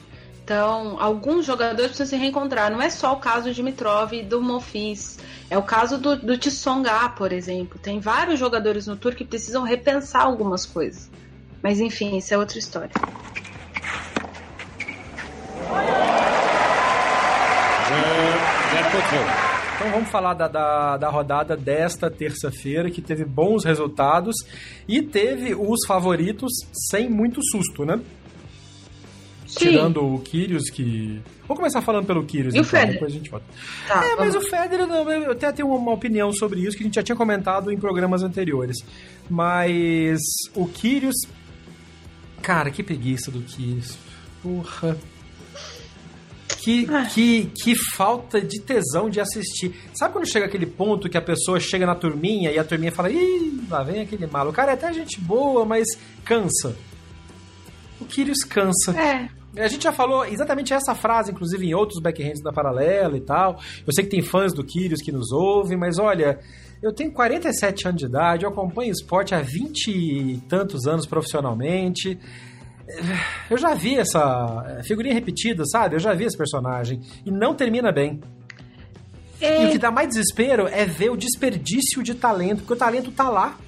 [0.46, 2.70] Então, alguns jogadores precisam se reencontrar.
[2.70, 5.18] Não é só o caso de Mitrov e do Monfils.
[5.50, 7.80] É o caso do, do Tsonga, por exemplo.
[7.82, 11.10] Tem vários jogadores no Tour que precisam repensar algumas coisas.
[11.60, 12.92] Mas enfim, isso é outra história.
[19.74, 24.36] Então vamos falar da, da, da rodada desta terça-feira, que teve bons resultados
[24.86, 26.52] e teve os favoritos
[26.88, 28.00] sem muito susto, né?
[29.46, 29.70] Sim.
[29.70, 31.20] Tirando o Kyrios, que.
[31.42, 32.92] Vamos começar falando pelo Kyrios, e então, o Federer?
[32.94, 33.46] depois a gente volta.
[33.86, 36.96] Tá, é, mas o Federer, eu até tenho uma opinião sobre isso que a gente
[36.96, 38.76] já tinha comentado em programas anteriores.
[39.30, 40.20] Mas
[40.54, 41.16] o Kyrios.
[42.42, 43.96] Cara, que preguiça do Kyrios.
[44.42, 44.96] Porra.
[46.58, 47.06] Que, ah.
[47.06, 49.72] que, que falta de tesão de assistir.
[49.94, 53.08] Sabe quando chega aquele ponto que a pessoa chega na turminha e a turminha fala,
[53.08, 54.50] ih, lá vem aquele malo.
[54.50, 55.86] O cara é até gente boa, mas
[56.24, 56.76] cansa.
[58.00, 58.98] O Kyrios cansa.
[58.98, 59.35] É.
[59.56, 63.58] A gente já falou exatamente essa frase, inclusive, em outros backhands da Paralela e tal.
[63.86, 66.38] Eu sei que tem fãs do Kyrios que nos ouvem, mas olha,
[66.82, 72.18] eu tenho 47 anos de idade, eu acompanho esporte há 20 e tantos anos profissionalmente.
[73.50, 75.96] Eu já vi essa figurinha repetida, sabe?
[75.96, 77.00] Eu já vi esse personagem.
[77.24, 78.20] E não termina bem.
[79.40, 79.64] É...
[79.64, 83.10] E o que dá mais desespero é ver o desperdício de talento, porque o talento
[83.10, 83.58] tá lá.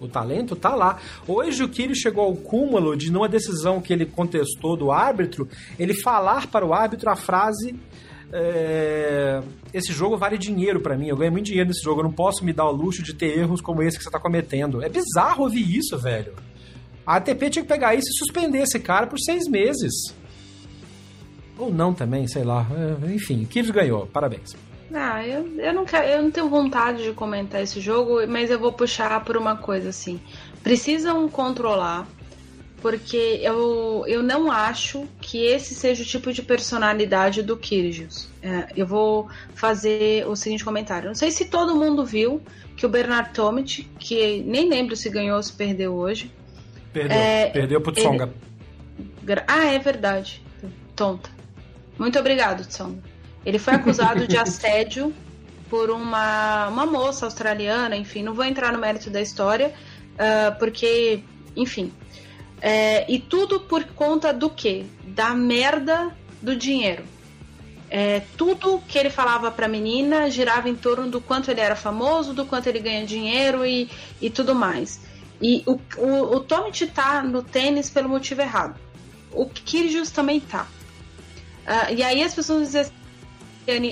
[0.00, 0.98] O talento tá lá.
[1.26, 5.48] Hoje o Kyrgios chegou ao cúmulo de, numa decisão que ele contestou do árbitro,
[5.78, 7.74] ele falar para o árbitro a frase
[8.36, 9.40] é,
[9.72, 12.44] esse jogo vale dinheiro para mim, eu ganho muito dinheiro nesse jogo, eu não posso
[12.44, 14.82] me dar o luxo de ter erros como esse que você tá cometendo.
[14.82, 16.34] É bizarro ouvir isso, velho.
[17.06, 19.92] A ATP tinha que pegar isso e suspender esse cara por seis meses.
[21.56, 22.66] Ou não também, sei lá.
[23.04, 24.56] É, enfim, Kyrgios ganhou, parabéns.
[24.92, 28.58] Ah, eu, eu, não quero, eu não tenho vontade de comentar esse jogo, mas eu
[28.58, 30.20] vou puxar por uma coisa assim.
[30.62, 32.06] Precisam controlar,
[32.80, 38.28] porque eu, eu não acho que esse seja o tipo de personalidade do Kyrgios.
[38.42, 41.08] É, eu vou fazer o seguinte comentário.
[41.08, 42.42] Não sei se todo mundo viu
[42.76, 46.30] que o Bernard Tomic, que nem lembro se ganhou ou se perdeu hoje.
[46.92, 48.32] Perdeu, é, perdeu pro Tsonga.
[49.26, 49.42] Ele...
[49.46, 50.42] Ah, é verdade.
[50.94, 51.30] Tonta.
[51.98, 53.13] Muito obrigado, Tsonga.
[53.44, 55.14] Ele foi acusado de assédio
[55.68, 59.74] por uma, uma moça australiana, enfim, não vou entrar no mérito da história,
[60.14, 61.22] uh, porque,
[61.56, 61.92] enfim.
[62.60, 64.84] É, e tudo por conta do quê?
[65.06, 67.04] Da merda do dinheiro.
[67.90, 72.32] É, tudo que ele falava pra menina girava em torno do quanto ele era famoso,
[72.32, 73.90] do quanto ele ganha dinheiro e,
[74.20, 75.00] e tudo mais.
[75.40, 78.80] E o, o, o Tomit tá no tênis pelo motivo errado.
[79.30, 80.66] O Kyrgios também tá.
[81.66, 82.86] Uh, e aí as pessoas dizem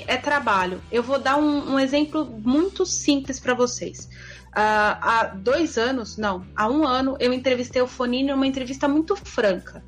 [0.07, 0.83] É trabalho.
[0.91, 4.09] Eu vou dar um, um exemplo muito simples para vocês.
[4.53, 9.17] Uh, há dois anos, não, há um ano, eu entrevistei o Fonini uma entrevista muito
[9.17, 9.83] franca.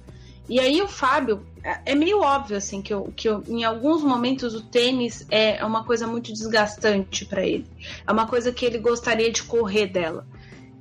[0.49, 4.03] E aí o Fábio, é, é meio óbvio assim que, eu, que eu, em alguns
[4.03, 7.67] momentos o tênis é uma coisa muito desgastante para ele.
[8.07, 10.27] É uma coisa que ele gostaria de correr dela.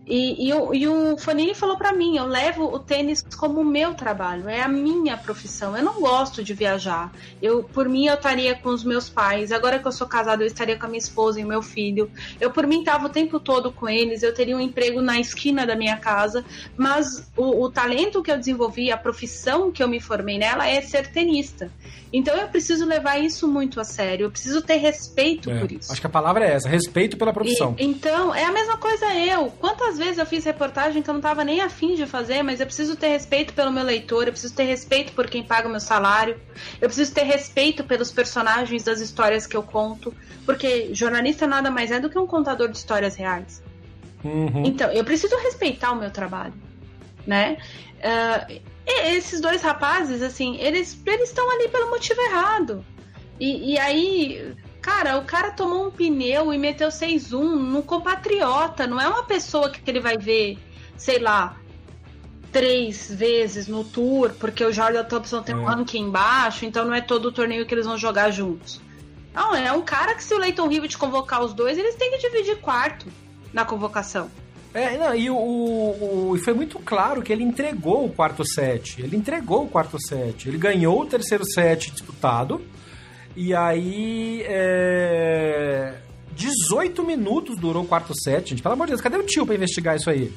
[0.06, 3.94] E, e, o, e o Fanini falou para mim: eu levo o tênis como meu
[3.94, 5.78] trabalho, é a minha profissão.
[5.78, 7.12] Eu não gosto de viajar.
[7.42, 9.52] Eu, por mim, eu estaria com os meus pais.
[9.52, 12.12] Agora que eu sou casado, eu estaria com a minha esposa e meu filho.
[12.40, 14.24] Eu, por mim, estava o tempo todo com eles.
[14.24, 16.44] Eu teria um emprego na esquina da minha casa.
[16.76, 20.82] Mas o, o talento que eu desenvolvi, a profissão que eu me formei nela é
[20.82, 21.72] ser tenista.
[22.14, 24.26] Então eu preciso levar isso muito a sério.
[24.28, 25.92] Eu preciso ter respeito é, por isso.
[25.92, 27.76] Acho que a palavra é essa: respeito pela profissão.
[27.80, 29.48] E, então, é a mesma coisa eu.
[29.60, 32.60] Quantas Quantas vezes eu fiz reportagem que eu não estava nem afim de fazer, mas
[32.60, 35.72] eu preciso ter respeito pelo meu leitor, eu preciso ter respeito por quem paga o
[35.72, 36.36] meu salário,
[36.82, 40.12] eu preciso ter respeito pelos personagens das histórias que eu conto,
[40.48, 43.62] porque jornalista nada mais é do que um contador de histórias reais.
[44.24, 44.64] Uhum.
[44.66, 46.56] Então, eu preciso respeitar o meu trabalho,
[47.28, 47.58] né?
[48.00, 52.84] Uh, esses dois rapazes, assim, eles eles estão ali pelo motivo errado.
[53.40, 58.86] E, e aí, cara, o cara tomou um pneu e meteu 6-1 no compatriota.
[58.86, 60.60] Não é uma pessoa que ele vai ver,
[60.98, 61.56] sei lá,
[62.52, 65.74] três vezes no tour, porque o Jordan Thompson tem um é.
[65.74, 68.82] ranking baixo, então não é todo o torneio que eles vão jogar juntos.
[69.34, 72.18] Não, é um cara que se o Leighton Hewitt convocar os dois, eles têm que
[72.18, 73.08] dividir quarto
[73.52, 74.30] na convocação.
[74.74, 79.02] É, não, e o, o, o, foi muito claro que ele entregou o quarto set.
[79.02, 80.50] Ele entregou o quarto set.
[80.50, 82.62] Ele ganhou o terceiro set disputado.
[83.36, 84.44] E aí.
[84.46, 85.96] É,
[86.36, 88.62] 18 minutos durou o quarto set, gente.
[88.62, 90.34] Pelo amor de Deus, cadê o tio pra investigar isso aí?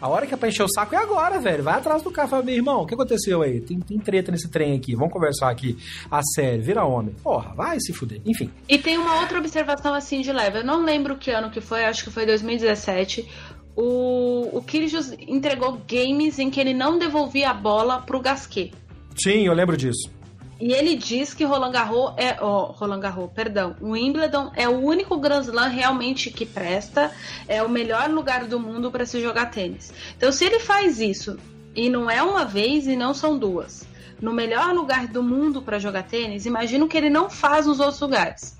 [0.00, 1.62] A hora que é pra encher o saco é agora, velho.
[1.62, 2.28] Vai atrás do carro.
[2.28, 3.60] Fala, meu irmão, o que aconteceu aí?
[3.60, 4.94] Tem, tem treta nesse trem aqui.
[4.94, 5.78] Vamos conversar aqui.
[6.10, 7.14] A sério, vira homem.
[7.22, 8.20] Porra, vai se fuder.
[8.26, 8.50] Enfim.
[8.68, 10.58] E tem uma outra observação assim de leve.
[10.58, 13.26] Eu não lembro que ano que foi, acho que foi 2017.
[13.74, 18.72] O, o Kyrgios entregou games em que ele não devolvia a bola pro Gasquet.
[19.16, 20.10] Sim, eu lembro disso.
[20.58, 22.42] E ele diz que Roland Garros é.
[22.42, 23.76] Oh, Roland Garros, perdão.
[23.80, 27.10] O Wimbledon é o único Grand Slam realmente que presta,
[27.46, 29.92] é o melhor lugar do mundo para se jogar tênis.
[30.16, 31.38] Então, se ele faz isso,
[31.74, 33.86] e não é uma vez e não são duas,
[34.20, 38.00] no melhor lugar do mundo para jogar tênis, imagino que ele não faz nos outros
[38.00, 38.56] lugares.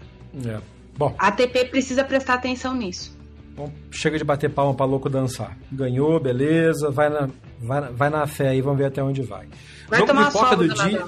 [0.46, 0.60] É.
[0.98, 1.14] Bom.
[1.18, 3.16] A ATP precisa prestar atenção nisso.
[3.54, 5.56] Bom, chega de bater palma para louco dançar.
[5.72, 7.28] Ganhou, beleza, vai na,
[7.58, 9.48] vai, vai na fé aí, vamos ver até onde vai.
[9.88, 11.06] Vai Jogo tomar pipoca do dia.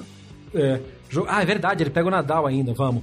[0.55, 0.81] É,
[1.27, 3.03] ah, é verdade, ele pega o Nadal ainda, vamos.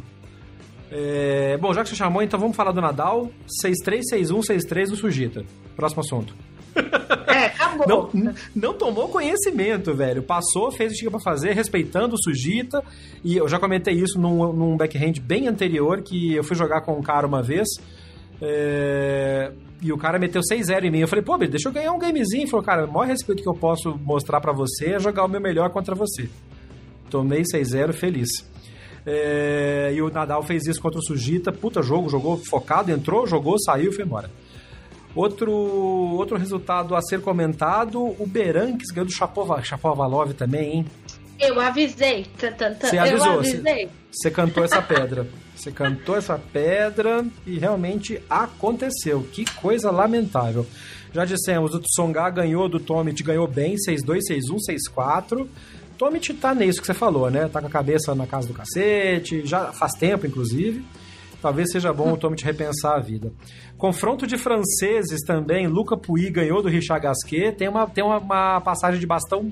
[0.92, 3.30] É, bom, já que você chamou, então vamos falar do Nadal.
[3.66, 5.46] 6-3, 6-1, 6-3 do Sujita.
[5.76, 6.36] Próximo assunto.
[7.28, 8.10] É, acabou.
[8.14, 10.24] Não, não tomou conhecimento, velho.
[10.24, 12.82] Passou, fez o que tinha pra fazer, respeitando o Sujita.
[13.26, 16.98] E eu já comentei isso num, num backhand bem anterior, que eu fui jogar com
[16.98, 17.68] um cara uma vez.
[18.42, 19.52] É,
[19.82, 21.00] e o cara meteu 6-0 em mim.
[21.00, 22.44] Eu falei, pô, deixa eu ganhar um gamezinho.
[22.44, 25.28] Ele falou, cara, o maior respeito que eu posso mostrar para você é jogar o
[25.28, 26.30] meu melhor contra você.
[27.10, 28.30] Tomei 6-0, feliz.
[29.06, 31.52] É, e o Nadal fez isso contra o Sujita.
[31.52, 34.30] Puta jogo, jogou focado, entrou, jogou, saiu e foi embora.
[35.16, 40.86] Outro, outro resultado a ser comentado, o Beranques ganhou do Chapovalov também, hein?
[41.40, 42.26] Eu avisei.
[42.82, 43.34] Você avisou.
[43.34, 43.90] Eu avisei.
[44.12, 45.28] Você cantou essa pedra.
[45.56, 49.26] Você cantou essa pedra e realmente aconteceu.
[49.32, 50.66] Que coisa lamentável.
[51.14, 54.58] Já dissemos, o Tsonga ganhou do Tomit, ganhou bem, 6-2, 6-1,
[54.94, 55.48] 6-4.
[55.98, 57.48] Tomit tá nisso que você falou, né?
[57.48, 60.86] Tá com a cabeça na casa do cacete, já faz tempo, inclusive.
[61.42, 63.32] Talvez seja bom o Tomit repensar a vida.
[63.78, 67.52] Confronto de franceses também, Luca Pui ganhou do Richard Gasquet.
[67.54, 69.52] Tem uma, tem uma, uma passagem de bastão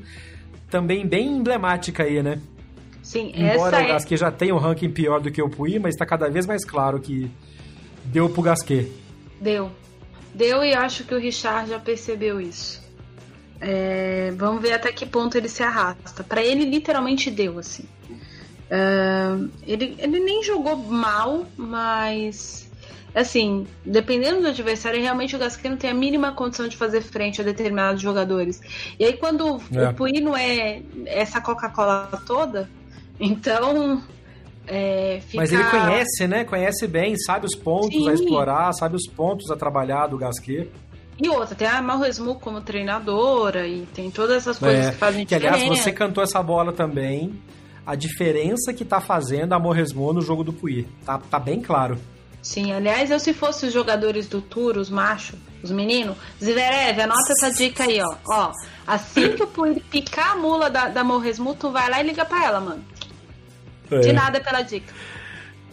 [0.69, 2.41] também bem emblemática aí, né?
[3.03, 4.17] Sim, Embora essa o Gasquet é...
[4.17, 6.99] já tenha um ranking pior do que o Pui, mas está cada vez mais claro
[6.99, 7.29] que
[8.05, 8.91] deu pro Gasquet.
[9.39, 9.71] Deu.
[10.33, 12.82] Deu e acho que o Richard já percebeu isso.
[13.65, 16.23] É, vamos ver até que ponto ele se arrasta.
[16.23, 17.83] Para ele, literalmente deu, assim.
[18.63, 22.69] Uh, ele, ele nem jogou mal, mas
[23.15, 27.39] assim, dependendo do adversário, realmente o Gasquet não tem a mínima condição de fazer frente
[27.39, 28.59] a determinados jogadores.
[28.99, 29.89] E aí, quando é.
[29.89, 32.69] o Pui não é essa Coca-Cola toda,
[33.19, 34.01] então.
[34.65, 35.37] É, fica...
[35.37, 36.43] Mas ele conhece, né?
[36.45, 38.09] Conhece bem, sabe os pontos Sim.
[38.09, 40.69] a explorar, sabe os pontos a trabalhar do Gasquet.
[41.23, 45.25] E outra, tem a Malresmu como treinadora e tem todas essas coisas é, que fazem
[45.25, 45.63] que, diferença.
[45.63, 47.41] aliás, você cantou essa bola também.
[47.85, 50.85] A diferença que tá fazendo a Morresmo no jogo do Puyi.
[51.05, 51.97] Tá, tá bem claro.
[52.41, 57.31] Sim, aliás, eu se fosse os jogadores do Tour, os machos, os meninos, Zverev, anota
[57.31, 58.15] essa dica aí, ó.
[58.27, 58.51] Ó,
[58.85, 62.25] assim que o Puyi picar a mula da, da Morresmu, tu vai lá e liga
[62.25, 62.83] pra ela, mano.
[63.89, 63.99] É.
[63.99, 64.93] De nada pela dica.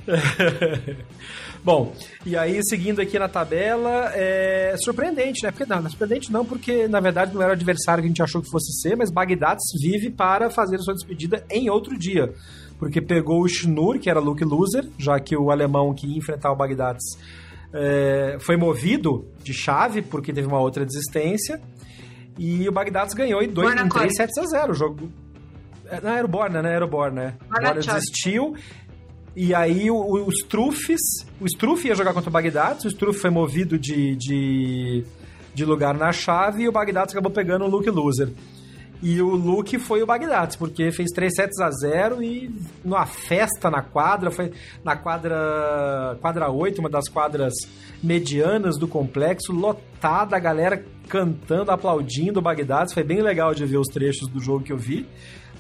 [1.63, 1.93] Bom,
[2.25, 5.51] e aí seguindo aqui na tabela, é surpreendente, né?
[5.51, 8.09] Porque não, não é surpreendente não, porque na verdade não era o adversário que a
[8.09, 11.99] gente achou que fosse ser, mas Bagdad vive para fazer a sua despedida em outro
[11.99, 12.33] dia.
[12.79, 16.51] Porque pegou o Schnur, que era Luke Loser, já que o alemão que ia enfrentar
[16.51, 16.99] o Bagdad
[17.73, 21.61] é, foi movido de chave, porque teve uma outra desistência.
[22.39, 24.73] E o Bagdad ganhou em 2 em 3 sets a 0.
[24.73, 25.13] O jogo.
[25.87, 26.75] É, não, era o Borna, né?
[26.75, 27.35] Era o Borna, né?
[27.51, 28.55] Borna desistiu.
[29.35, 31.01] E aí o, o Struffes,
[31.41, 35.05] o Struff ia jogar contra o Bagdad, o Struff foi movido de, de,
[35.55, 38.31] de lugar na chave e o Bagdad acabou pegando o Luke Loser.
[39.03, 42.55] E o Luke foi o Bagdad, porque fez 3 sets a 0 e
[42.85, 44.53] numa festa na quadra, foi
[44.85, 47.55] na quadra quadra 8, uma das quadras
[48.03, 52.93] medianas do complexo, lotada, a galera cantando, aplaudindo o Bagdad.
[52.93, 55.09] Foi bem legal de ver os trechos do jogo que eu vi.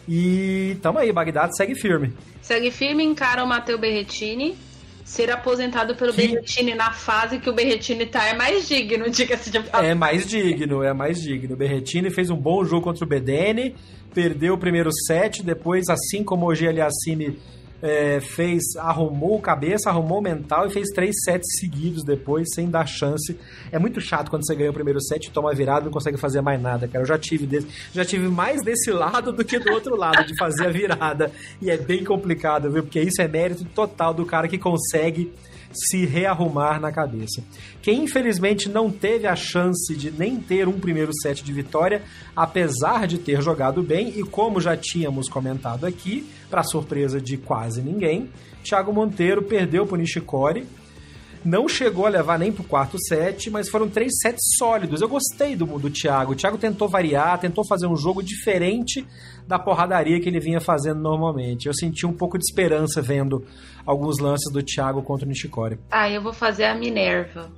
[0.07, 2.13] E tamo aí, Bagdad segue firme.
[2.51, 4.57] Segue firme, encara o Matteo Berretini.
[5.05, 6.27] Ser aposentado pelo que...
[6.27, 9.91] Berretini na fase que o Berretini tá é mais digno, diga-se de passagem.
[9.91, 11.55] É mais digno, é mais digno.
[11.55, 13.77] O Berretini fez um bom jogo contra o Bedene,
[14.13, 16.67] perdeu o primeiro set, depois, assim como o G.
[17.83, 23.39] É, fez, arrumou cabeça, arrumou mental e fez três sets seguidos depois, sem dar chance.
[23.73, 26.41] É muito chato quando você ganha o primeiro set, toma virada e não consegue fazer
[26.41, 27.03] mais nada, cara.
[27.03, 30.37] Eu já tive desse, já tive mais desse lado do que do outro lado, de
[30.37, 31.33] fazer a virada.
[31.61, 32.83] E é bem complicado, viu?
[32.83, 35.33] Porque isso é mérito total do cara que consegue
[35.73, 37.43] se rearrumar na cabeça.
[37.83, 42.03] Quem infelizmente não teve a chance de nem ter um primeiro set de vitória,
[42.35, 47.81] apesar de ter jogado bem, e como já tínhamos comentado aqui, para surpresa de quase
[47.81, 48.29] ninguém,
[48.65, 50.67] Thiago Monteiro perdeu para o Nishikori
[51.45, 55.01] não chegou a levar nem pro quarto set, mas foram três sets sólidos.
[55.01, 56.33] Eu gostei do, do Thiago.
[56.33, 59.07] O Thiago tentou variar, tentou fazer um jogo diferente
[59.47, 61.67] da porradaria que ele vinha fazendo normalmente.
[61.67, 63.45] Eu senti um pouco de esperança vendo
[63.87, 65.79] alguns lances do Thiago contra o Nishikori.
[65.91, 67.51] Ah, eu vou fazer a Minerva.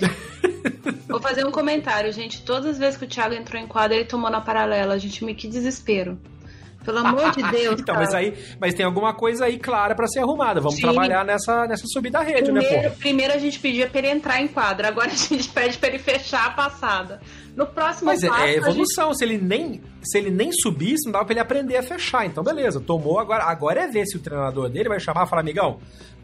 [1.06, 2.42] vou fazer um comentário, gente.
[2.42, 4.98] Todas as vezes que o Thiago entrou em quadra, ele tomou na paralela.
[4.98, 6.18] Gente, me que desespero.
[6.84, 7.80] Pelo amor de Deus.
[7.80, 7.98] então, cara.
[7.98, 10.60] mas aí, mas tem alguma coisa aí clara para ser arrumada.
[10.60, 10.82] Vamos Sim.
[10.82, 12.96] trabalhar nessa, nessa subida da rede, né, primeiro, né, pô?
[12.96, 15.98] Primeiro a gente pedia para ele entrar em quadra, agora a gente pede para ele
[15.98, 17.20] fechar a passada.
[17.54, 19.08] No próximo Mas passo, é, é evolução.
[19.08, 19.18] Gente...
[19.18, 22.24] Se ele nem se ele nem subisse, não dava pra ele aprender a fechar.
[22.24, 23.18] Então, beleza, tomou.
[23.18, 25.78] Agora, agora é ver se o treinador dele vai chamar e falar, amigão,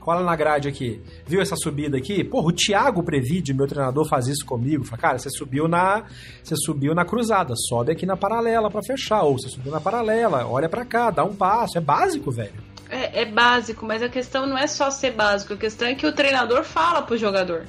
[0.07, 1.03] cola na grade aqui.
[1.27, 2.23] Viu essa subida aqui?
[2.23, 4.85] Porra, o Thiago Previde, meu treinador, faz isso comigo.
[4.85, 6.05] Fala, cara, você subiu na.
[6.45, 9.25] Você subiu na cruzada, sobe aqui na paralela para fechar.
[9.25, 11.77] Ou você subiu na paralela, olha para cá, dá um passo.
[11.77, 12.55] É básico, velho.
[12.89, 16.07] É, é, básico, mas a questão não é só ser básico, a questão é que
[16.07, 17.65] o treinador fala pro jogador.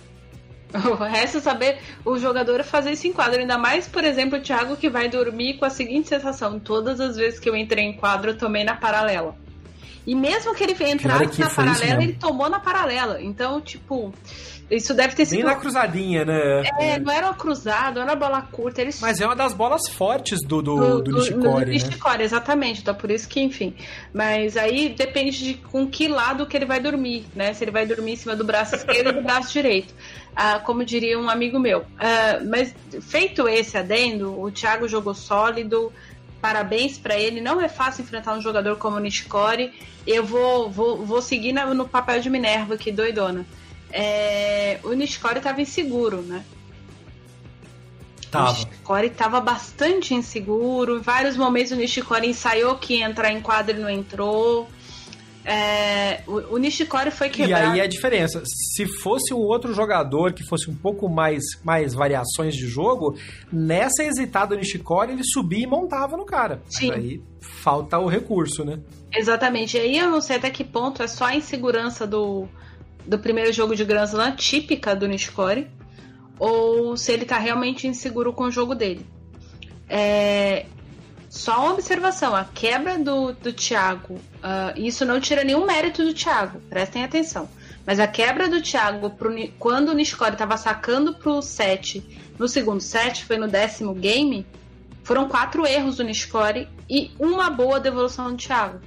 [0.92, 3.40] O resto é saber o jogador fazer isso em quadro.
[3.40, 7.16] Ainda mais, por exemplo, o Thiago que vai dormir com a seguinte sensação: todas as
[7.16, 9.47] vezes que eu entrei em quadro, eu tomei na paralela.
[10.08, 13.22] E mesmo que ele entrasse na paralela, ele tomou na paralela.
[13.22, 14.14] Então, tipo,
[14.72, 15.40] isso deve ter sido.
[15.40, 16.64] Nem na cruzadinha, né?
[16.80, 18.82] É, não era uma cruzada, não era bola curta.
[18.82, 19.02] Eles...
[19.02, 21.42] Mas é uma das bolas fortes do, do, do, do Nishikori.
[21.42, 21.66] Do, do né?
[21.66, 22.80] Nishikori, exatamente.
[22.80, 23.76] Então, por isso que, enfim.
[24.14, 27.52] Mas aí depende de com que lado que ele vai dormir, né?
[27.54, 29.94] Se ele vai dormir em cima do braço esquerdo ou do braço direito.
[30.34, 31.84] Ah, como diria um amigo meu.
[32.00, 35.92] Ah, mas feito esse adendo, o Thiago jogou sólido
[36.42, 37.42] parabéns para ele.
[37.42, 39.74] Não é fácil enfrentar um jogador como o Nishikori.
[40.06, 43.46] Eu vou, vou, vou seguir no papel de Minerva aqui, doidona.
[43.92, 46.44] É, o Nishikori estava inseguro, né?
[48.30, 48.52] Tava.
[48.52, 50.98] O Nishikori estava bastante inseguro.
[50.98, 54.70] Em vários momentos o Nishikori ensaiou que ia entrar em quadro e não entrou.
[55.49, 57.68] É, o, o Nishikori foi quebrado.
[57.68, 58.44] E aí é a diferença.
[58.45, 63.18] Se fosse um outro jogador que fosse um pouco mais, mais variações de jogo,
[63.49, 66.61] nessa hesitada do Nishikori, ele subia e montava no cara.
[66.68, 66.90] Sim.
[66.90, 68.82] Mas aí falta o recurso, né?
[69.15, 69.78] Exatamente.
[69.78, 72.45] E aí eu não sei até que ponto é só a insegurança do,
[73.06, 75.69] do primeiro jogo de Grand Slam típica do Nishikori,
[76.38, 79.06] ou se ele tá realmente inseguro com o jogo dele.
[79.88, 80.65] É,
[81.30, 86.14] só uma observação, a quebra do, do Thiago, uh, isso não tira nenhum mérito do
[86.14, 87.49] Thiago, prestem atenção.
[87.86, 92.04] Mas a quebra do Thiago pro, quando o Nishikori estava sacando pro set
[92.38, 94.45] no segundo set, foi no décimo game,
[95.04, 98.80] foram quatro erros do Nishikori e uma boa devolução do Thiago.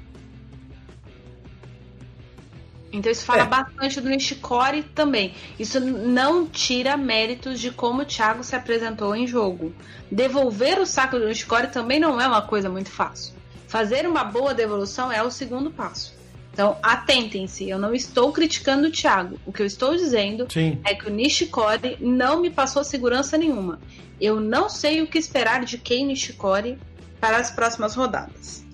[2.92, 3.46] Então isso fala é.
[3.46, 5.34] bastante do Nishikori também.
[5.58, 9.72] Isso não tira méritos de como o Thiago se apresentou em jogo.
[10.10, 13.34] Devolver o saco do Nishikori também não é uma coisa muito fácil.
[13.68, 16.18] Fazer uma boa devolução é o segundo passo.
[16.52, 19.38] Então, atentem-se, eu não estou criticando o Thiago.
[19.46, 20.80] O que eu estou dizendo Sim.
[20.84, 23.78] é que o Nishikori não me passou segurança nenhuma.
[24.20, 26.76] Eu não sei o que esperar de Kei Nishikori
[27.20, 28.64] para as próximas rodadas.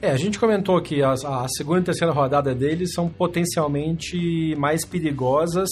[0.00, 4.84] É, a gente comentou que a, a segunda e terceira rodada deles são potencialmente mais
[4.84, 5.68] perigosas,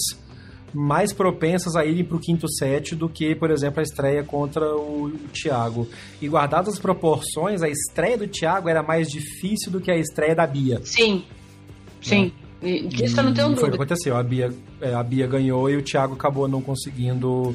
[0.73, 4.75] mais propensas a irem para o quinto set do que, por exemplo, a estreia contra
[4.75, 5.87] o, o Thiago.
[6.21, 10.35] E guardadas as proporções, a estreia do Thiago era mais difícil do que a estreia
[10.35, 10.81] da Bia.
[10.83, 11.25] Sim,
[12.01, 12.33] sim.
[12.61, 12.79] Né?
[12.89, 13.61] Disso eu não tenho dúvida.
[13.61, 14.17] Foi o que aconteceu.
[14.17, 17.55] A Bia, é, a Bia ganhou e o Thiago acabou não conseguindo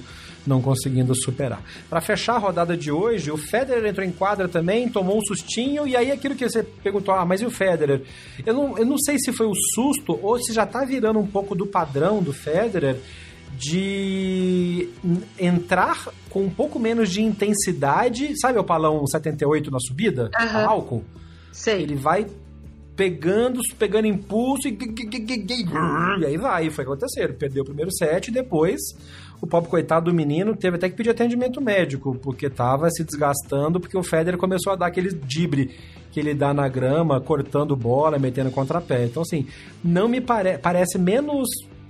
[0.49, 1.61] não conseguindo superar.
[1.89, 5.87] Para fechar a rodada de hoje, o Federer entrou em quadra também, tomou um sustinho,
[5.87, 8.01] e aí aquilo que você perguntou, ah, mas e o Federer?
[8.45, 11.27] Eu não, eu não sei se foi o susto ou se já tá virando um
[11.27, 12.97] pouco do padrão do Federer
[13.55, 14.89] de
[15.37, 20.31] entrar com um pouco menos de intensidade, sabe o palão 78 na subida?
[20.39, 20.67] Uhum.
[20.67, 21.05] Álcool?
[21.51, 21.83] Sei.
[21.83, 22.25] Ele vai
[22.99, 24.77] pegando, pegando impulso e,
[26.19, 27.33] e aí vai, foi acontecer.
[27.37, 28.81] Perdeu o primeiro set e depois
[29.41, 33.79] o pobre coitado do menino teve até que pedir atendimento médico, porque tava se desgastando,
[33.79, 35.71] porque o Federer começou a dar aquele dibre
[36.11, 39.05] que ele dá na grama, cortando bola, metendo contrapé.
[39.05, 39.47] Então, assim,
[39.83, 41.47] não me pare parece menos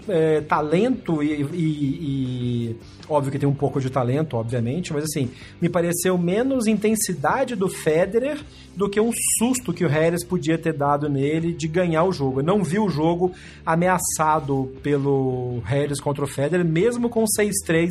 [0.09, 2.75] é, talento e, e, e,
[3.09, 7.67] Óbvio que tem um pouco de talento, obviamente, mas assim, me pareceu menos intensidade do
[7.67, 8.37] Federer
[8.75, 12.39] do que um susto que o Harris podia ter dado nele de ganhar o jogo.
[12.39, 13.31] Eu não vi o jogo
[13.65, 17.89] ameaçado pelo Harris contra o Federer, mesmo com 6-3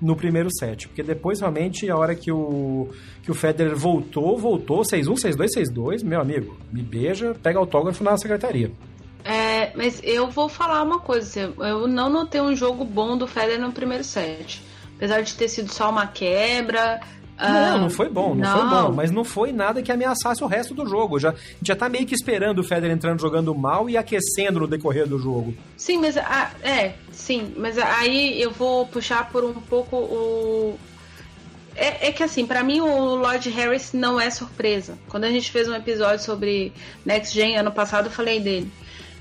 [0.00, 0.86] no primeiro set.
[0.86, 2.88] Porque depois, realmente, a hora que o,
[3.24, 8.16] que o Federer voltou, voltou 6-1, 6-2, 6-2, meu amigo, me beija, pega autógrafo na
[8.16, 8.70] secretaria.
[9.24, 13.26] É, mas eu vou falar uma coisa, assim, eu não notei um jogo bom do
[13.26, 14.62] Federer no primeiro set.
[14.96, 17.00] Apesar de ter sido só uma quebra.
[17.38, 20.44] Não, uh, não foi bom, não, não, foi bom, mas não foi nada que ameaçasse
[20.44, 21.18] o resto do jogo.
[21.18, 25.06] Já, já tá meio que esperando o Federer entrando jogando mal e aquecendo no decorrer
[25.06, 25.54] do jogo.
[25.76, 30.78] Sim, mas ah, é, sim, mas aí eu vou puxar por um pouco o,
[31.80, 34.98] é, é, que assim, para mim o Lord Harris não é surpresa.
[35.08, 36.72] Quando a gente fez um episódio sobre
[37.06, 38.70] Next Gen ano passado, eu falei dele.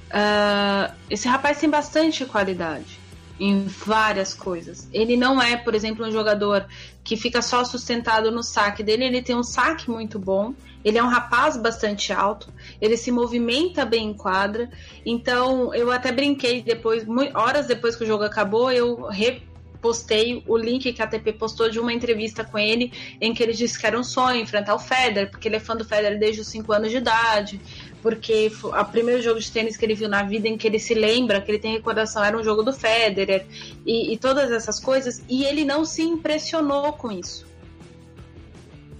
[0.09, 2.99] Uh, esse rapaz tem bastante qualidade
[3.39, 4.87] em várias coisas.
[4.91, 6.65] Ele não é, por exemplo, um jogador
[7.03, 10.53] que fica só sustentado no saque dele, ele tem um saque muito bom.
[10.83, 14.69] Ele é um rapaz bastante alto, ele se movimenta bem em quadra.
[15.05, 20.93] Então, eu até brinquei depois, horas depois que o jogo acabou, eu repostei o link
[20.93, 23.99] que a ATP postou de uma entrevista com ele, em que ele disse que era
[23.99, 26.91] um sonho enfrentar o Federer, porque ele é fã do Federer desde os 5 anos
[26.91, 27.59] de idade
[28.01, 30.93] porque o primeiro jogo de tênis que ele viu na vida em que ele se
[30.93, 33.45] lembra, que ele tem recordação, era um jogo do Federer
[33.85, 37.49] e, e todas essas coisas, e ele não se impressionou com isso.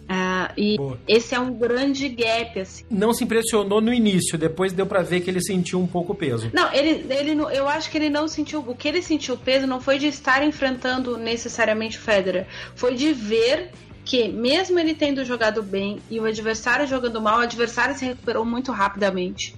[0.09, 0.77] Uh, e
[1.07, 2.83] esse é um grande gap, assim.
[2.89, 6.49] Não se impressionou no início, depois deu para ver que ele sentiu um pouco peso.
[6.51, 8.61] Não, ele, ele, eu acho que ele não sentiu.
[8.61, 13.13] O que ele sentiu peso não foi de estar enfrentando necessariamente o Federer, foi de
[13.13, 13.69] ver
[14.09, 18.43] que, mesmo ele tendo jogado bem e o adversário jogando mal, o adversário se recuperou
[18.43, 19.55] muito rapidamente.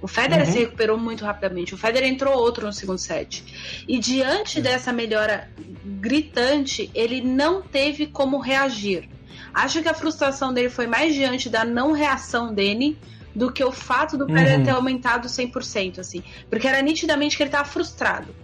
[0.00, 0.52] O Federer uhum.
[0.54, 1.74] se recuperou muito rapidamente.
[1.74, 3.84] O Federer entrou outro no segundo set.
[3.86, 4.62] E diante é.
[4.62, 5.50] dessa melhora
[5.84, 9.06] gritante, ele não teve como reagir.
[9.52, 12.96] Acho que a frustração dele foi mais diante da não reação dele
[13.36, 14.64] do que o fato do Federer uhum.
[14.64, 16.24] ter aumentado 100%, assim.
[16.48, 18.34] Porque era nitidamente que ele estava frustrado.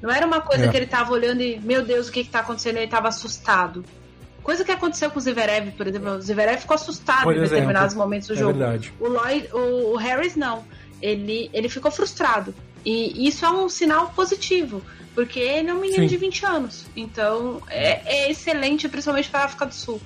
[0.00, 0.68] Não era uma coisa é.
[0.68, 2.76] que ele estava olhando e, meu Deus, o que está acontecendo?
[2.76, 3.84] Ele estava assustado.
[4.42, 6.10] Coisa que aconteceu com o Zverev, por exemplo.
[6.12, 8.58] O Zverev ficou assustado por em exemplo, determinados momentos do é jogo.
[8.58, 8.92] Verdade.
[8.98, 10.64] O, Lloyd, o, o Harris não.
[11.00, 12.54] Ele, ele ficou frustrado.
[12.84, 14.82] E isso é um sinal positivo,
[15.14, 16.08] porque ele é um menino Sim.
[16.08, 16.86] de 20 anos.
[16.96, 20.00] Então é, é excelente, principalmente para a África do Sul,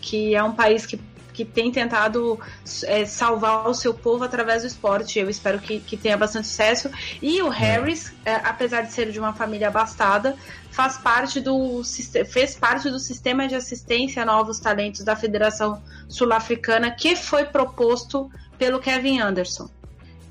[0.00, 0.98] que é um país que
[1.40, 2.38] que tem tentado
[2.84, 5.18] é, salvar o seu povo através do esporte.
[5.18, 6.90] Eu espero que, que tenha bastante sucesso.
[7.22, 10.36] E o Harris, é, apesar de ser de uma família abastada,
[10.70, 11.82] faz parte do,
[12.28, 18.30] fez parte do sistema de assistência a novos talentos da Federação Sul-Africana que foi proposto
[18.58, 19.70] pelo Kevin Anderson.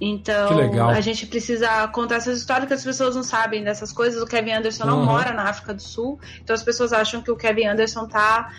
[0.02, 4.22] Então, a gente precisa contar essas histórias que as pessoas não sabem dessas coisas.
[4.22, 5.06] O Kevin Anderson não uhum.
[5.06, 8.54] mora na África do Sul, então as pessoas acham que o Kevin Anderson tá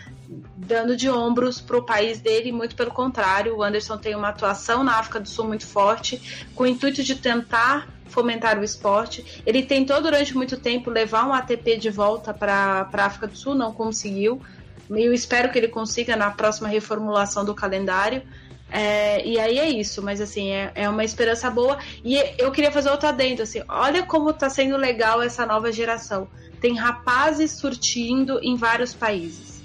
[0.56, 3.56] dando de ombros para o país dele, muito pelo contrário.
[3.56, 7.14] O Anderson tem uma atuação na África do Sul muito forte, com o intuito de
[7.14, 9.42] tentar fomentar o esporte.
[9.46, 13.54] Ele tentou durante muito tempo levar um ATP de volta para a África do Sul,
[13.54, 14.42] não conseguiu.
[14.90, 18.22] Eu espero que ele consiga na próxima reformulação do calendário.
[18.70, 21.78] É, e aí é isso, mas assim, é, é uma esperança boa.
[22.04, 26.28] E eu queria fazer outro adendo, assim, olha como está sendo legal essa nova geração.
[26.60, 29.60] Tem rapazes surtindo em vários países.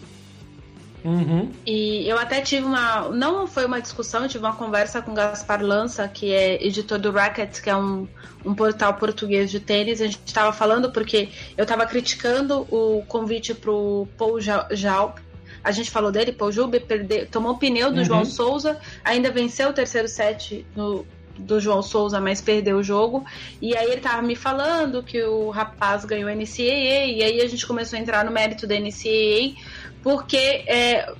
[1.05, 1.51] Uhum.
[1.67, 3.09] E eu até tive uma.
[3.09, 6.97] Não foi uma discussão, eu tive uma conversa com o Gaspar Lança, que é editor
[6.97, 8.07] do Racket, que é um,
[8.43, 10.01] um portal português de tênis.
[10.01, 15.19] A gente estava falando porque eu estava criticando o convite para o Paul Jalp.
[15.65, 18.05] A gente falou dele, Paul Jube, perdeu, tomou o pneu do uhum.
[18.05, 21.05] João Souza, ainda venceu o terceiro set no,
[21.37, 23.25] do João Souza, mas perdeu o jogo.
[23.59, 27.47] E aí ele tava me falando que o rapaz ganhou a NCAA, e aí a
[27.47, 29.55] gente começou a entrar no mérito da NCAA
[30.03, 30.37] porque
[30.67, 31.11] é,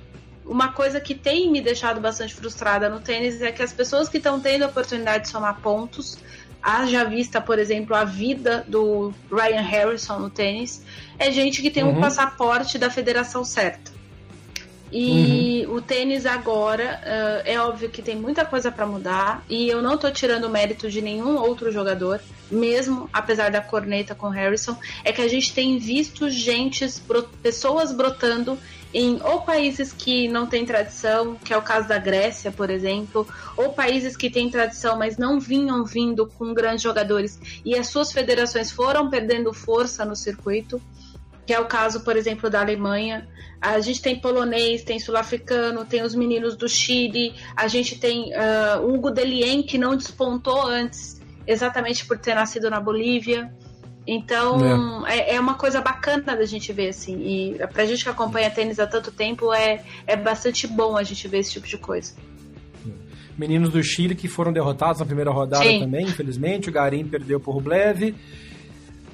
[0.44, 4.18] uma coisa que tem me deixado bastante frustrada no tênis é que as pessoas que
[4.18, 6.18] estão tendo a oportunidade de somar pontos,
[6.62, 10.84] haja vista, por exemplo, a vida do Ryan Harrison no tênis,
[11.18, 11.98] é gente que tem uhum.
[11.98, 13.95] um passaporte da federação certa.
[14.92, 15.76] E uhum.
[15.76, 19.98] o tênis agora, uh, é óbvio que tem muita coisa para mudar, e eu não
[19.98, 25.20] tô tirando mérito de nenhum outro jogador, mesmo apesar da corneta com Harrison, é que
[25.20, 26.86] a gente tem visto gente,
[27.42, 28.56] pessoas brotando
[28.94, 33.26] em ou países que não têm tradição, que é o caso da Grécia, por exemplo,
[33.56, 38.12] ou países que têm tradição, mas não vinham vindo com grandes jogadores e as suas
[38.12, 40.80] federações foram perdendo força no circuito,
[41.46, 43.26] que é o caso, por exemplo, da Alemanha.
[43.60, 48.86] A gente tem polonês, tem sul-africano, tem os meninos do Chile, a gente tem uh,
[48.86, 53.50] Hugo Delien, que não despontou antes, exatamente por ter nascido na Bolívia.
[54.06, 55.34] Então, é.
[55.34, 55.40] é.
[55.40, 57.18] uma coisa bacana da gente ver, assim.
[57.18, 61.26] E pra gente que acompanha tênis há tanto tempo, é, é bastante bom a gente
[61.26, 62.14] ver esse tipo de coisa.
[63.36, 65.80] Meninos do Chile que foram derrotados na primeira rodada Sim.
[65.80, 66.70] também, infelizmente.
[66.70, 68.14] O Garim perdeu por Rublev.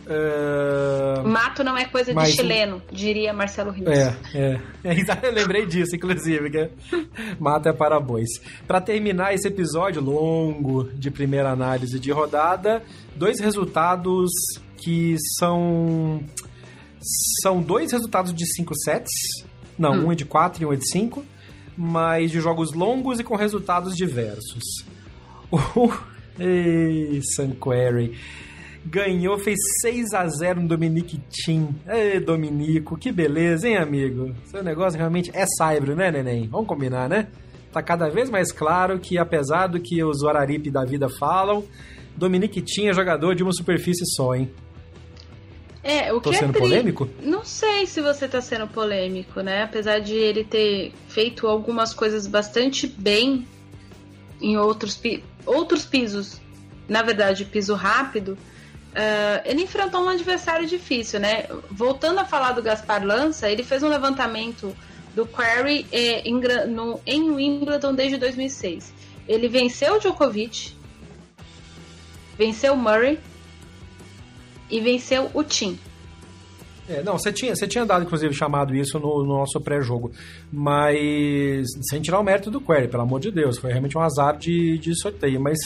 [0.04, 1.26] Uh...
[1.26, 3.88] Mato não é coisa de chileno, diria Marcelo Rios.
[3.88, 4.60] É, é.
[4.84, 6.50] é eu lembrei disso, inclusive.
[6.50, 6.70] Que
[7.38, 8.28] Mato é para bois.
[8.66, 12.82] Para terminar esse episódio longo de primeira análise de rodada,
[13.14, 14.30] dois resultados
[14.78, 16.20] que são.
[17.42, 19.10] São dois resultados de 5 sets.
[19.76, 20.06] Não, hum.
[20.06, 21.24] um é de 4 e um é de 5.
[21.76, 24.62] Mas de jogos longos e com resultados diversos.
[25.76, 25.92] O.
[26.38, 28.16] Ei, Sanquary
[28.84, 31.74] ganhou, fez 6 a 0 no Dominique Tim.
[31.88, 34.34] Ei, Dominico, que beleza, hein, amigo?
[34.46, 36.48] Seu negócio realmente é saibro, né, neném?
[36.48, 37.28] Vamos combinar, né?
[37.72, 41.64] Tá cada vez mais claro que, apesar do que os Wararipe da vida falam,
[42.16, 44.50] Dominique Tim é jogador de uma superfície só, hein?
[45.82, 46.60] É, o Tô que é sendo é tri...
[46.60, 47.08] polêmico?
[47.22, 49.62] Não sei se você tá sendo polêmico, né?
[49.62, 53.46] Apesar de ele ter feito algumas coisas bastante bem
[54.40, 55.24] em outros, pi...
[55.44, 56.40] outros pisos.
[56.88, 58.36] Na verdade, piso rápido,
[58.92, 61.46] Uh, ele enfrentou um adversário difícil, né?
[61.70, 64.76] Voltando a falar do Gaspar Lança, ele fez um levantamento
[65.14, 66.38] do Query eh, em,
[66.68, 68.92] no, em Wimbledon desde 2006.
[69.26, 70.74] Ele venceu o Djokovic,
[72.36, 73.18] venceu o Murray
[74.70, 75.78] e venceu o Tim.
[76.88, 80.10] É, não, você tinha, você tinha dado, inclusive, chamado isso no, no nosso pré-jogo.
[80.50, 84.36] Mas, sem tirar o mérito do Query, pelo amor de Deus, foi realmente um azar
[84.36, 85.40] de, de sorteio.
[85.40, 85.58] Mas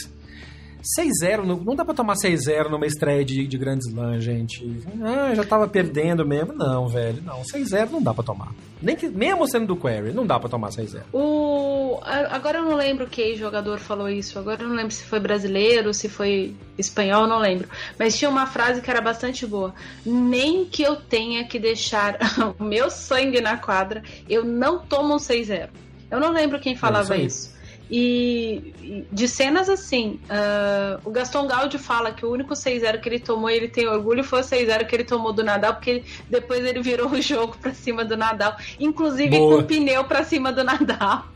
[0.99, 4.65] 6-0, não dá pra tomar 6-0 numa estreia de, de Grand Slam, gente.
[5.03, 6.53] Ah, já tava perdendo mesmo.
[6.53, 7.43] Não, velho, não.
[7.43, 8.53] 6-0 não dá pra tomar.
[8.81, 11.03] Nem que, mesmo sendo do Query, não dá pra tomar 6-0.
[11.13, 11.99] O...
[12.03, 14.39] Agora eu não lembro que jogador falou isso.
[14.39, 17.69] Agora eu não lembro se foi brasileiro, se foi espanhol, não lembro.
[17.99, 19.75] Mas tinha uma frase que era bastante boa.
[20.05, 22.19] Nem que eu tenha que deixar
[22.59, 25.69] o meu sangue na quadra, eu não tomo um 6-0.
[26.11, 27.49] Eu não lembro quem falava é isso.
[27.49, 27.56] isso.
[27.91, 33.21] E de cenas assim, uh, o Gaston Gaudio fala que o único 6-0 que ele
[33.21, 36.65] tomou e ele tem orgulho foi o 6-0 que ele tomou do Nadal, porque depois
[36.65, 39.55] ele virou o jogo pra cima do Nadal, inclusive Boa.
[39.55, 41.27] com o pneu pra cima do Nadal.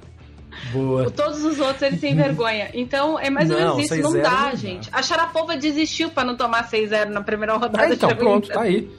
[0.72, 1.10] Boa.
[1.10, 2.70] Todos os outros ele tem vergonha.
[2.74, 3.96] Então é mais ou menos isso.
[4.00, 4.90] Não dá, não gente.
[4.90, 4.98] Dá.
[4.98, 7.86] A Sharapova desistiu para não tomar 6-0 na primeira rodada.
[7.86, 8.90] É, então, pronto, tá aí.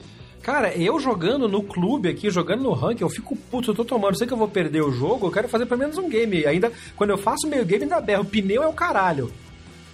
[0.42, 4.18] Cara, eu jogando no clube aqui, jogando no ranking, eu fico puto, eu tô tomando,
[4.18, 6.44] sei que eu vou perder o jogo, eu quero fazer pelo menos um game.
[6.44, 8.22] Ainda, quando eu faço meio game, ainda berro.
[8.22, 9.32] O pneu é o caralho.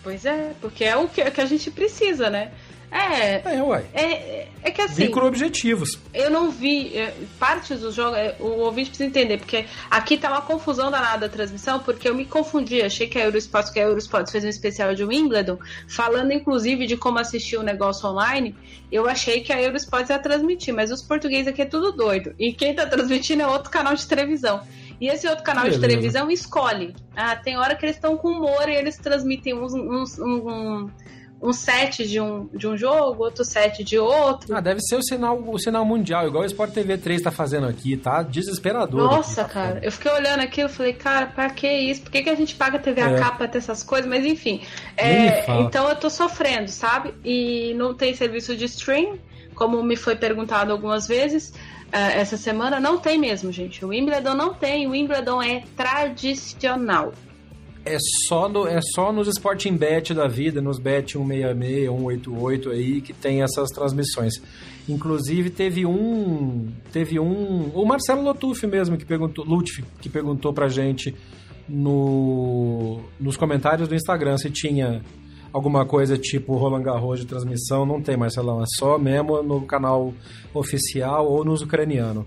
[0.03, 2.53] Pois é, porque é o que, é que a gente precisa, né?
[2.91, 3.57] É.
[3.57, 3.85] É, uai.
[3.93, 5.05] É, é que assim.
[5.05, 5.99] Micro-objetivos.
[6.13, 6.97] Eu não vi.
[6.97, 11.29] É, partes do jogo, é, o ouvinte precisa entender, porque aqui tá uma confusão danada
[11.29, 12.83] da transmissão, porque eu me confundi.
[12.83, 15.59] Achei que a Eurosport, que a Eurosport fez um especial de Wimbledon,
[15.89, 18.55] falando inclusive de como assistir o negócio online.
[18.91, 22.35] Eu achei que a Eurosport ia transmitir, mas os portugueses aqui é tudo doido.
[22.39, 24.63] E quem tá transmitindo é outro canal de televisão.
[25.01, 25.81] E esse outro canal Beleza.
[25.81, 26.95] de televisão escolhe.
[27.15, 30.91] Ah, tem hora que eles estão com humor e eles transmitem uns, uns, um, um
[31.53, 34.55] set de um, de um jogo, outro set de outro.
[34.55, 37.67] Ah, deve ser o sinal, o sinal mundial, igual o Sport TV 3 tá fazendo
[37.67, 38.23] aqui, tá?
[38.23, 39.03] Desesperador.
[39.03, 42.03] Nossa, aqui, tá cara, eu fiquei olhando aqui e falei, cara, pra que isso?
[42.03, 43.19] Por que, que a gente paga TV a é.
[43.19, 44.09] capa pra ter essas coisas?
[44.09, 44.63] Mas enfim.
[44.97, 47.15] É, então eu tô sofrendo, sabe?
[47.25, 49.19] E não tem serviço de stream,
[49.55, 51.51] como me foi perguntado algumas vezes.
[51.89, 53.83] Uh, essa semana não tem mesmo, gente.
[53.85, 54.87] O Wimbledon não tem.
[54.87, 57.13] O Wimbledon é tradicional
[57.85, 57.97] é
[58.27, 63.13] só, no, é só nos Sporting Bet da vida, nos Bet 166, 188 aí, que
[63.13, 64.35] tem essas transmissões.
[64.89, 66.69] Inclusive teve um.
[66.93, 67.71] Teve um.
[67.75, 69.45] O Marcelo Lotuf mesmo, que perguntou.
[69.45, 71.15] Lutfi, que perguntou pra gente
[71.69, 75.03] no, nos comentários do Instagram se tinha
[75.53, 77.85] alguma coisa tipo Roland Garros de transmissão.
[77.85, 78.63] Não tem, Marcelão.
[78.63, 80.15] É só mesmo no canal
[80.55, 82.27] oficial ou nos ucraniano.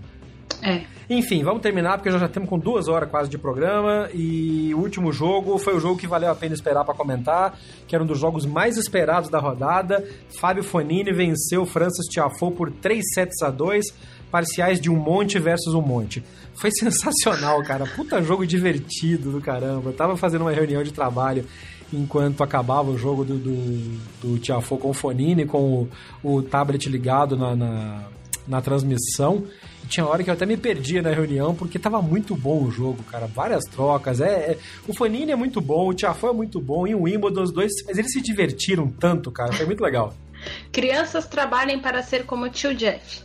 [0.62, 0.82] É.
[1.14, 4.78] Enfim, vamos terminar porque já, já temos com duas horas quase de programa e o
[4.78, 8.06] último jogo foi o jogo que valeu a pena esperar para comentar, que era um
[8.06, 10.02] dos jogos mais esperados da rodada.
[10.40, 13.84] Fábio Fonini venceu Francis Tiafoe por 3 sets a 2,
[14.30, 16.24] parciais de um monte versus um monte.
[16.54, 17.84] Foi sensacional, cara.
[17.84, 19.90] Puta jogo divertido do caramba.
[19.90, 21.44] Eu tava fazendo uma reunião de trabalho
[21.92, 25.88] enquanto acabava o jogo do, do, do Tiafoe com o Fonini, com
[26.22, 28.02] o, o tablet ligado na, na,
[28.46, 29.46] na transmissão
[29.92, 33.02] tinha hora que eu até me perdia na reunião, porque tava muito bom o jogo,
[33.04, 33.26] cara.
[33.26, 34.20] Várias trocas.
[34.20, 34.58] É, é...
[34.88, 37.72] O Fanini é muito bom, o Tiafoe é muito bom, e o Wimbledon, os dois,
[37.86, 39.52] mas eles se divertiram tanto, cara.
[39.52, 40.14] Foi muito legal.
[40.72, 43.22] Crianças trabalhem para ser como o tio Jeff.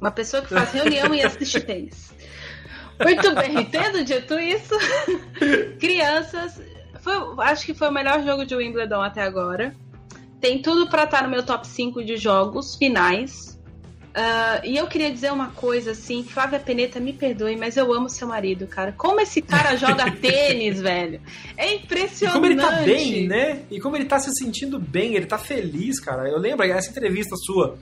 [0.00, 2.14] Uma pessoa que faz reunião e assiste tênis.
[3.02, 4.74] Muito bem, tendo dito isso,
[5.80, 6.60] crianças.
[7.00, 9.74] Foi, acho que foi o melhor jogo de Wimbledon até agora
[10.44, 13.53] tem tudo para estar tá no meu top 5 de jogos finais.
[14.14, 18.08] Uh, e eu queria dizer uma coisa assim, Flávia Peneta, me perdoe, mas eu amo
[18.08, 18.92] seu marido, cara.
[18.92, 21.20] Como esse cara joga tênis, velho.
[21.56, 22.36] É impressionante.
[22.36, 23.62] E como ele tá bem, né?
[23.68, 26.28] E como ele tá se sentindo bem, ele tá feliz, cara.
[26.28, 27.76] Eu lembro essa entrevista sua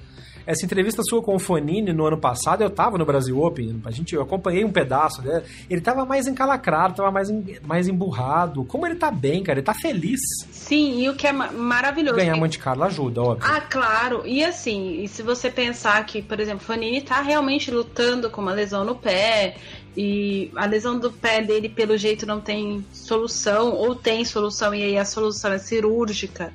[0.46, 3.90] essa entrevista sua com o Fonini no ano passado, eu tava no Brasil Open, a
[3.90, 5.42] gente, eu acompanhei um pedaço, né?
[5.68, 7.28] Ele tava mais encalacrado, tava mais,
[7.62, 8.64] mais emburrado.
[8.64, 10.20] Como ele tá bem, cara, ele tá feliz.
[10.50, 12.16] Sim, e o que é maravilhoso.
[12.16, 13.50] Ganhar Monte Carlo ajuda, óbvio.
[13.50, 14.22] Ah, claro.
[14.24, 18.40] E assim, e se você pensar que, por exemplo, o Fonini tá realmente lutando com
[18.40, 19.56] uma lesão no pé,
[19.96, 24.82] e a lesão do pé dele, pelo jeito, não tem solução, ou tem solução, e
[24.82, 26.52] aí a solução é cirúrgica.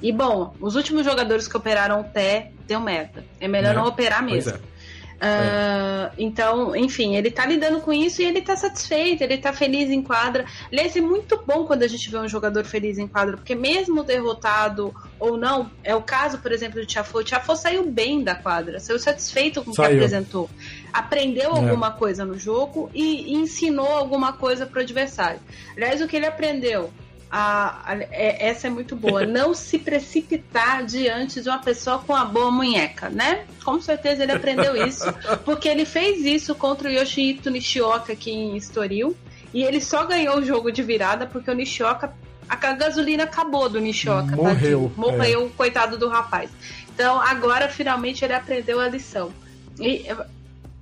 [0.00, 3.24] E bom, os últimos jogadores que operaram o pé deu merda.
[3.40, 3.76] É melhor é.
[3.76, 4.52] não operar mesmo.
[4.52, 4.78] É.
[5.18, 9.90] Uh, então, enfim, ele tá lidando com isso e ele tá satisfeito, ele tá feliz
[9.90, 10.44] em quadra.
[10.70, 14.04] Aliás, é muito bom quando a gente vê um jogador feliz em quadra, porque mesmo
[14.04, 17.18] derrotado ou não, é o caso, por exemplo, do Tiafo.
[17.18, 20.48] O Tiafo saiu bem da quadra, saiu satisfeito com o que apresentou.
[20.92, 21.58] Aprendeu é.
[21.58, 25.40] alguma coisa no jogo e, e ensinou alguma coisa pro adversário.
[25.76, 26.92] Aliás, o que ele aprendeu?
[27.30, 29.24] A, a, é, essa é muito boa.
[29.26, 33.44] Não se precipitar diante de uma pessoa com a boa munheca, né?
[33.64, 35.04] Com certeza ele aprendeu isso,
[35.44, 39.16] porque ele fez isso contra o Yoshihito Nishioka aqui em Estoril.
[39.52, 42.12] E ele só ganhou o jogo de virada porque o Nishioka.
[42.48, 44.34] A gasolina acabou do Nishioka.
[44.34, 44.90] Morreu.
[44.94, 45.00] Tá?
[45.00, 45.56] Morreu, é.
[45.56, 46.50] coitado do rapaz.
[46.94, 49.30] Então agora finalmente ele aprendeu a lição.
[49.78, 50.06] E,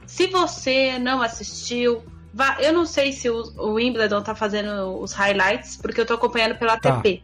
[0.07, 2.03] se você não assistiu,
[2.61, 6.57] eu não sei se o, o Wimbledon tá fazendo os highlights, porque eu tô acompanhando
[6.57, 6.95] pela tá.
[6.95, 7.23] ATP.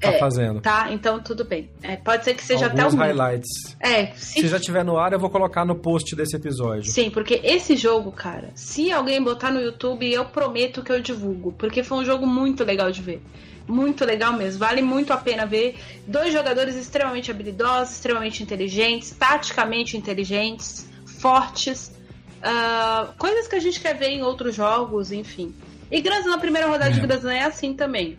[0.00, 0.60] Tá é, fazendo.
[0.60, 1.70] Tá, então tudo bem.
[1.82, 2.98] É, pode ser que seja Alguns até o.
[2.98, 3.76] highlights.
[3.80, 4.40] É, se...
[4.40, 6.90] se já tiver no ar, eu vou colocar no post desse episódio.
[6.90, 11.52] Sim, porque esse jogo, cara, se alguém botar no YouTube, eu prometo que eu divulgo.
[11.52, 13.22] Porque foi um jogo muito legal de ver.
[13.66, 14.60] Muito legal mesmo.
[14.60, 15.76] Vale muito a pena ver.
[16.06, 20.88] Dois jogadores extremamente habilidosos, extremamente inteligentes, taticamente inteligentes,
[21.20, 21.95] fortes.
[22.38, 25.54] Uh, coisas que a gente quer ver em outros jogos, enfim.
[25.90, 26.92] E Grand Slam, a primeira rodada é.
[26.92, 28.16] de Grand Slam é assim também.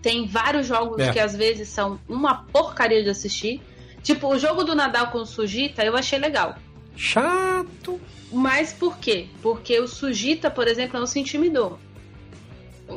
[0.00, 1.12] Tem vários jogos é.
[1.12, 3.60] que às vezes são uma porcaria de assistir.
[4.02, 6.56] Tipo, o jogo do Nadal com o Sujita eu achei legal.
[6.96, 8.00] Chato.
[8.32, 9.28] Mas por quê?
[9.42, 11.78] Porque o Sujita, por exemplo, não se intimidou.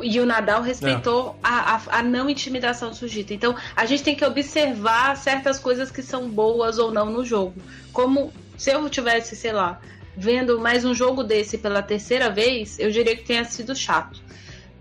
[0.02, 1.48] E o Nadal respeitou é.
[1.48, 3.34] a, a, a, não intimidação do Sujita.
[3.34, 7.56] Então, a gente tem que observar certas coisas que são boas ou não no jogo.
[7.94, 9.80] Como se eu tivesse, sei lá,
[10.18, 14.24] vendo mais um jogo desse pela terceira vez, eu diria que tenha sido chato.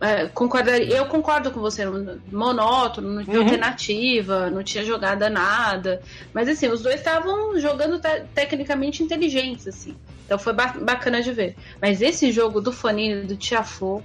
[0.00, 1.84] É, concordaria, eu concordo com você,
[2.30, 3.44] monótono, não tinha uhum.
[3.44, 6.02] alternativa, não tinha jogada nada.
[6.32, 9.96] Mas assim, os dois estavam jogando te tecnicamente inteligentes, assim.
[10.26, 11.56] Então foi ba bacana de ver.
[11.80, 14.02] Mas esse jogo do Fanini do Tiafo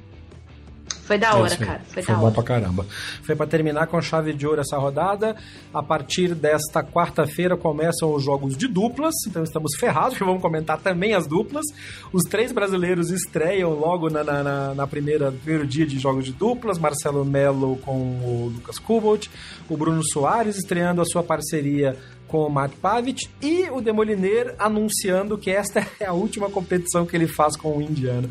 [1.09, 1.81] foi da hora, é cara.
[1.87, 2.33] Foi, foi bom hora.
[2.35, 2.85] pra caramba.
[3.23, 5.35] Foi para terminar com chave de ouro essa rodada.
[5.73, 11.15] A partir desta quarta-feira começam os jogos de duplas, então estamos ferrados, vamos comentar também
[11.15, 11.65] as duplas.
[12.13, 16.31] Os três brasileiros estreiam logo na, na, na, na primeira primeiro dia de jogos de
[16.31, 16.77] duplas.
[16.77, 19.31] Marcelo Melo com o Lucas Kubot,
[19.67, 25.39] o Bruno Soares estreando a sua parceria com o Matt Pavic e o Demoliner anunciando
[25.39, 28.29] que esta é a última competição que ele faz com o Indiana.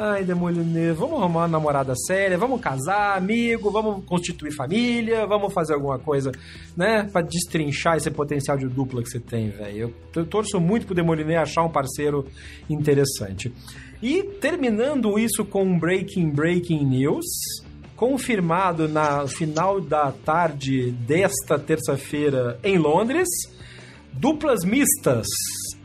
[0.00, 5.74] Ai, Demoliner, vamos arrumar uma namorada séria, vamos casar, amigo, vamos constituir família, vamos fazer
[5.74, 6.30] alguma coisa,
[6.76, 9.92] né, para destrinchar esse potencial de dupla que você tem, velho.
[10.14, 12.24] Eu torço muito pro Demoliner achar um parceiro
[12.70, 13.52] interessante.
[14.00, 17.26] E terminando isso com um breaking breaking news,
[17.96, 23.26] confirmado na final da tarde desta terça-feira em Londres,
[24.12, 25.26] duplas mistas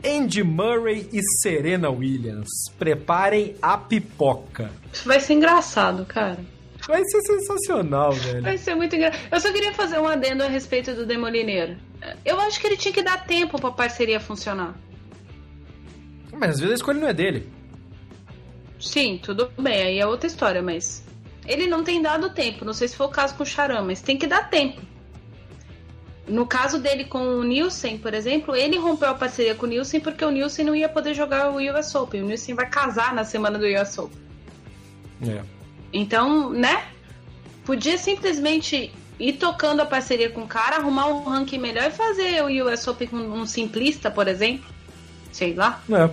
[0.06, 2.48] Andy Murray e Serena Williams.
[2.78, 4.70] Preparem a pipoca.
[5.04, 6.38] Vai ser engraçado, cara.
[6.86, 8.42] Vai ser sensacional, velho.
[8.42, 9.28] Vai ser muito engraçado.
[9.32, 11.76] Eu só queria fazer um adendo a respeito do Demolineiro.
[12.24, 14.74] Eu acho que ele tinha que dar tempo pra parceria funcionar.
[16.32, 17.48] Mas às vezes a escolha não é dele.
[18.78, 21.02] Sim, tudo bem, aí é outra história, mas.
[21.46, 22.64] Ele não tem dado tempo.
[22.64, 24.80] Não sei se foi o caso com o Charam, mas tem que dar tempo.
[26.26, 30.00] No caso dele com o Nielsen, por exemplo, ele rompeu a parceria com o Nielsen
[30.00, 32.22] porque o Nielsen não ia poder jogar o US Open.
[32.22, 34.18] O Nielsen vai casar na semana do US Open.
[35.28, 35.42] É.
[35.92, 36.84] Então, né?
[37.64, 42.42] Podia simplesmente ir tocando a parceria com o cara, arrumar um ranking melhor e fazer
[42.42, 44.66] o US Open com um simplista, por exemplo.
[45.30, 45.82] Sei lá.
[45.90, 46.10] É.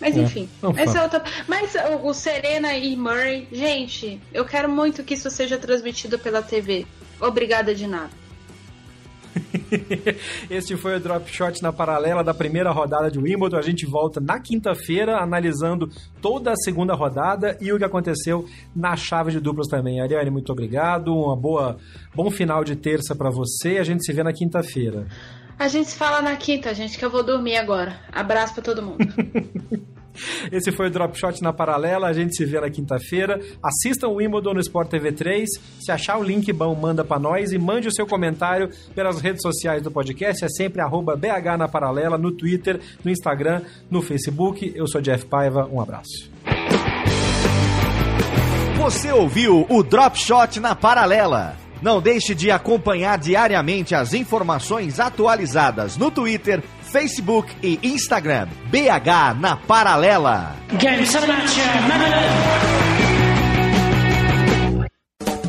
[0.00, 0.20] Mas é.
[0.20, 0.82] enfim, é.
[0.82, 1.22] essa é outra.
[1.48, 6.86] Mas o Serena e Murray, gente, eu quero muito que isso seja transmitido pela TV.
[7.20, 8.21] Obrigada de nada.
[10.50, 13.56] este foi o Drop Shot na paralela da primeira rodada de Wimbledon.
[13.56, 15.88] A gente volta na quinta-feira analisando
[16.20, 20.00] toda a segunda rodada e o que aconteceu na chave de duplas também.
[20.00, 21.14] Ariane, muito obrigado.
[21.14, 21.76] Uma boa,
[22.14, 23.78] bom final de terça para você.
[23.78, 25.06] A gente se vê na quinta-feira.
[25.58, 28.00] A gente se fala na quinta, gente, que eu vou dormir agora.
[28.10, 28.98] Abraço para todo mundo.
[30.50, 32.08] Esse foi o Drop Shot na Paralela.
[32.08, 33.40] A gente se vê na quinta-feira.
[33.62, 35.48] Assistam o Wimbledon no Sport TV 3.
[35.80, 39.42] Se achar o link bom, manda para nós e mande o seu comentário pelas redes
[39.42, 40.44] sociais do podcast.
[40.44, 44.72] É sempre arroba BH na Paralela, no Twitter, no Instagram, no Facebook.
[44.74, 45.68] Eu sou Jeff Paiva.
[45.70, 46.30] Um abraço.
[48.76, 51.56] Você ouviu o Drop Shot na Paralela.
[51.80, 56.62] Não deixe de acompanhar diariamente as informações atualizadas no Twitter,
[56.92, 58.48] Facebook e Instagram.
[58.70, 60.54] BH na Paralela.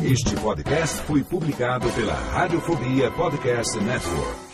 [0.02, 4.53] Este podcast foi publicado pela Radiofobia Podcast Network.